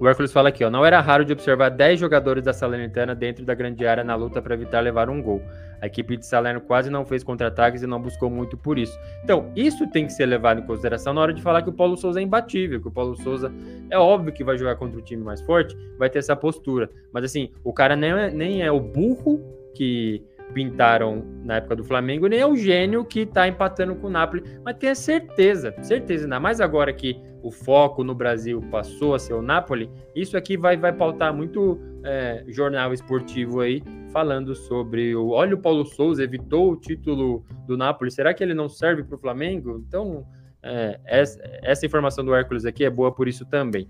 O 0.00 0.08
Hércules 0.08 0.32
fala 0.32 0.48
aqui, 0.48 0.64
ó, 0.64 0.70
não 0.70 0.82
era 0.82 0.98
raro 0.98 1.26
de 1.26 1.32
observar 1.34 1.68
10 1.68 2.00
jogadores 2.00 2.42
da 2.42 2.54
Salernitana 2.54 3.14
dentro 3.14 3.44
da 3.44 3.52
grande 3.52 3.86
área 3.86 4.02
na 4.02 4.14
luta 4.14 4.40
para 4.40 4.54
evitar 4.54 4.80
levar 4.80 5.10
um 5.10 5.20
gol. 5.20 5.42
A 5.78 5.86
equipe 5.86 6.16
de 6.16 6.24
Salerno 6.24 6.58
quase 6.62 6.88
não 6.88 7.04
fez 7.04 7.22
contra-ataques 7.22 7.82
e 7.82 7.86
não 7.86 8.00
buscou 8.00 8.30
muito 8.30 8.56
por 8.56 8.78
isso. 8.78 8.98
Então, 9.22 9.52
isso 9.54 9.86
tem 9.90 10.06
que 10.06 10.14
ser 10.14 10.24
levado 10.24 10.60
em 10.60 10.62
consideração 10.62 11.12
na 11.12 11.20
hora 11.20 11.34
de 11.34 11.42
falar 11.42 11.60
que 11.60 11.68
o 11.68 11.72
Paulo 11.74 11.98
Souza 11.98 12.18
é 12.18 12.22
imbatível, 12.22 12.80
que 12.80 12.88
o 12.88 12.90
Paulo 12.90 13.14
Souza 13.14 13.52
é 13.90 13.98
óbvio 13.98 14.32
que 14.32 14.42
vai 14.42 14.56
jogar 14.56 14.76
contra 14.76 14.98
o 14.98 15.02
time 15.02 15.22
mais 15.22 15.42
forte, 15.42 15.76
vai 15.98 16.08
ter 16.08 16.20
essa 16.20 16.34
postura. 16.34 16.88
Mas 17.12 17.24
assim, 17.24 17.50
o 17.62 17.70
cara 17.70 17.94
nem 17.94 18.10
é, 18.10 18.30
nem 18.30 18.62
é 18.62 18.72
o 18.72 18.80
burro 18.80 19.38
que 19.74 20.24
pintaram 20.54 21.24
na 21.44 21.56
época 21.56 21.76
do 21.76 21.84
Flamengo, 21.84 22.26
nem 22.26 22.40
é 22.40 22.46
o 22.46 22.56
gênio 22.56 23.04
que 23.04 23.26
tá 23.26 23.46
empatando 23.46 23.94
com 23.94 24.06
o 24.06 24.10
Napoli, 24.10 24.42
mas 24.64 24.76
tenha 24.76 24.94
certeza, 24.94 25.74
certeza, 25.82 26.24
ainda 26.24 26.40
mais 26.40 26.60
agora 26.60 26.92
que 26.92 27.20
o 27.42 27.50
foco 27.50 28.04
no 28.04 28.14
Brasil 28.14 28.60
passou 28.70 29.14
a 29.14 29.18
ser 29.18 29.34
o 29.34 29.42
Napoli, 29.42 29.90
isso 30.14 30.36
aqui 30.36 30.56
vai, 30.56 30.76
vai 30.76 30.92
pautar 30.92 31.34
muito 31.34 31.80
é, 32.04 32.44
jornal 32.48 32.92
esportivo 32.92 33.60
aí, 33.60 33.82
falando 34.12 34.54
sobre 34.54 35.14
o. 35.14 35.30
Olha, 35.30 35.54
o 35.54 35.58
Paulo 35.58 35.84
Souza 35.84 36.22
evitou 36.22 36.72
o 36.72 36.76
título 36.76 37.44
do 37.66 37.76
Napoli, 37.76 38.10
será 38.10 38.34
que 38.34 38.42
ele 38.42 38.54
não 38.54 38.68
serve 38.68 39.04
para 39.04 39.16
o 39.16 39.18
Flamengo? 39.18 39.82
Então, 39.86 40.26
é, 40.62 41.00
essa, 41.04 41.40
essa, 41.62 41.86
informação 41.86 42.24
do 42.24 42.34
Hércules 42.34 42.64
aqui 42.64 42.84
é 42.84 42.90
boa 42.90 43.12
por 43.12 43.28
isso 43.28 43.46
também. 43.46 43.88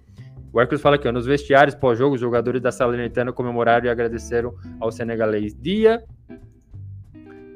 O 0.52 0.60
Hércules 0.60 0.82
fala 0.82 0.98
ó, 1.04 1.12
nos 1.12 1.26
vestiários 1.26 1.74
pós-jogo, 1.74 2.14
os 2.14 2.20
jogadores 2.20 2.60
da 2.60 2.72
Salernitana 2.72 3.32
comemoraram 3.32 3.86
e 3.86 3.88
agradeceram 3.88 4.54
ao 4.80 4.90
senegalês 4.90 5.54
Dia. 5.54 6.04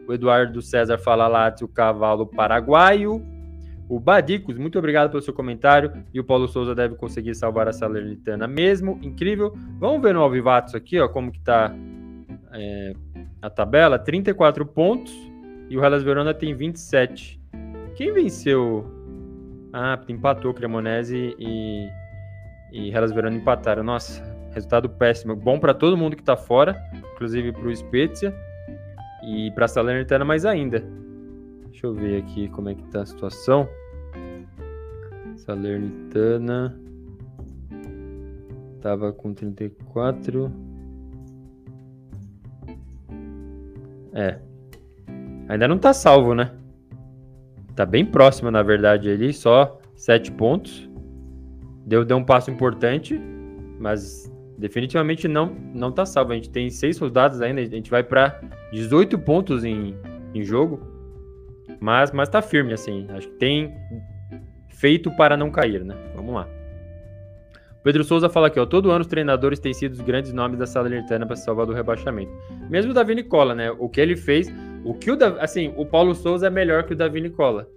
O 0.06 0.12
Eduardo 0.12 0.60
César 0.60 0.98
fala 0.98 1.26
lá 1.26 1.52
o 1.62 1.68
cavalo 1.68 2.26
paraguaio. 2.26 3.33
O 3.88 4.00
Badicos, 4.00 4.56
muito 4.56 4.78
obrigado 4.78 5.10
pelo 5.10 5.22
seu 5.22 5.34
comentário. 5.34 5.92
E 6.12 6.18
o 6.18 6.24
Paulo 6.24 6.48
Souza 6.48 6.74
deve 6.74 6.94
conseguir 6.94 7.34
salvar 7.34 7.68
a 7.68 7.72
Salernitana 7.72 8.46
mesmo. 8.46 8.98
Incrível. 9.02 9.52
Vamos 9.78 10.00
ver 10.02 10.14
no 10.14 10.20
Alvivatos 10.20 10.74
aqui, 10.74 10.98
ó, 10.98 11.08
como 11.08 11.30
que 11.30 11.40
tá 11.40 11.74
é, 12.52 12.94
a 13.42 13.50
tabela. 13.50 13.98
34 13.98 14.64
pontos. 14.66 15.12
E 15.68 15.76
o 15.76 15.84
Hellas 15.84 16.02
Verona 16.02 16.32
tem 16.32 16.54
27. 16.54 17.40
Quem 17.94 18.12
venceu? 18.12 18.90
Ah, 19.72 20.00
empatou 20.08 20.54
Cremonese 20.54 21.34
e, 21.38 21.88
e 22.72 22.90
Hellas 22.90 23.12
Verona 23.12 23.36
empataram. 23.36 23.82
Nossa, 23.82 24.22
resultado 24.52 24.88
péssimo. 24.88 25.36
Bom 25.36 25.58
para 25.58 25.74
todo 25.74 25.96
mundo 25.96 26.16
que 26.16 26.22
tá 26.22 26.36
fora, 26.36 26.76
inclusive 27.14 27.52
para 27.52 27.66
o 27.66 27.76
Spezia 27.76 28.34
e 29.26 29.50
para 29.52 29.64
a 29.64 29.68
Salernitana 29.68 30.24
mais 30.24 30.44
ainda. 30.44 30.84
Deixa 31.74 31.88
eu 31.88 31.92
ver 31.92 32.22
aqui 32.22 32.48
como 32.50 32.68
é 32.68 32.74
que 32.76 32.84
tá 32.84 33.02
a 33.02 33.04
situação. 33.04 33.68
Salernitana 35.34 36.80
tava 38.80 39.12
com 39.12 39.34
34. 39.34 40.52
É. 44.12 44.38
Ainda 45.48 45.66
não 45.66 45.76
tá 45.76 45.92
salvo, 45.92 46.32
né? 46.32 46.54
Tá 47.74 47.84
bem 47.84 48.06
próximo, 48.06 48.52
na 48.52 48.62
verdade, 48.62 49.10
ali, 49.10 49.32
só 49.32 49.80
7 49.96 50.30
pontos. 50.30 50.88
Deu, 51.84 52.04
deu 52.04 52.18
um 52.18 52.24
passo 52.24 52.52
importante, 52.52 53.20
mas 53.80 54.32
definitivamente 54.56 55.26
não 55.26 55.52
não 55.74 55.90
tá 55.90 56.06
salvo. 56.06 56.30
A 56.30 56.36
gente 56.36 56.50
tem 56.50 56.70
seis 56.70 56.96
soldados 56.96 57.42
ainda, 57.42 57.60
a 57.60 57.64
gente 57.64 57.90
vai 57.90 58.04
para 58.04 58.40
18 58.70 59.18
pontos 59.18 59.64
em, 59.64 59.96
em 60.32 60.44
jogo. 60.44 60.93
Mas, 61.80 62.10
mas 62.12 62.28
tá 62.28 62.40
firme, 62.40 62.72
assim. 62.72 63.06
Acho 63.10 63.28
que 63.28 63.36
tem 63.36 63.74
feito 64.68 65.10
para 65.16 65.36
não 65.36 65.50
cair, 65.50 65.84
né? 65.84 65.94
Vamos 66.14 66.34
lá. 66.34 66.48
Pedro 67.82 68.02
Souza 68.02 68.30
fala 68.30 68.46
aqui, 68.46 68.58
ó. 68.58 68.64
Todo 68.64 68.90
ano 68.90 69.02
os 69.02 69.06
treinadores 69.06 69.58
têm 69.58 69.74
sido 69.74 69.92
os 69.92 70.00
grandes 70.00 70.32
nomes 70.32 70.58
da 70.58 70.66
Salernitana 70.66 71.26
para 71.26 71.36
se 71.36 71.44
salvar 71.44 71.66
do 71.66 71.72
rebaixamento. 71.74 72.32
Mesmo 72.70 72.92
o 72.92 72.94
Davi 72.94 73.14
Nicola, 73.14 73.54
né? 73.54 73.70
O 73.72 73.90
que 73.90 74.00
ele 74.00 74.16
fez. 74.16 74.50
O 74.84 74.94
que 74.94 75.10
o 75.10 75.16
Davi, 75.16 75.38
assim, 75.38 75.72
o 75.76 75.84
Paulo 75.84 76.14
Souza 76.14 76.46
é 76.46 76.50
melhor 76.50 76.84
que 76.84 76.94
o 76.94 76.96
Davi 76.96 77.20
Nicola. 77.20 77.68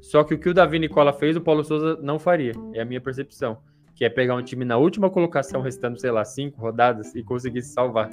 Só 0.00 0.22
que 0.22 0.34
o 0.34 0.38
que 0.38 0.48
o 0.48 0.54
Davi 0.54 0.78
Nicola 0.78 1.12
fez, 1.12 1.36
o 1.36 1.40
Paulo 1.40 1.64
Souza 1.64 1.98
não 2.00 2.20
faria. 2.20 2.52
É 2.72 2.82
a 2.82 2.84
minha 2.84 3.00
percepção. 3.00 3.58
Que 3.96 4.04
é 4.04 4.08
pegar 4.08 4.36
um 4.36 4.42
time 4.42 4.64
na 4.64 4.76
última 4.76 5.10
colocação, 5.10 5.60
restando, 5.60 6.00
sei 6.00 6.12
lá, 6.12 6.24
cinco 6.24 6.60
rodadas, 6.60 7.12
e 7.16 7.24
conseguir 7.24 7.62
se 7.62 7.72
salvar. 7.72 8.10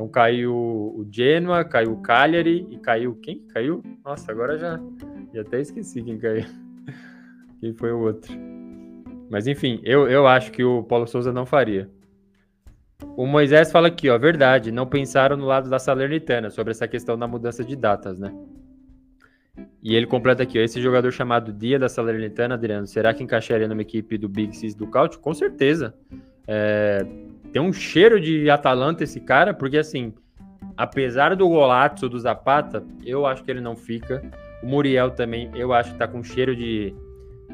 Então 0.00 0.08
caiu 0.08 0.54
o 0.54 1.06
Genoa, 1.12 1.62
caiu 1.62 1.92
o 1.92 2.00
Cagliari 2.00 2.66
e 2.70 2.78
caiu 2.78 3.14
quem 3.16 3.46
caiu? 3.48 3.82
Nossa, 4.02 4.32
agora 4.32 4.56
já, 4.56 4.80
já 5.34 5.42
até 5.42 5.60
esqueci 5.60 6.02
quem 6.02 6.18
caiu. 6.18 6.46
Quem 7.60 7.74
foi 7.74 7.92
o 7.92 8.00
outro? 8.00 8.32
Mas 9.28 9.46
enfim, 9.46 9.78
eu, 9.84 10.08
eu 10.08 10.26
acho 10.26 10.50
que 10.50 10.64
o 10.64 10.82
Paulo 10.82 11.06
Souza 11.06 11.30
não 11.30 11.44
faria. 11.44 11.90
O 13.14 13.26
Moisés 13.26 13.70
fala 13.70 13.88
aqui, 13.88 14.08
ó, 14.08 14.16
verdade, 14.16 14.72
não 14.72 14.86
pensaram 14.86 15.36
no 15.36 15.44
lado 15.44 15.68
da 15.68 15.78
Salernitana 15.78 16.48
sobre 16.48 16.70
essa 16.70 16.88
questão 16.88 17.18
da 17.18 17.28
mudança 17.28 17.62
de 17.62 17.76
datas, 17.76 18.18
né? 18.18 18.34
E 19.82 19.94
ele 19.94 20.06
completa 20.06 20.44
aqui, 20.44 20.58
ó, 20.58 20.62
esse 20.62 20.80
jogador 20.80 21.12
chamado 21.12 21.52
Dia 21.52 21.78
da 21.78 21.90
Salernitana, 21.90 22.54
Adriano, 22.54 22.86
será 22.86 23.12
que 23.12 23.22
encaixaria 23.22 23.68
numa 23.68 23.82
equipe 23.82 24.16
do 24.16 24.30
Big 24.30 24.56
Six 24.56 24.74
do 24.74 24.86
Cautio? 24.86 25.20
Com 25.20 25.34
certeza. 25.34 25.94
É, 26.48 27.04
tem 27.52 27.60
um 27.60 27.72
cheiro 27.72 28.20
de 28.20 28.48
Atalanta 28.48 29.04
esse 29.04 29.20
cara, 29.20 29.52
porque 29.52 29.78
assim, 29.78 30.12
apesar 30.76 31.34
do 31.34 31.48
golaço 31.48 32.08
do 32.08 32.18
Zapata, 32.18 32.84
eu 33.04 33.26
acho 33.26 33.42
que 33.44 33.50
ele 33.50 33.60
não 33.60 33.76
fica. 33.76 34.22
O 34.62 34.66
Muriel 34.66 35.10
também, 35.10 35.50
eu 35.54 35.72
acho 35.72 35.92
que 35.92 35.98
tá 35.98 36.06
com 36.06 36.22
cheiro 36.22 36.54
de 36.54 36.94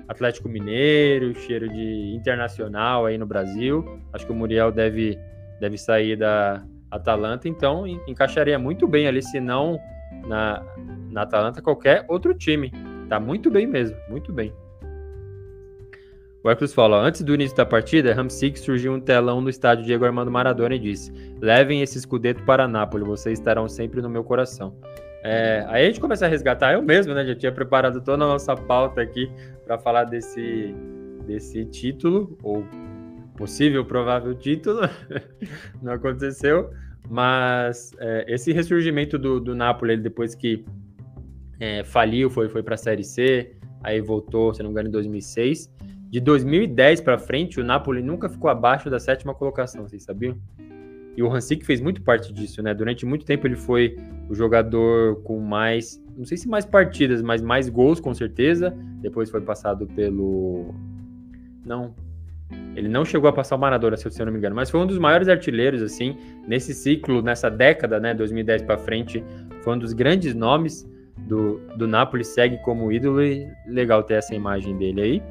Atlético 0.08 0.48
Mineiro, 0.48 1.34
cheiro 1.34 1.68
de 1.68 2.14
internacional 2.14 3.06
aí 3.06 3.16
no 3.16 3.26
Brasil. 3.26 4.00
Acho 4.12 4.26
que 4.26 4.32
o 4.32 4.34
Muriel 4.34 4.70
deve, 4.70 5.18
deve 5.60 5.78
sair 5.78 6.16
da 6.16 6.62
Atalanta, 6.90 7.48
então 7.48 7.86
encaixaria 8.06 8.58
muito 8.58 8.86
bem 8.86 9.06
ali, 9.06 9.22
se 9.22 9.40
não 9.40 9.78
na, 10.26 10.62
na 11.10 11.22
Atalanta, 11.22 11.62
qualquer 11.62 12.04
outro 12.08 12.34
time. 12.34 12.72
Tá 13.08 13.18
muito 13.18 13.50
bem 13.50 13.66
mesmo, 13.66 13.96
muito 14.08 14.32
bem. 14.32 14.52
O 16.46 16.48
Arcos 16.48 16.72
fala, 16.72 17.00
antes 17.00 17.22
do 17.22 17.34
início 17.34 17.56
da 17.56 17.66
partida, 17.66 18.14
Ramsik 18.14 18.60
surgiu 18.60 18.92
um 18.92 19.00
telão 19.00 19.40
no 19.40 19.50
estádio 19.50 19.84
Diego 19.84 20.04
Armando 20.04 20.30
Maradona 20.30 20.76
e 20.76 20.78
disse, 20.78 21.12
levem 21.40 21.82
esse 21.82 21.98
escudeto 21.98 22.40
para 22.44 22.68
Nápoles, 22.68 23.04
vocês 23.04 23.36
estarão 23.36 23.68
sempre 23.68 24.00
no 24.00 24.08
meu 24.08 24.22
coração. 24.22 24.72
É, 25.24 25.66
aí 25.66 25.82
a 25.82 25.86
gente 25.88 25.98
começa 25.98 26.24
a 26.24 26.28
resgatar, 26.28 26.74
eu 26.74 26.82
mesmo, 26.82 27.12
né, 27.14 27.26
já 27.26 27.34
tinha 27.34 27.50
preparado 27.50 28.00
toda 28.00 28.22
a 28.22 28.28
nossa 28.28 28.54
pauta 28.54 29.00
aqui 29.00 29.28
para 29.64 29.76
falar 29.76 30.04
desse, 30.04 30.72
desse 31.26 31.64
título, 31.64 32.38
ou 32.44 32.64
possível, 33.36 33.84
provável 33.84 34.32
título, 34.32 34.82
não 35.82 35.94
aconteceu, 35.94 36.70
mas 37.10 37.90
é, 37.98 38.24
esse 38.28 38.52
ressurgimento 38.52 39.18
do, 39.18 39.40
do 39.40 39.52
Napoli 39.52 39.96
depois 39.96 40.36
que 40.36 40.64
é, 41.58 41.82
faliu, 41.82 42.30
foi, 42.30 42.48
foi 42.48 42.62
para 42.62 42.76
a 42.76 42.78
Série 42.78 43.02
C, 43.02 43.56
aí 43.82 44.00
voltou, 44.00 44.54
se 44.54 44.62
não 44.62 44.70
me 44.70 44.74
engano, 44.74 44.90
em 44.90 44.92
2006. 44.92 45.74
De 46.08 46.20
2010 46.20 47.00
para 47.00 47.18
frente, 47.18 47.60
o 47.60 47.64
Napoli 47.64 48.02
nunca 48.02 48.28
ficou 48.28 48.48
abaixo 48.48 48.88
da 48.88 48.98
sétima 48.98 49.34
colocação, 49.34 49.86
vocês 49.86 50.02
sabiam? 50.02 50.36
E 51.16 51.22
o 51.22 51.32
Hansik 51.32 51.64
fez 51.64 51.80
muito 51.80 52.02
parte 52.02 52.32
disso, 52.32 52.62
né? 52.62 52.74
Durante 52.74 53.06
muito 53.06 53.24
tempo 53.24 53.46
ele 53.46 53.56
foi 53.56 53.96
o 54.28 54.34
jogador 54.34 55.22
com 55.22 55.40
mais, 55.40 56.02
não 56.16 56.24
sei 56.24 56.36
se 56.36 56.48
mais 56.48 56.64
partidas, 56.66 57.22
mas 57.22 57.40
mais 57.40 57.68
gols 57.68 58.00
com 58.00 58.14
certeza. 58.14 58.74
Depois 59.00 59.30
foi 59.30 59.40
passado 59.40 59.86
pelo 59.86 60.74
não, 61.64 61.94
ele 62.76 62.88
não 62.88 63.04
chegou 63.04 63.28
a 63.28 63.32
passar 63.32 63.56
o 63.56 63.58
Maradona, 63.58 63.96
se 63.96 64.06
eu 64.06 64.26
não 64.26 64.32
me 64.32 64.38
engano, 64.38 64.54
mas 64.54 64.70
foi 64.70 64.80
um 64.80 64.86
dos 64.86 64.98
maiores 64.98 65.28
artilheiros, 65.28 65.82
assim, 65.82 66.16
nesse 66.46 66.72
ciclo, 66.72 67.20
nessa 67.20 67.50
década, 67.50 67.98
né, 67.98 68.14
2010 68.14 68.62
para 68.62 68.78
frente, 68.78 69.24
foi 69.62 69.74
um 69.74 69.78
dos 69.78 69.92
grandes 69.92 70.34
nomes 70.34 70.88
do, 71.26 71.58
do 71.76 71.88
Napoli, 71.88 72.24
segue 72.24 72.58
como 72.58 72.92
ídolo 72.92 73.22
e 73.22 73.48
legal 73.66 74.02
ter 74.02 74.14
essa 74.14 74.34
imagem 74.34 74.76
dele 74.76 75.00
aí. 75.00 75.22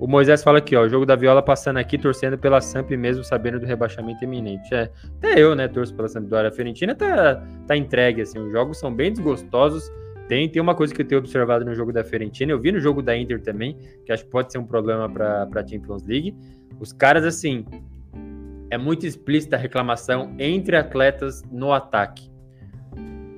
O 0.00 0.06
Moisés 0.06 0.42
fala 0.42 0.56
aqui, 0.56 0.74
ó, 0.74 0.84
o 0.84 0.88
jogo 0.88 1.04
da 1.04 1.14
Viola 1.14 1.42
passando 1.42 1.76
aqui, 1.76 1.98
torcendo 1.98 2.38
pela 2.38 2.58
Samp 2.62 2.90
mesmo 2.92 3.22
sabendo 3.22 3.60
do 3.60 3.66
rebaixamento 3.66 4.24
iminente. 4.24 4.74
É, 4.74 4.90
até 5.18 5.38
eu, 5.38 5.54
né, 5.54 5.68
torço 5.68 5.94
pela 5.94 6.08
Sampdoria. 6.08 6.48
A 6.48 6.50
Fiorentina 6.50 6.94
tá, 6.94 7.46
tá 7.66 7.76
entregue, 7.76 8.22
assim, 8.22 8.38
os 8.38 8.50
jogos 8.50 8.78
são 8.78 8.94
bem 8.94 9.12
desgostosos. 9.12 9.92
Tem, 10.26 10.48
tem 10.48 10.62
uma 10.62 10.74
coisa 10.74 10.94
que 10.94 11.02
eu 11.02 11.06
tenho 11.06 11.18
observado 11.18 11.66
no 11.66 11.74
jogo 11.74 11.92
da 11.92 12.02
Fiorentina, 12.02 12.50
eu 12.50 12.58
vi 12.58 12.72
no 12.72 12.80
jogo 12.80 13.02
da 13.02 13.14
Inter 13.14 13.42
também, 13.42 13.76
que 14.06 14.10
acho 14.10 14.24
que 14.24 14.30
pode 14.30 14.50
ser 14.50 14.56
um 14.56 14.64
problema 14.64 15.06
para 15.06 15.42
a 15.42 15.66
Champions 15.66 16.02
League. 16.04 16.34
Os 16.80 16.94
caras, 16.94 17.22
assim, 17.26 17.66
é 18.70 18.78
muito 18.78 19.04
explícita 19.04 19.56
a 19.56 19.58
reclamação 19.58 20.34
entre 20.38 20.76
atletas 20.76 21.42
no 21.52 21.74
ataque. 21.74 22.29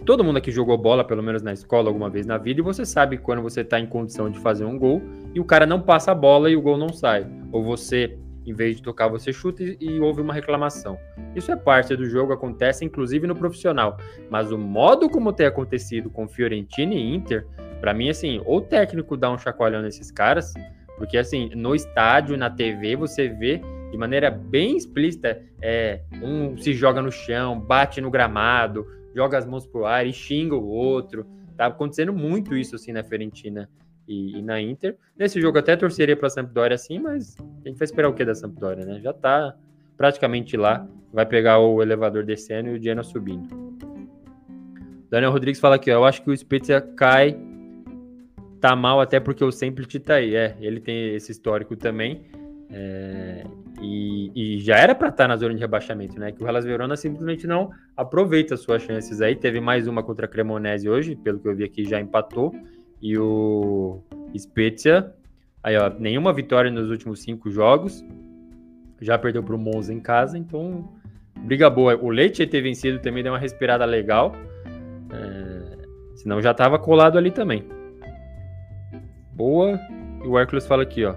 Todo 0.04 0.24
mundo 0.24 0.38
aqui 0.38 0.50
jogou 0.50 0.76
bola, 0.76 1.04
pelo 1.04 1.22
menos 1.22 1.42
na 1.42 1.52
escola, 1.52 1.88
alguma 1.88 2.10
vez 2.10 2.26
na 2.26 2.36
vida, 2.36 2.60
e 2.60 2.62
você 2.62 2.84
sabe 2.84 3.18
quando 3.18 3.40
você 3.40 3.60
está 3.60 3.78
em 3.78 3.86
condição 3.86 4.28
de 4.28 4.38
fazer 4.40 4.64
um 4.64 4.76
gol 4.76 5.00
e 5.32 5.38
o 5.38 5.44
cara 5.44 5.64
não 5.64 5.80
passa 5.80 6.10
a 6.10 6.14
bola 6.14 6.50
e 6.50 6.56
o 6.56 6.60
gol 6.60 6.76
não 6.76 6.88
sai. 6.88 7.24
Ou 7.52 7.62
você, 7.62 8.18
em 8.44 8.52
vez 8.52 8.76
de 8.76 8.82
tocar, 8.82 9.06
você 9.06 9.32
chuta 9.32 9.62
e, 9.62 9.76
e 9.80 10.00
houve 10.00 10.20
uma 10.20 10.34
reclamação. 10.34 10.98
Isso 11.36 11.52
é 11.52 11.56
parte 11.56 11.94
do 11.94 12.04
jogo, 12.04 12.32
acontece 12.32 12.84
inclusive 12.84 13.28
no 13.28 13.36
profissional. 13.36 13.96
Mas 14.28 14.50
o 14.50 14.58
modo 14.58 15.08
como 15.08 15.32
tem 15.32 15.46
acontecido 15.46 16.10
com 16.10 16.26
Fiorentina 16.26 16.94
e 16.94 17.14
Inter, 17.14 17.46
para 17.80 17.94
mim, 17.94 18.10
assim, 18.10 18.42
ou 18.44 18.56
o 18.56 18.60
técnico 18.60 19.16
dá 19.16 19.30
um 19.30 19.38
chacoalhão 19.38 19.82
nesses 19.82 20.10
caras, 20.10 20.52
porque 20.98 21.16
assim, 21.16 21.50
no 21.54 21.76
estádio, 21.76 22.36
na 22.36 22.50
TV, 22.50 22.96
você 22.96 23.28
vê 23.28 23.60
de 23.92 23.96
maneira 23.96 24.32
bem 24.32 24.76
explícita, 24.76 25.40
é, 25.60 26.00
um 26.20 26.56
se 26.56 26.72
joga 26.72 27.00
no 27.00 27.12
chão, 27.12 27.60
bate 27.60 28.00
no 28.00 28.10
gramado, 28.10 28.84
joga 29.14 29.38
as 29.38 29.46
mãos 29.46 29.66
pro 29.66 29.86
ar 29.86 30.06
e 30.06 30.12
xinga 30.12 30.54
o 30.54 30.66
outro. 30.66 31.26
Tá 31.56 31.66
acontecendo 31.66 32.12
muito 32.12 32.56
isso 32.56 32.76
assim 32.76 32.92
na 32.92 33.02
Fiorentina 33.02 33.68
e, 34.06 34.38
e 34.38 34.42
na 34.42 34.60
Inter. 34.60 34.96
Nesse 35.16 35.40
jogo 35.40 35.58
até 35.58 35.76
torceria 35.76 36.16
para 36.16 36.26
a 36.26 36.30
Sampdoria 36.30 36.74
assim, 36.74 36.98
mas 36.98 37.36
a 37.38 37.68
gente 37.68 37.78
vai 37.78 37.84
esperar 37.84 38.08
o 38.08 38.14
que 38.14 38.24
da 38.24 38.34
Sampdoria, 38.34 38.84
né? 38.84 39.00
Já 39.00 39.12
tá 39.12 39.54
praticamente 39.96 40.56
lá, 40.56 40.86
vai 41.12 41.26
pegar 41.26 41.58
o 41.58 41.82
elevador 41.82 42.24
descendo 42.24 42.70
e 42.70 42.74
o 42.74 42.78
Diana 42.78 43.02
subindo. 43.02 43.48
Daniel 45.10 45.30
Rodrigues 45.30 45.60
fala 45.60 45.76
aqui, 45.76 45.90
ó, 45.90 45.94
eu 45.94 46.04
acho 46.04 46.22
que 46.22 46.30
o 46.30 46.36
Spezia 46.36 46.80
cai 46.80 47.38
tá 48.62 48.76
mal 48.76 49.00
até 49.00 49.18
porque 49.18 49.44
o 49.44 49.50
Sempre 49.50 49.84
tá 49.98 50.14
aí. 50.14 50.34
É, 50.34 50.56
ele 50.60 50.80
tem 50.80 51.14
esse 51.14 51.32
histórico 51.32 51.76
também. 51.76 52.22
É, 52.74 53.44
e, 53.82 54.32
e, 54.34 54.58
já 54.60 54.76
era 54.76 54.94
para 54.94 55.08
estar 55.08 55.24
tá 55.24 55.28
na 55.28 55.36
zona 55.36 55.54
de 55.54 55.60
rebaixamento, 55.60 56.18
né? 56.18 56.32
Que 56.32 56.42
o 56.42 56.48
Hellas 56.48 56.64
Verona 56.64 56.96
simplesmente 56.96 57.46
não 57.46 57.70
aproveita 57.94 58.56
suas 58.56 58.82
chances 58.82 59.20
aí. 59.20 59.36
Teve 59.36 59.60
mais 59.60 59.86
uma 59.86 60.02
contra 60.02 60.24
a 60.24 60.28
Cremonese 60.28 60.88
hoje, 60.88 61.14
pelo 61.14 61.38
que 61.38 61.46
eu 61.46 61.54
vi 61.54 61.64
aqui, 61.64 61.84
já 61.84 62.00
empatou. 62.00 62.54
E 63.00 63.18
o 63.18 64.02
Spezia, 64.36 65.12
aí 65.62 65.76
ó, 65.76 65.90
nenhuma 65.98 66.32
vitória 66.32 66.70
nos 66.70 66.90
últimos 66.90 67.22
cinco 67.22 67.50
jogos. 67.50 68.02
Já 69.00 69.18
perdeu 69.18 69.42
para 69.42 69.56
o 69.56 69.58
Monza 69.58 69.92
em 69.92 70.00
casa, 70.00 70.38
então 70.38 70.88
briga 71.40 71.68
boa. 71.68 71.96
O 71.96 72.08
Leite 72.08 72.46
ter 72.46 72.62
vencido 72.62 73.00
também 73.00 73.22
deu 73.22 73.32
uma 73.32 73.38
respirada 73.38 73.84
legal. 73.84 74.32
É, 75.12 75.86
senão 76.14 76.40
já 76.40 76.52
estava 76.52 76.78
colado 76.78 77.18
ali 77.18 77.30
também. 77.30 77.64
Boa. 79.32 79.78
E 80.24 80.26
o 80.26 80.38
Hércules 80.38 80.66
fala 80.66 80.84
aqui, 80.84 81.04
ó. 81.04 81.14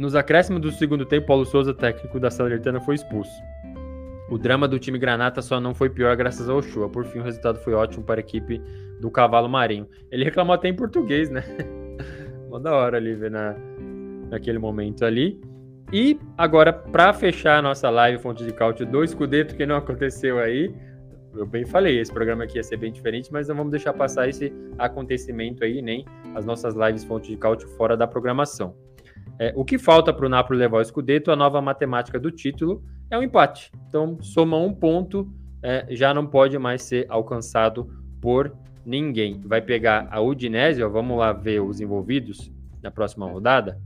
Nos 0.00 0.14
acréscimos 0.14 0.62
do 0.62 0.72
segundo 0.72 1.04
tempo, 1.04 1.26
Paulo 1.26 1.44
Souza, 1.44 1.74
técnico 1.74 2.18
da 2.18 2.30
Salernitana, 2.30 2.80
foi 2.80 2.94
expulso. 2.94 3.30
O 4.30 4.38
drama 4.38 4.66
do 4.66 4.78
time 4.78 4.98
Granata 4.98 5.42
só 5.42 5.60
não 5.60 5.74
foi 5.74 5.90
pior 5.90 6.16
graças 6.16 6.48
ao 6.48 6.62
Shoa. 6.62 6.88
Por 6.88 7.04
fim, 7.04 7.18
o 7.18 7.22
resultado 7.22 7.58
foi 7.58 7.74
ótimo 7.74 8.02
para 8.02 8.18
a 8.18 8.24
equipe 8.24 8.62
do 8.98 9.10
Cavalo 9.10 9.46
Marinho. 9.46 9.86
Ele 10.10 10.24
reclamou 10.24 10.54
até 10.54 10.68
em 10.68 10.74
português, 10.74 11.28
né? 11.28 11.44
Mó 12.48 12.58
da 12.58 12.74
hora 12.74 12.96
ali 12.96 13.14
ver 13.14 13.30
na, 13.30 13.54
naquele 14.30 14.58
momento 14.58 15.04
ali. 15.04 15.38
E 15.92 16.18
agora, 16.38 16.72
para 16.72 17.12
fechar 17.12 17.58
a 17.58 17.62
nossa 17.62 17.90
live 17.90 18.22
Fonte 18.22 18.42
de 18.42 18.54
Cálcio 18.54 18.86
do 18.86 19.04
Escudeto, 19.04 19.54
que 19.54 19.66
não 19.66 19.76
aconteceu 19.76 20.38
aí, 20.38 20.74
eu 21.34 21.44
bem 21.44 21.66
falei, 21.66 22.00
esse 22.00 22.10
programa 22.10 22.44
aqui 22.44 22.56
ia 22.56 22.62
ser 22.62 22.78
bem 22.78 22.90
diferente, 22.90 23.30
mas 23.30 23.48
não 23.48 23.54
vamos 23.54 23.70
deixar 23.70 23.92
passar 23.92 24.26
esse 24.30 24.50
acontecimento 24.78 25.62
aí, 25.62 25.82
nem 25.82 26.06
as 26.34 26.46
nossas 26.46 26.74
lives 26.74 27.04
Fonte 27.04 27.30
de 27.30 27.36
Cálcio 27.36 27.68
fora 27.76 27.98
da 27.98 28.06
programação. 28.06 28.74
É, 29.38 29.52
o 29.56 29.64
que 29.64 29.78
falta 29.78 30.12
para 30.12 30.26
o 30.26 30.28
Napoli 30.28 30.58
levar 30.58 30.78
o 30.78 30.84
Scudetto, 30.84 31.30
a 31.30 31.36
nova 31.36 31.62
matemática 31.62 32.20
do 32.20 32.30
título, 32.30 32.84
é 33.10 33.18
um 33.18 33.22
empate. 33.22 33.72
Então, 33.88 34.18
soma 34.20 34.58
um 34.58 34.72
ponto, 34.72 35.32
é, 35.62 35.86
já 35.90 36.12
não 36.12 36.26
pode 36.26 36.58
mais 36.58 36.82
ser 36.82 37.06
alcançado 37.08 37.90
por 38.20 38.54
ninguém. 38.84 39.40
Vai 39.44 39.62
pegar 39.62 40.08
a 40.10 40.20
Udinese, 40.20 40.82
ó, 40.82 40.88
vamos 40.88 41.18
lá 41.18 41.32
ver 41.32 41.60
os 41.60 41.80
envolvidos 41.80 42.52
na 42.82 42.90
próxima 42.90 43.26
rodada. 43.26 43.80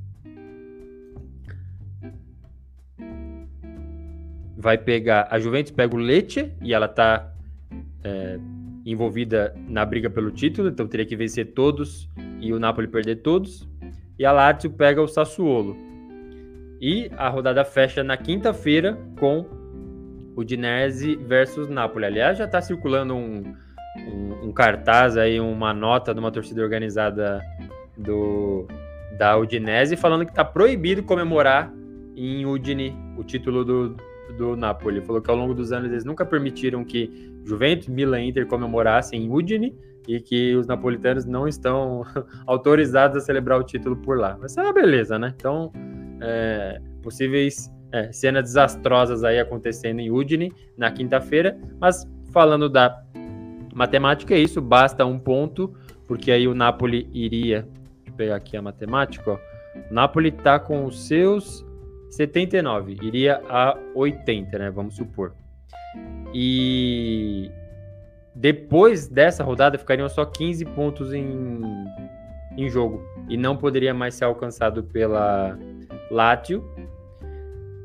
Vai 4.56 4.78
pegar 4.78 5.28
a 5.30 5.38
Juventus, 5.38 5.72
pega 5.72 5.94
o 5.94 5.98
Lecce 5.98 6.52
e 6.62 6.72
ela 6.72 6.86
está 6.86 7.32
é, 8.02 8.38
envolvida 8.84 9.54
na 9.68 9.84
briga 9.84 10.10
pelo 10.10 10.30
título, 10.30 10.68
então 10.68 10.86
teria 10.86 11.06
que 11.06 11.16
vencer 11.16 11.52
todos 11.52 12.08
e 12.40 12.52
o 12.52 12.58
Napoli 12.58 12.88
perder 12.88 13.16
todos 13.16 13.68
e 14.18 14.24
a 14.24 14.32
Lazio 14.32 14.70
pega 14.70 15.02
o 15.02 15.08
Sassuolo. 15.08 15.76
E 16.80 17.10
a 17.16 17.28
rodada 17.28 17.64
fecha 17.64 18.02
na 18.04 18.16
quinta-feira 18.16 18.98
com 19.18 19.46
o 20.36 20.44
Dinese 20.44 21.16
versus 21.16 21.68
Napoli. 21.68 22.04
Aliás, 22.04 22.38
já 22.38 22.44
está 22.44 22.60
circulando 22.60 23.14
um, 23.14 23.54
um, 23.96 24.48
um, 24.48 24.52
cartaz 24.52 25.16
aí, 25.16 25.40
uma 25.40 25.72
nota 25.72 26.12
de 26.12 26.20
uma 26.20 26.30
torcida 26.30 26.62
organizada 26.62 27.40
do, 27.96 28.66
da 29.16 29.36
Udinese 29.38 29.96
falando 29.96 30.24
que 30.24 30.32
está 30.32 30.44
proibido 30.44 31.02
comemorar 31.02 31.72
em 32.16 32.44
Udine 32.44 32.96
o 33.16 33.24
título 33.24 33.64
do, 33.64 33.96
do 34.36 34.56
Napoli. 34.56 35.00
Falou 35.00 35.22
que 35.22 35.30
ao 35.30 35.36
longo 35.36 35.54
dos 35.54 35.72
anos 35.72 35.90
eles 35.90 36.04
nunca 36.04 36.26
permitiram 36.26 36.84
que 36.84 37.32
Juventus, 37.44 37.88
Milan 37.88 38.22
e 38.22 38.28
Inter 38.28 38.46
comemorassem 38.46 39.24
em 39.24 39.30
Udine 39.30 39.76
e 40.06 40.20
que 40.20 40.54
os 40.54 40.66
napolitanos 40.66 41.24
não 41.24 41.48
estão 41.48 42.04
autorizados 42.46 43.16
a 43.16 43.20
celebrar 43.20 43.58
o 43.58 43.64
título 43.64 43.96
por 43.96 44.18
lá. 44.18 44.36
Mas 44.40 44.56
é 44.56 44.62
uma 44.62 44.72
beleza, 44.72 45.18
né? 45.18 45.34
Então, 45.36 45.72
é, 46.20 46.80
possíveis 47.02 47.70
é, 47.92 48.10
cenas 48.12 48.42
desastrosas 48.42 49.22
aí 49.22 49.38
acontecendo 49.38 50.00
em 50.00 50.10
Udine 50.10 50.52
na 50.76 50.90
quinta-feira, 50.90 51.56
mas 51.80 52.04
falando 52.32 52.68
da 52.68 53.04
matemática 53.72 54.34
é 54.34 54.38
isso, 54.38 54.60
basta 54.60 55.04
um 55.06 55.18
ponto, 55.18 55.72
porque 56.06 56.32
aí 56.32 56.48
o 56.48 56.54
Napoli 56.54 57.08
iria, 57.12 57.68
deixa 57.96 58.10
eu 58.10 58.14
pegar 58.14 58.36
aqui 58.36 58.56
a 58.56 58.62
matemática, 58.62 59.30
ó, 59.30 59.38
o 59.90 59.94
Napoli 59.94 60.32
tá 60.32 60.58
com 60.58 60.84
os 60.84 61.06
seus 61.06 61.64
79, 62.10 62.96
iria 63.02 63.40
a 63.48 63.78
80, 63.94 64.58
né, 64.58 64.70
vamos 64.70 64.96
supor. 64.96 65.34
E 66.32 67.50
depois 68.34 69.06
dessa 69.06 69.44
rodada 69.44 69.78
ficariam 69.78 70.08
só 70.08 70.24
15 70.24 70.64
pontos 70.66 71.12
em, 71.12 71.60
em 72.56 72.68
jogo 72.68 73.02
e 73.28 73.36
não 73.36 73.56
poderia 73.56 73.94
mais 73.94 74.14
ser 74.14 74.24
alcançado 74.24 74.82
pela 74.82 75.56
Lazio. 76.10 76.64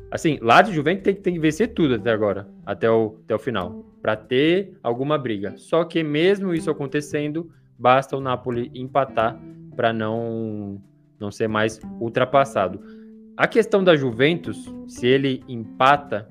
Assim, 0.09 0.39
Lazio 0.41 0.71
e 0.71 0.75
Juventus 0.75 1.03
tem, 1.03 1.13
tem 1.13 1.33
que 1.35 1.39
vencer 1.39 1.73
tudo 1.73 1.95
até 1.95 2.11
agora, 2.11 2.47
até 2.65 2.89
o, 2.89 3.19
até 3.23 3.35
o 3.35 3.39
final, 3.39 3.85
para 4.01 4.15
ter 4.15 4.75
alguma 4.81 5.19
briga. 5.19 5.53
Só 5.57 5.83
que 5.83 6.03
mesmo 6.03 6.53
isso 6.53 6.71
acontecendo, 6.71 7.51
basta 7.77 8.17
o 8.17 8.21
Napoli 8.21 8.71
empatar 8.73 9.39
para 9.75 9.93
não 9.93 10.81
não 11.19 11.29
ser 11.31 11.49
mais 11.49 11.79
ultrapassado. 11.99 12.79
A 13.35 13.45
questão 13.45 13.83
da 13.83 13.95
Juventus, 13.95 14.73
se 14.87 15.05
ele 15.05 15.43
empata, 15.49 16.27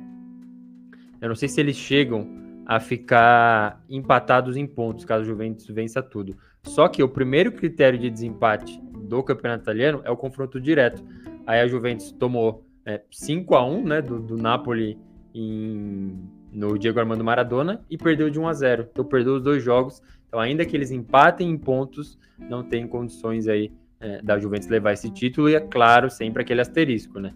eu 1.21 1.29
não 1.29 1.37
sei 1.37 1.49
se 1.49 1.61
eles 1.61 1.77
chegam 1.77 2.38
a 2.69 2.79
ficar 2.79 3.83
empatados 3.89 4.55
em 4.55 4.66
pontos, 4.66 5.07
caso 5.07 5.23
o 5.23 5.25
Juventus 5.25 5.66
vença 5.69 6.03
tudo. 6.03 6.37
Só 6.64 6.87
que 6.87 7.03
o 7.03 7.09
primeiro 7.09 7.51
critério 7.51 7.99
de 7.99 8.11
desempate 8.11 8.79
do 9.09 9.23
campeonato 9.23 9.62
italiano 9.62 10.03
é 10.05 10.11
o 10.11 10.16
confronto 10.19 10.61
direto. 10.61 11.03
Aí 11.47 11.61
a 11.61 11.66
Juventus 11.66 12.12
tomou 12.12 12.66
é, 12.85 13.01
5 13.11 13.55
a 13.55 13.64
1 13.64 13.85
né, 13.85 14.03
do, 14.03 14.21
do 14.21 14.37
Napoli 14.37 14.99
em, 15.35 16.23
no 16.53 16.79
Diego 16.79 17.01
Armando 17.01 17.25
Maradona 17.25 17.83
e 17.89 17.97
perdeu 17.97 18.29
de 18.29 18.39
1 18.39 18.47
a 18.47 18.53
0. 18.53 18.89
Então 18.93 19.03
perdeu 19.03 19.37
os 19.37 19.43
dois 19.43 19.62
jogos. 19.62 20.03
Então 20.29 20.39
ainda 20.39 20.66
que 20.66 20.77
eles 20.77 20.91
empatem 20.91 21.49
em 21.49 21.57
pontos, 21.57 22.19
não 22.39 22.62
tem 22.62 22.87
condições 22.87 23.49
aí 23.49 23.73
é, 23.99 24.21
da 24.21 24.39
Juventus 24.39 24.69
levar 24.69 24.93
esse 24.93 25.11
título 25.11 25.49
e 25.49 25.55
é 25.55 25.61
claro 25.61 26.11
sempre 26.11 26.43
aquele 26.43 26.61
asterisco, 26.61 27.19
né? 27.19 27.33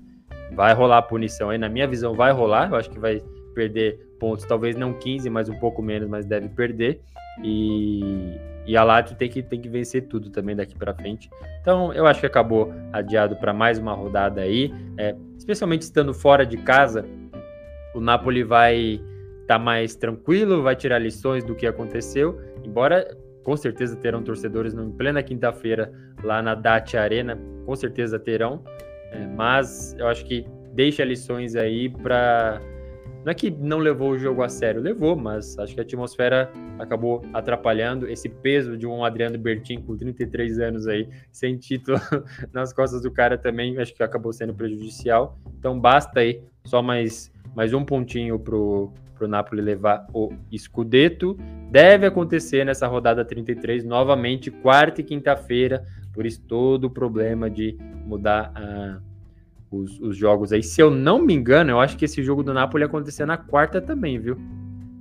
Vai 0.55 0.74
rolar 0.74 0.99
a 0.99 1.03
punição 1.03 1.49
aí, 1.49 1.57
na 1.57 1.70
minha 1.70 1.89
visão 1.89 2.12
vai 2.12 2.33
rolar. 2.33 2.68
Eu 2.70 2.76
acho 2.76 2.91
que 2.91 2.99
vai 2.99 3.22
perder 3.53 3.98
pontos, 4.18 4.44
talvez 4.44 4.76
não 4.76 4.92
15, 4.92 5.28
mas 5.30 5.48
um 5.48 5.59
pouco 5.59 5.82
menos, 5.82 6.09
mas 6.09 6.24
deve 6.24 6.48
perder. 6.48 7.00
E, 7.42 8.36
e 8.66 8.76
a 8.76 8.84
Lazio 8.84 9.16
tem 9.16 9.28
que, 9.28 9.42
tem 9.42 9.61
que 9.61 9.68
vencer 9.68 10.03
tudo 10.03 10.30
também 10.30 10.55
daqui 10.55 10.76
para 10.76 10.94
frente. 10.94 11.30
Então, 11.61 11.92
eu 11.92 12.07
acho 12.07 12.20
que 12.20 12.26
acabou 12.26 12.72
adiado 12.92 13.36
para 13.36 13.53
mais 13.53 13.78
uma 13.78 13.94
rodada 13.94 14.40
aí. 14.40 14.72
É, 14.98 15.14
especialmente 15.38 15.82
estando 15.82 16.12
fora 16.12 16.44
de 16.44 16.57
casa, 16.59 17.05
o 17.94 18.00
Napoli 18.00 18.42
vai 18.42 18.76
estar 19.42 19.46
tá 19.46 19.59
mais 19.59 19.94
tranquilo, 19.94 20.62
vai 20.62 20.76
tirar 20.76 20.98
lições 20.98 21.44
do 21.44 21.55
que 21.55 21.66
aconteceu. 21.66 22.40
Embora 22.64 23.16
com 23.42 23.57
certeza 23.57 23.96
terão 23.96 24.22
torcedores 24.22 24.74
em 24.74 24.90
plena 24.92 25.22
quinta-feira 25.22 25.92
lá 26.22 26.40
na 26.40 26.55
Dacia 26.55 27.03
Arena, 27.03 27.38
com 27.66 27.74
certeza 27.74 28.18
terão. 28.18 28.62
É, 29.11 29.26
mas 29.26 29.94
eu 29.98 30.07
acho 30.07 30.24
que 30.24 30.46
deixa 30.72 31.05
lições 31.05 31.55
aí 31.55 31.88
para 31.88 32.61
não 33.25 33.31
é 33.31 33.35
que 33.35 33.51
não 33.51 33.79
levou 33.79 34.11
o 34.11 34.18
jogo 34.18 34.43
a 34.43 34.49
sério, 34.49 34.81
levou, 34.81 35.14
mas 35.16 35.59
acho 35.59 35.75
que 35.75 35.81
a 35.81 35.85
atmosfera 35.85 36.51
acabou 36.79 37.23
atrapalhando 37.33 38.09
esse 38.09 38.29
peso 38.29 38.77
de 38.77 38.87
um 38.87 39.05
Adriano 39.05 39.39
Bertin 39.39 39.81
com 39.81 39.97
33 39.97 40.59
anos 40.59 40.89
aí, 40.89 41.09
sem 41.31 41.57
título 41.57 41.99
nas 42.53 42.73
costas 42.73 43.03
do 43.03 43.11
cara 43.11 43.39
também, 43.39 43.79
acho 43.79 43.95
que 43.95 44.03
acabou 44.03 44.33
sendo 44.33 44.55
prejudicial. 44.55 45.39
Então 45.59 45.79
basta 45.79 46.20
aí 46.20 46.43
só 46.64 46.83
mais, 46.83 47.33
mais 47.55 47.73
um 47.73 47.85
pontinho 47.85 48.39
pro, 48.39 48.93
pro 49.14 49.29
Napoli 49.29 49.62
levar 49.62 50.07
o 50.12 50.33
Scudetto. 50.57 51.37
Deve 51.70 52.07
acontecer 52.07 52.64
nessa 52.64 52.89
rodada 52.89 53.25
33, 53.25 53.85
novamente, 53.85 54.51
quarta 54.51 55.01
e 55.01 55.05
quinta-feira, 55.05 55.85
por 56.12 56.27
isso 56.27 56.43
todo 56.43 56.85
o 56.85 56.91
problema 56.91 57.49
de 57.49 57.79
mudar 58.05 58.53
a 58.55 59.11
os, 59.73 59.99
os, 60.01 60.16
jogos 60.16 60.53
aí. 60.53 60.62
Se 60.62 60.81
eu 60.81 60.91
não 60.91 61.20
me 61.20 61.33
engano, 61.33 61.70
eu 61.70 61.81
acho 61.81 61.97
que 61.97 62.05
esse 62.05 62.23
jogo 62.23 62.43
do 62.43 62.53
Napoli 62.53 62.83
ia 62.83 62.87
acontecer 62.87 63.25
na 63.25 63.39
quarta 63.39 63.81
também, 63.81 64.18
viu? 64.18 64.37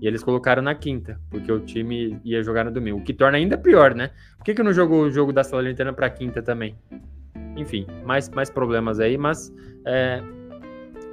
E 0.02 0.08
eles 0.08 0.24
colocaram 0.24 0.64
na 0.64 0.74
quinta, 0.74 1.20
porque 1.30 1.52
o 1.52 1.60
time 1.60 2.20
ia 2.24 2.42
jogar 2.42 2.64
no 2.64 2.72
domingo. 2.72 3.00
O 3.00 3.04
que 3.04 3.14
torna 3.14 3.38
ainda 3.38 3.58
pior, 3.58 3.94
né? 3.94 4.10
Por 4.38 4.46
que, 4.46 4.56
que 4.56 4.64
não 4.64 4.74
jogou 4.74 5.04
o 5.04 5.12
jogo 5.12 5.32
da 5.32 5.44
Salernitana 5.44 5.94
para 5.94 6.10
quinta 6.10 6.42
também? 6.42 6.76
Enfim, 7.56 7.86
mais, 8.04 8.28
mais 8.30 8.50
problemas 8.50 9.00
aí, 9.00 9.18
mas 9.18 9.54
é, 9.86 10.24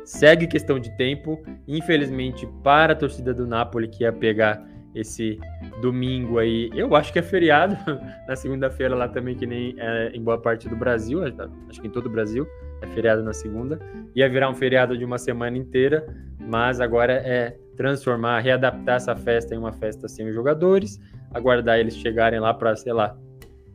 segue 0.04 0.46
questão 0.46 0.78
de 0.78 0.96
tempo. 0.96 1.42
Infelizmente, 1.66 2.48
para 2.62 2.94
a 2.94 2.96
torcida 2.96 3.34
do 3.34 3.46
Napoli, 3.46 3.88
que 3.88 4.04
ia 4.04 4.12
pegar 4.12 4.66
esse 4.94 5.38
domingo 5.82 6.38
aí, 6.38 6.70
eu 6.74 6.96
acho 6.96 7.12
que 7.12 7.18
é 7.18 7.22
feriado 7.22 7.76
na 8.26 8.34
segunda-feira 8.34 8.94
lá 8.94 9.06
também, 9.06 9.36
que 9.36 9.46
nem 9.46 9.74
é, 9.76 10.10
em 10.14 10.22
boa 10.22 10.38
parte 10.38 10.66
do 10.66 10.74
Brasil, 10.74 11.20
acho 11.68 11.80
que 11.80 11.86
em 11.86 11.90
todo 11.90 12.06
o 12.06 12.10
Brasil 12.10 12.48
é 12.82 12.86
feriado 12.88 13.22
na 13.22 13.32
segunda. 13.32 13.78
Ia 14.14 14.28
virar 14.28 14.50
um 14.50 14.54
feriado 14.54 14.96
de 14.96 15.04
uma 15.04 15.18
semana 15.18 15.56
inteira, 15.56 16.06
mas 16.38 16.80
agora 16.80 17.12
é 17.12 17.56
transformar, 17.76 18.40
readaptar 18.40 18.96
essa 18.96 19.14
festa 19.14 19.54
em 19.54 19.58
uma 19.58 19.72
festa 19.72 20.08
sem 20.08 20.28
os 20.28 20.34
jogadores, 20.34 20.98
aguardar 21.32 21.78
eles 21.78 21.96
chegarem 21.96 22.40
lá 22.40 22.52
para, 22.52 22.74
sei 22.74 22.92
lá, 22.92 23.16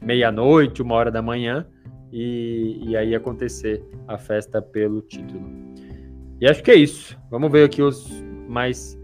meia-noite, 0.01 0.81
uma 0.81 0.95
hora 0.95 1.09
da 1.09 1.21
manhã, 1.21 1.65
e, 2.11 2.81
e 2.85 2.97
aí 2.97 3.15
acontecer 3.15 3.83
a 4.07 4.17
festa 4.17 4.61
pelo 4.61 5.01
título. 5.01 5.49
E 6.39 6.47
acho 6.47 6.61
que 6.61 6.71
é 6.71 6.75
isso. 6.75 7.17
Vamos 7.31 7.51
ver 7.51 7.63
aqui 7.63 7.81
os 7.81 8.11
mais 8.47 8.99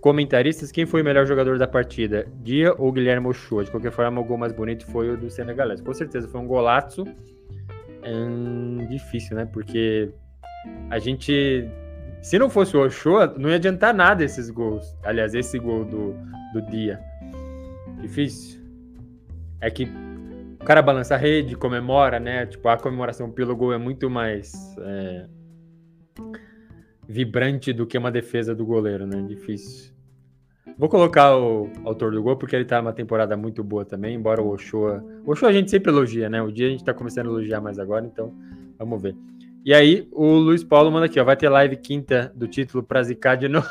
comentaristas. 0.00 0.70
Quem 0.70 0.86
foi 0.86 1.02
o 1.02 1.04
melhor 1.04 1.26
jogador 1.26 1.58
da 1.58 1.66
partida? 1.66 2.26
Dia 2.42 2.72
ou 2.78 2.92
Guilherme 2.92 3.26
Ochoa? 3.26 3.64
De 3.64 3.70
qualquer 3.70 3.90
forma, 3.90 4.20
o 4.20 4.24
gol 4.24 4.38
mais 4.38 4.52
bonito 4.52 4.86
foi 4.86 5.10
o 5.10 5.16
do 5.16 5.28
Senegalês. 5.28 5.80
Com 5.80 5.92
certeza 5.92 6.28
foi 6.28 6.40
um 6.40 6.46
golaço 6.46 7.04
é 8.06 8.86
difícil, 8.86 9.36
né? 9.36 9.44
Porque 9.46 10.12
a 10.90 10.98
gente. 10.98 11.68
Se 12.22 12.38
não 12.38 12.48
fosse 12.48 12.76
o 12.76 12.84
Ochoa, 12.84 13.34
não 13.38 13.50
ia 13.50 13.56
adiantar 13.56 13.94
nada 13.94 14.24
esses 14.24 14.50
gols. 14.50 14.96
Aliás, 15.04 15.34
esse 15.34 15.58
gol 15.58 15.84
do, 15.84 16.14
do 16.52 16.62
dia. 16.70 17.00
Difícil. 18.00 18.60
É 19.60 19.70
que 19.70 19.84
o 20.60 20.64
cara 20.64 20.82
balança 20.82 21.14
a 21.14 21.18
rede, 21.18 21.56
comemora, 21.56 22.18
né? 22.18 22.46
Tipo, 22.46 22.68
a 22.68 22.76
comemoração 22.76 23.30
pelo 23.30 23.54
gol 23.56 23.72
é 23.72 23.78
muito 23.78 24.10
mais 24.10 24.52
é, 24.80 25.26
vibrante 27.08 27.72
do 27.72 27.86
que 27.86 27.96
uma 27.96 28.10
defesa 28.10 28.54
do 28.54 28.64
goleiro, 28.64 29.06
né? 29.06 29.22
Difícil. 29.22 29.95
Vou 30.78 30.90
colocar 30.90 31.34
o 31.38 31.70
autor 31.84 32.12
do 32.12 32.22
gol, 32.22 32.36
porque 32.36 32.54
ele 32.54 32.66
tá 32.66 32.82
numa 32.82 32.92
temporada 32.92 33.34
muito 33.34 33.64
boa 33.64 33.84
também, 33.84 34.14
embora 34.14 34.42
o 34.42 34.50
Ochoa. 34.50 35.02
O 35.24 35.32
Ochoa 35.32 35.48
a 35.48 35.52
gente 35.52 35.70
sempre 35.70 35.90
elogia, 35.90 36.28
né? 36.28 36.42
O 36.42 36.52
dia 36.52 36.66
a 36.66 36.70
gente 36.70 36.84
tá 36.84 36.92
começando 36.92 37.28
a 37.28 37.30
elogiar 37.30 37.62
mais 37.62 37.78
agora, 37.78 38.04
então 38.04 38.34
vamos 38.78 39.00
ver. 39.00 39.16
E 39.64 39.72
aí, 39.72 40.06
o 40.12 40.34
Luiz 40.34 40.62
Paulo 40.62 40.90
manda 40.92 41.06
aqui, 41.06 41.18
ó. 41.18 41.24
Vai 41.24 41.36
ter 41.36 41.48
live 41.48 41.76
quinta 41.78 42.30
do 42.36 42.46
título 42.46 42.84
pra 42.84 43.02
zicar 43.02 43.36
de 43.36 43.48
novo. 43.48 43.66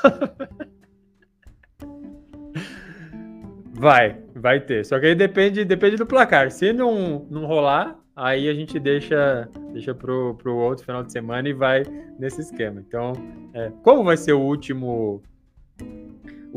vai, 3.71 4.17
vai 4.35 4.59
ter. 4.59 4.83
Só 4.83 4.99
que 4.99 5.05
aí 5.05 5.15
depende, 5.15 5.63
depende 5.63 5.97
do 5.97 6.07
placar. 6.07 6.49
Se 6.49 6.73
não, 6.73 7.27
não 7.29 7.45
rolar, 7.45 7.99
aí 8.15 8.49
a 8.49 8.53
gente 8.53 8.79
deixa, 8.79 9.47
deixa 9.71 9.93
pro, 9.93 10.33
pro 10.35 10.55
outro 10.55 10.83
final 10.83 11.03
de 11.03 11.11
semana 11.11 11.47
e 11.47 11.53
vai 11.53 11.83
nesse 12.17 12.41
esquema. 12.41 12.83
Então, 12.85 13.13
é, 13.53 13.71
como 13.83 14.03
vai 14.03 14.17
ser 14.17 14.33
o 14.33 14.41
último 14.41 15.21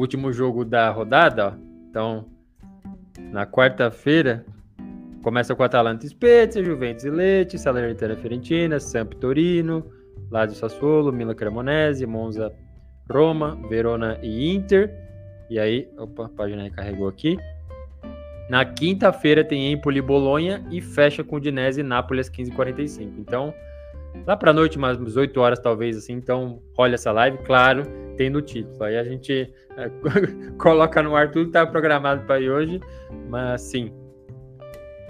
último 0.00 0.32
jogo 0.32 0.64
da 0.64 0.90
rodada, 0.90 1.48
ó. 1.48 1.52
Então, 1.90 2.26
na 3.32 3.46
quarta-feira, 3.46 4.44
começa 5.22 5.54
com 5.54 5.62
Atalanta 5.62 6.06
Spezia, 6.06 6.64
Juventus 6.64 7.04
e 7.04 7.10
Leite, 7.10 7.58
Salernitana 7.58 8.16
Fiorentina, 8.16 8.78
Sampdoria, 8.78 9.64
Lazio 10.30 10.56
Sassuolo, 10.56 11.12
Milan 11.12 11.34
Cremonese, 11.34 12.06
Monza 12.06 12.52
Roma, 13.10 13.58
Verona 13.68 14.18
e 14.22 14.54
Inter. 14.54 14.94
E 15.50 15.58
aí, 15.58 15.88
opa, 15.98 16.26
a 16.26 16.28
página 16.28 16.62
recarregou 16.62 17.08
aqui. 17.08 17.36
Na 18.48 18.64
quinta-feira 18.64 19.44
tem 19.44 19.72
Empoli 19.72 20.00
Bolonha 20.00 20.64
e 20.70 20.80
fecha 20.80 21.24
com 21.24 21.40
Dinese 21.40 21.80
e 21.80 21.84
Nápoles 21.84 22.28
às 22.28 22.34
15h45. 22.34 23.12
Então, 23.18 23.52
lá 24.26 24.36
para 24.36 24.52
noite, 24.52 24.78
umas 24.78 25.16
8 25.16 25.40
horas 25.40 25.58
talvez 25.58 25.96
assim. 25.96 26.14
Então, 26.14 26.62
olha 26.76 26.94
essa 26.94 27.12
live, 27.12 27.38
claro 27.38 27.82
tem 28.18 28.28
no 28.28 28.42
título. 28.42 28.82
Aí 28.82 28.98
a 28.98 29.04
gente 29.04 29.50
é, 29.76 29.90
coloca 30.58 31.02
no 31.02 31.16
ar 31.16 31.30
tudo 31.30 31.44
que 31.44 31.48
está 31.50 31.64
programado 31.64 32.26
para 32.26 32.40
hoje, 32.40 32.80
mas 33.30 33.62
sim. 33.62 33.92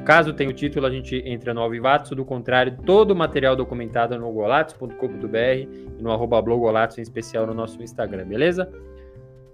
Caso 0.04 0.32
tenha 0.32 0.48
o 0.48 0.52
título, 0.52 0.86
a 0.86 0.90
gente 0.90 1.16
entra 1.26 1.52
no 1.52 1.60
Alvivatos, 1.60 2.12
do 2.12 2.24
contrário, 2.24 2.76
todo 2.86 3.10
o 3.10 3.16
material 3.16 3.56
documentado 3.56 4.16
no 4.16 4.30
golatos.com.br 4.30 5.36
e 5.98 6.02
no 6.02 6.12
arroba 6.12 6.40
blogolatos, 6.40 6.98
em 6.98 7.02
especial 7.02 7.46
no 7.46 7.52
nosso 7.52 7.82
Instagram, 7.82 8.26
beleza? 8.26 8.70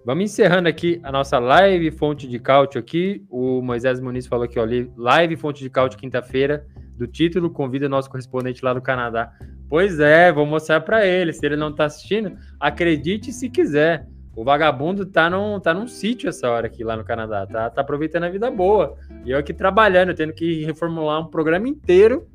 Vamos 0.05 0.25
encerrando 0.25 0.69
aqui 0.69 1.01
a 1.03 1.11
nossa 1.11 1.39
live 1.39 1.91
fonte 1.91 2.29
de 2.29 2.39
cálcio 2.39 2.79
aqui. 2.79 3.25
O 3.31 3.63
Moisés 3.63 4.01
Muniz 4.01 4.27
falou 4.27 4.45
aqui, 4.45 4.59
ó, 4.59 4.67
live 4.99 5.35
fonte 5.37 5.63
de 5.63 5.71
cálcio 5.71 5.99
quinta-feira, 5.99 6.67
do 6.97 7.07
título, 7.07 7.51
convida 7.51 7.89
nosso 7.89 8.09
correspondente 8.09 8.65
lá 8.65 8.73
do 8.73 8.81
Canadá. 8.81 9.33
Pois 9.69 9.99
é, 9.99 10.33
vou 10.33 10.47
mostrar 10.47 10.81
para 10.81 11.07
ele. 11.07 11.33
Se 11.33 11.45
ele 11.45 11.57
não 11.57 11.75
tá 11.75 11.87
assistindo, 11.87 12.37
acredite 12.59 13.33
se 13.33 13.49
quiser. 13.51 14.07
O 14.37 14.43
vagabundo 14.43 15.07
tá 15.07 15.31
num, 15.31 15.61
tá 15.61 15.73
num 15.73 15.87
sítio 15.87 16.29
essa 16.29 16.51
hora 16.51 16.67
aqui 16.67 16.83
lá 16.83 16.97
no 16.97 17.05
Canadá, 17.05 17.47
tá, 17.47 17.71
tá 17.71 17.81
aproveitando 17.81 18.25
a 18.25 18.31
vida 18.31 18.51
boa. 18.51 18.97
E 19.25 19.31
eu 19.31 19.39
aqui 19.39 19.55
trabalhando, 19.55 20.15
tendo 20.15 20.33
que 20.33 20.65
reformular 20.65 21.21
um 21.21 21.31
programa 21.31 21.69
inteiro. 21.69 22.27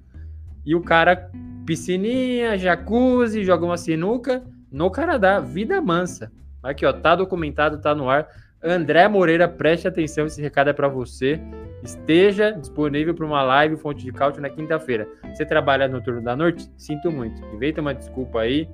E 0.65 0.75
o 0.75 0.81
cara, 0.81 1.29
piscininha, 1.65 2.57
jacuzzi, 2.57 3.43
joga 3.43 3.65
uma 3.65 3.77
sinuca 3.77 4.43
no 4.71 4.89
Canadá, 4.89 5.39
vida 5.39 5.81
mansa. 5.81 6.31
Aqui, 6.63 6.85
ó, 6.85 6.93
tá 6.93 7.15
documentado, 7.15 7.81
tá 7.81 7.93
no 7.93 8.09
ar. 8.09 8.27
André 8.61 9.07
Moreira, 9.07 9.47
preste 9.47 9.87
atenção, 9.87 10.25
esse 10.25 10.41
recado 10.41 10.69
é 10.69 10.73
para 10.73 10.87
você. 10.87 11.39
Esteja 11.81 12.51
disponível 12.51 13.15
para 13.15 13.25
uma 13.25 13.41
live 13.41 13.77
Fonte 13.77 14.03
de 14.03 14.11
Cálcio 14.11 14.41
na 14.41 14.49
quinta-feira. 14.49 15.07
Você 15.33 15.45
trabalha 15.45 15.87
no 15.87 16.01
turno 16.01 16.21
da 16.21 16.35
noite? 16.35 16.69
Sinto 16.77 17.09
muito. 17.09 17.41
Inventa 17.55 17.79
uma 17.79 17.93
desculpa 17.93 18.41
aí. 18.41 18.69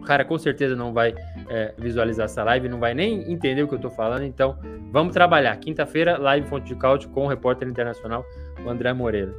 O 0.00 0.04
cara 0.04 0.24
com 0.24 0.36
certeza 0.38 0.76
não 0.76 0.92
vai 0.92 1.14
é, 1.48 1.72
visualizar 1.78 2.26
essa 2.26 2.44
live, 2.44 2.68
não 2.68 2.78
vai 2.78 2.92
nem 2.92 3.32
entender 3.32 3.62
o 3.62 3.68
que 3.68 3.74
eu 3.74 3.78
tô 3.78 3.88
falando. 3.88 4.24
Então, 4.24 4.58
vamos 4.92 5.14
trabalhar. 5.14 5.56
Quinta-feira, 5.56 6.18
live 6.18 6.46
Fonte 6.46 6.66
de 6.66 6.76
Cálcio 6.76 7.08
com 7.08 7.24
o 7.24 7.28
repórter 7.28 7.66
internacional, 7.66 8.24
o 8.62 8.68
André 8.68 8.92
Moreira. 8.92 9.32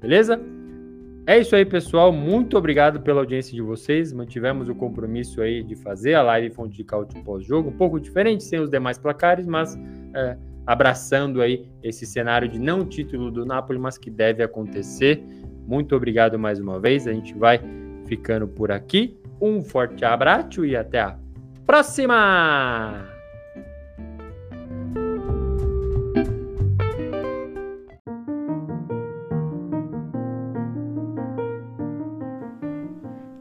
Beleza? 0.00 0.40
É 1.28 1.38
isso 1.38 1.54
aí, 1.54 1.62
pessoal. 1.62 2.10
Muito 2.10 2.56
obrigado 2.56 3.02
pela 3.02 3.20
audiência 3.20 3.52
de 3.52 3.60
vocês. 3.60 4.14
Mantivemos 4.14 4.70
o 4.70 4.74
compromisso 4.74 5.42
aí 5.42 5.62
de 5.62 5.76
fazer 5.76 6.14
a 6.14 6.22
live 6.22 6.48
Fonte 6.54 6.74
de 6.74 6.82
Cálcio 6.82 7.22
pós-jogo, 7.22 7.68
um 7.68 7.76
pouco 7.76 8.00
diferente, 8.00 8.42
sem 8.44 8.58
os 8.58 8.70
demais 8.70 8.96
placares, 8.96 9.46
mas 9.46 9.76
é, 10.14 10.38
abraçando 10.66 11.42
aí 11.42 11.68
esse 11.82 12.06
cenário 12.06 12.48
de 12.48 12.58
não 12.58 12.82
título 12.82 13.30
do 13.30 13.44
Napoli, 13.44 13.78
mas 13.78 13.98
que 13.98 14.08
deve 14.08 14.42
acontecer. 14.42 15.22
Muito 15.66 15.94
obrigado 15.94 16.38
mais 16.38 16.58
uma 16.60 16.80
vez. 16.80 17.06
A 17.06 17.12
gente 17.12 17.34
vai 17.34 17.60
ficando 18.06 18.48
por 18.48 18.72
aqui. 18.72 19.20
Um 19.38 19.62
forte 19.62 20.06
abraço 20.06 20.64
e 20.64 20.74
até 20.74 21.00
a 21.00 21.18
próxima! 21.66 23.17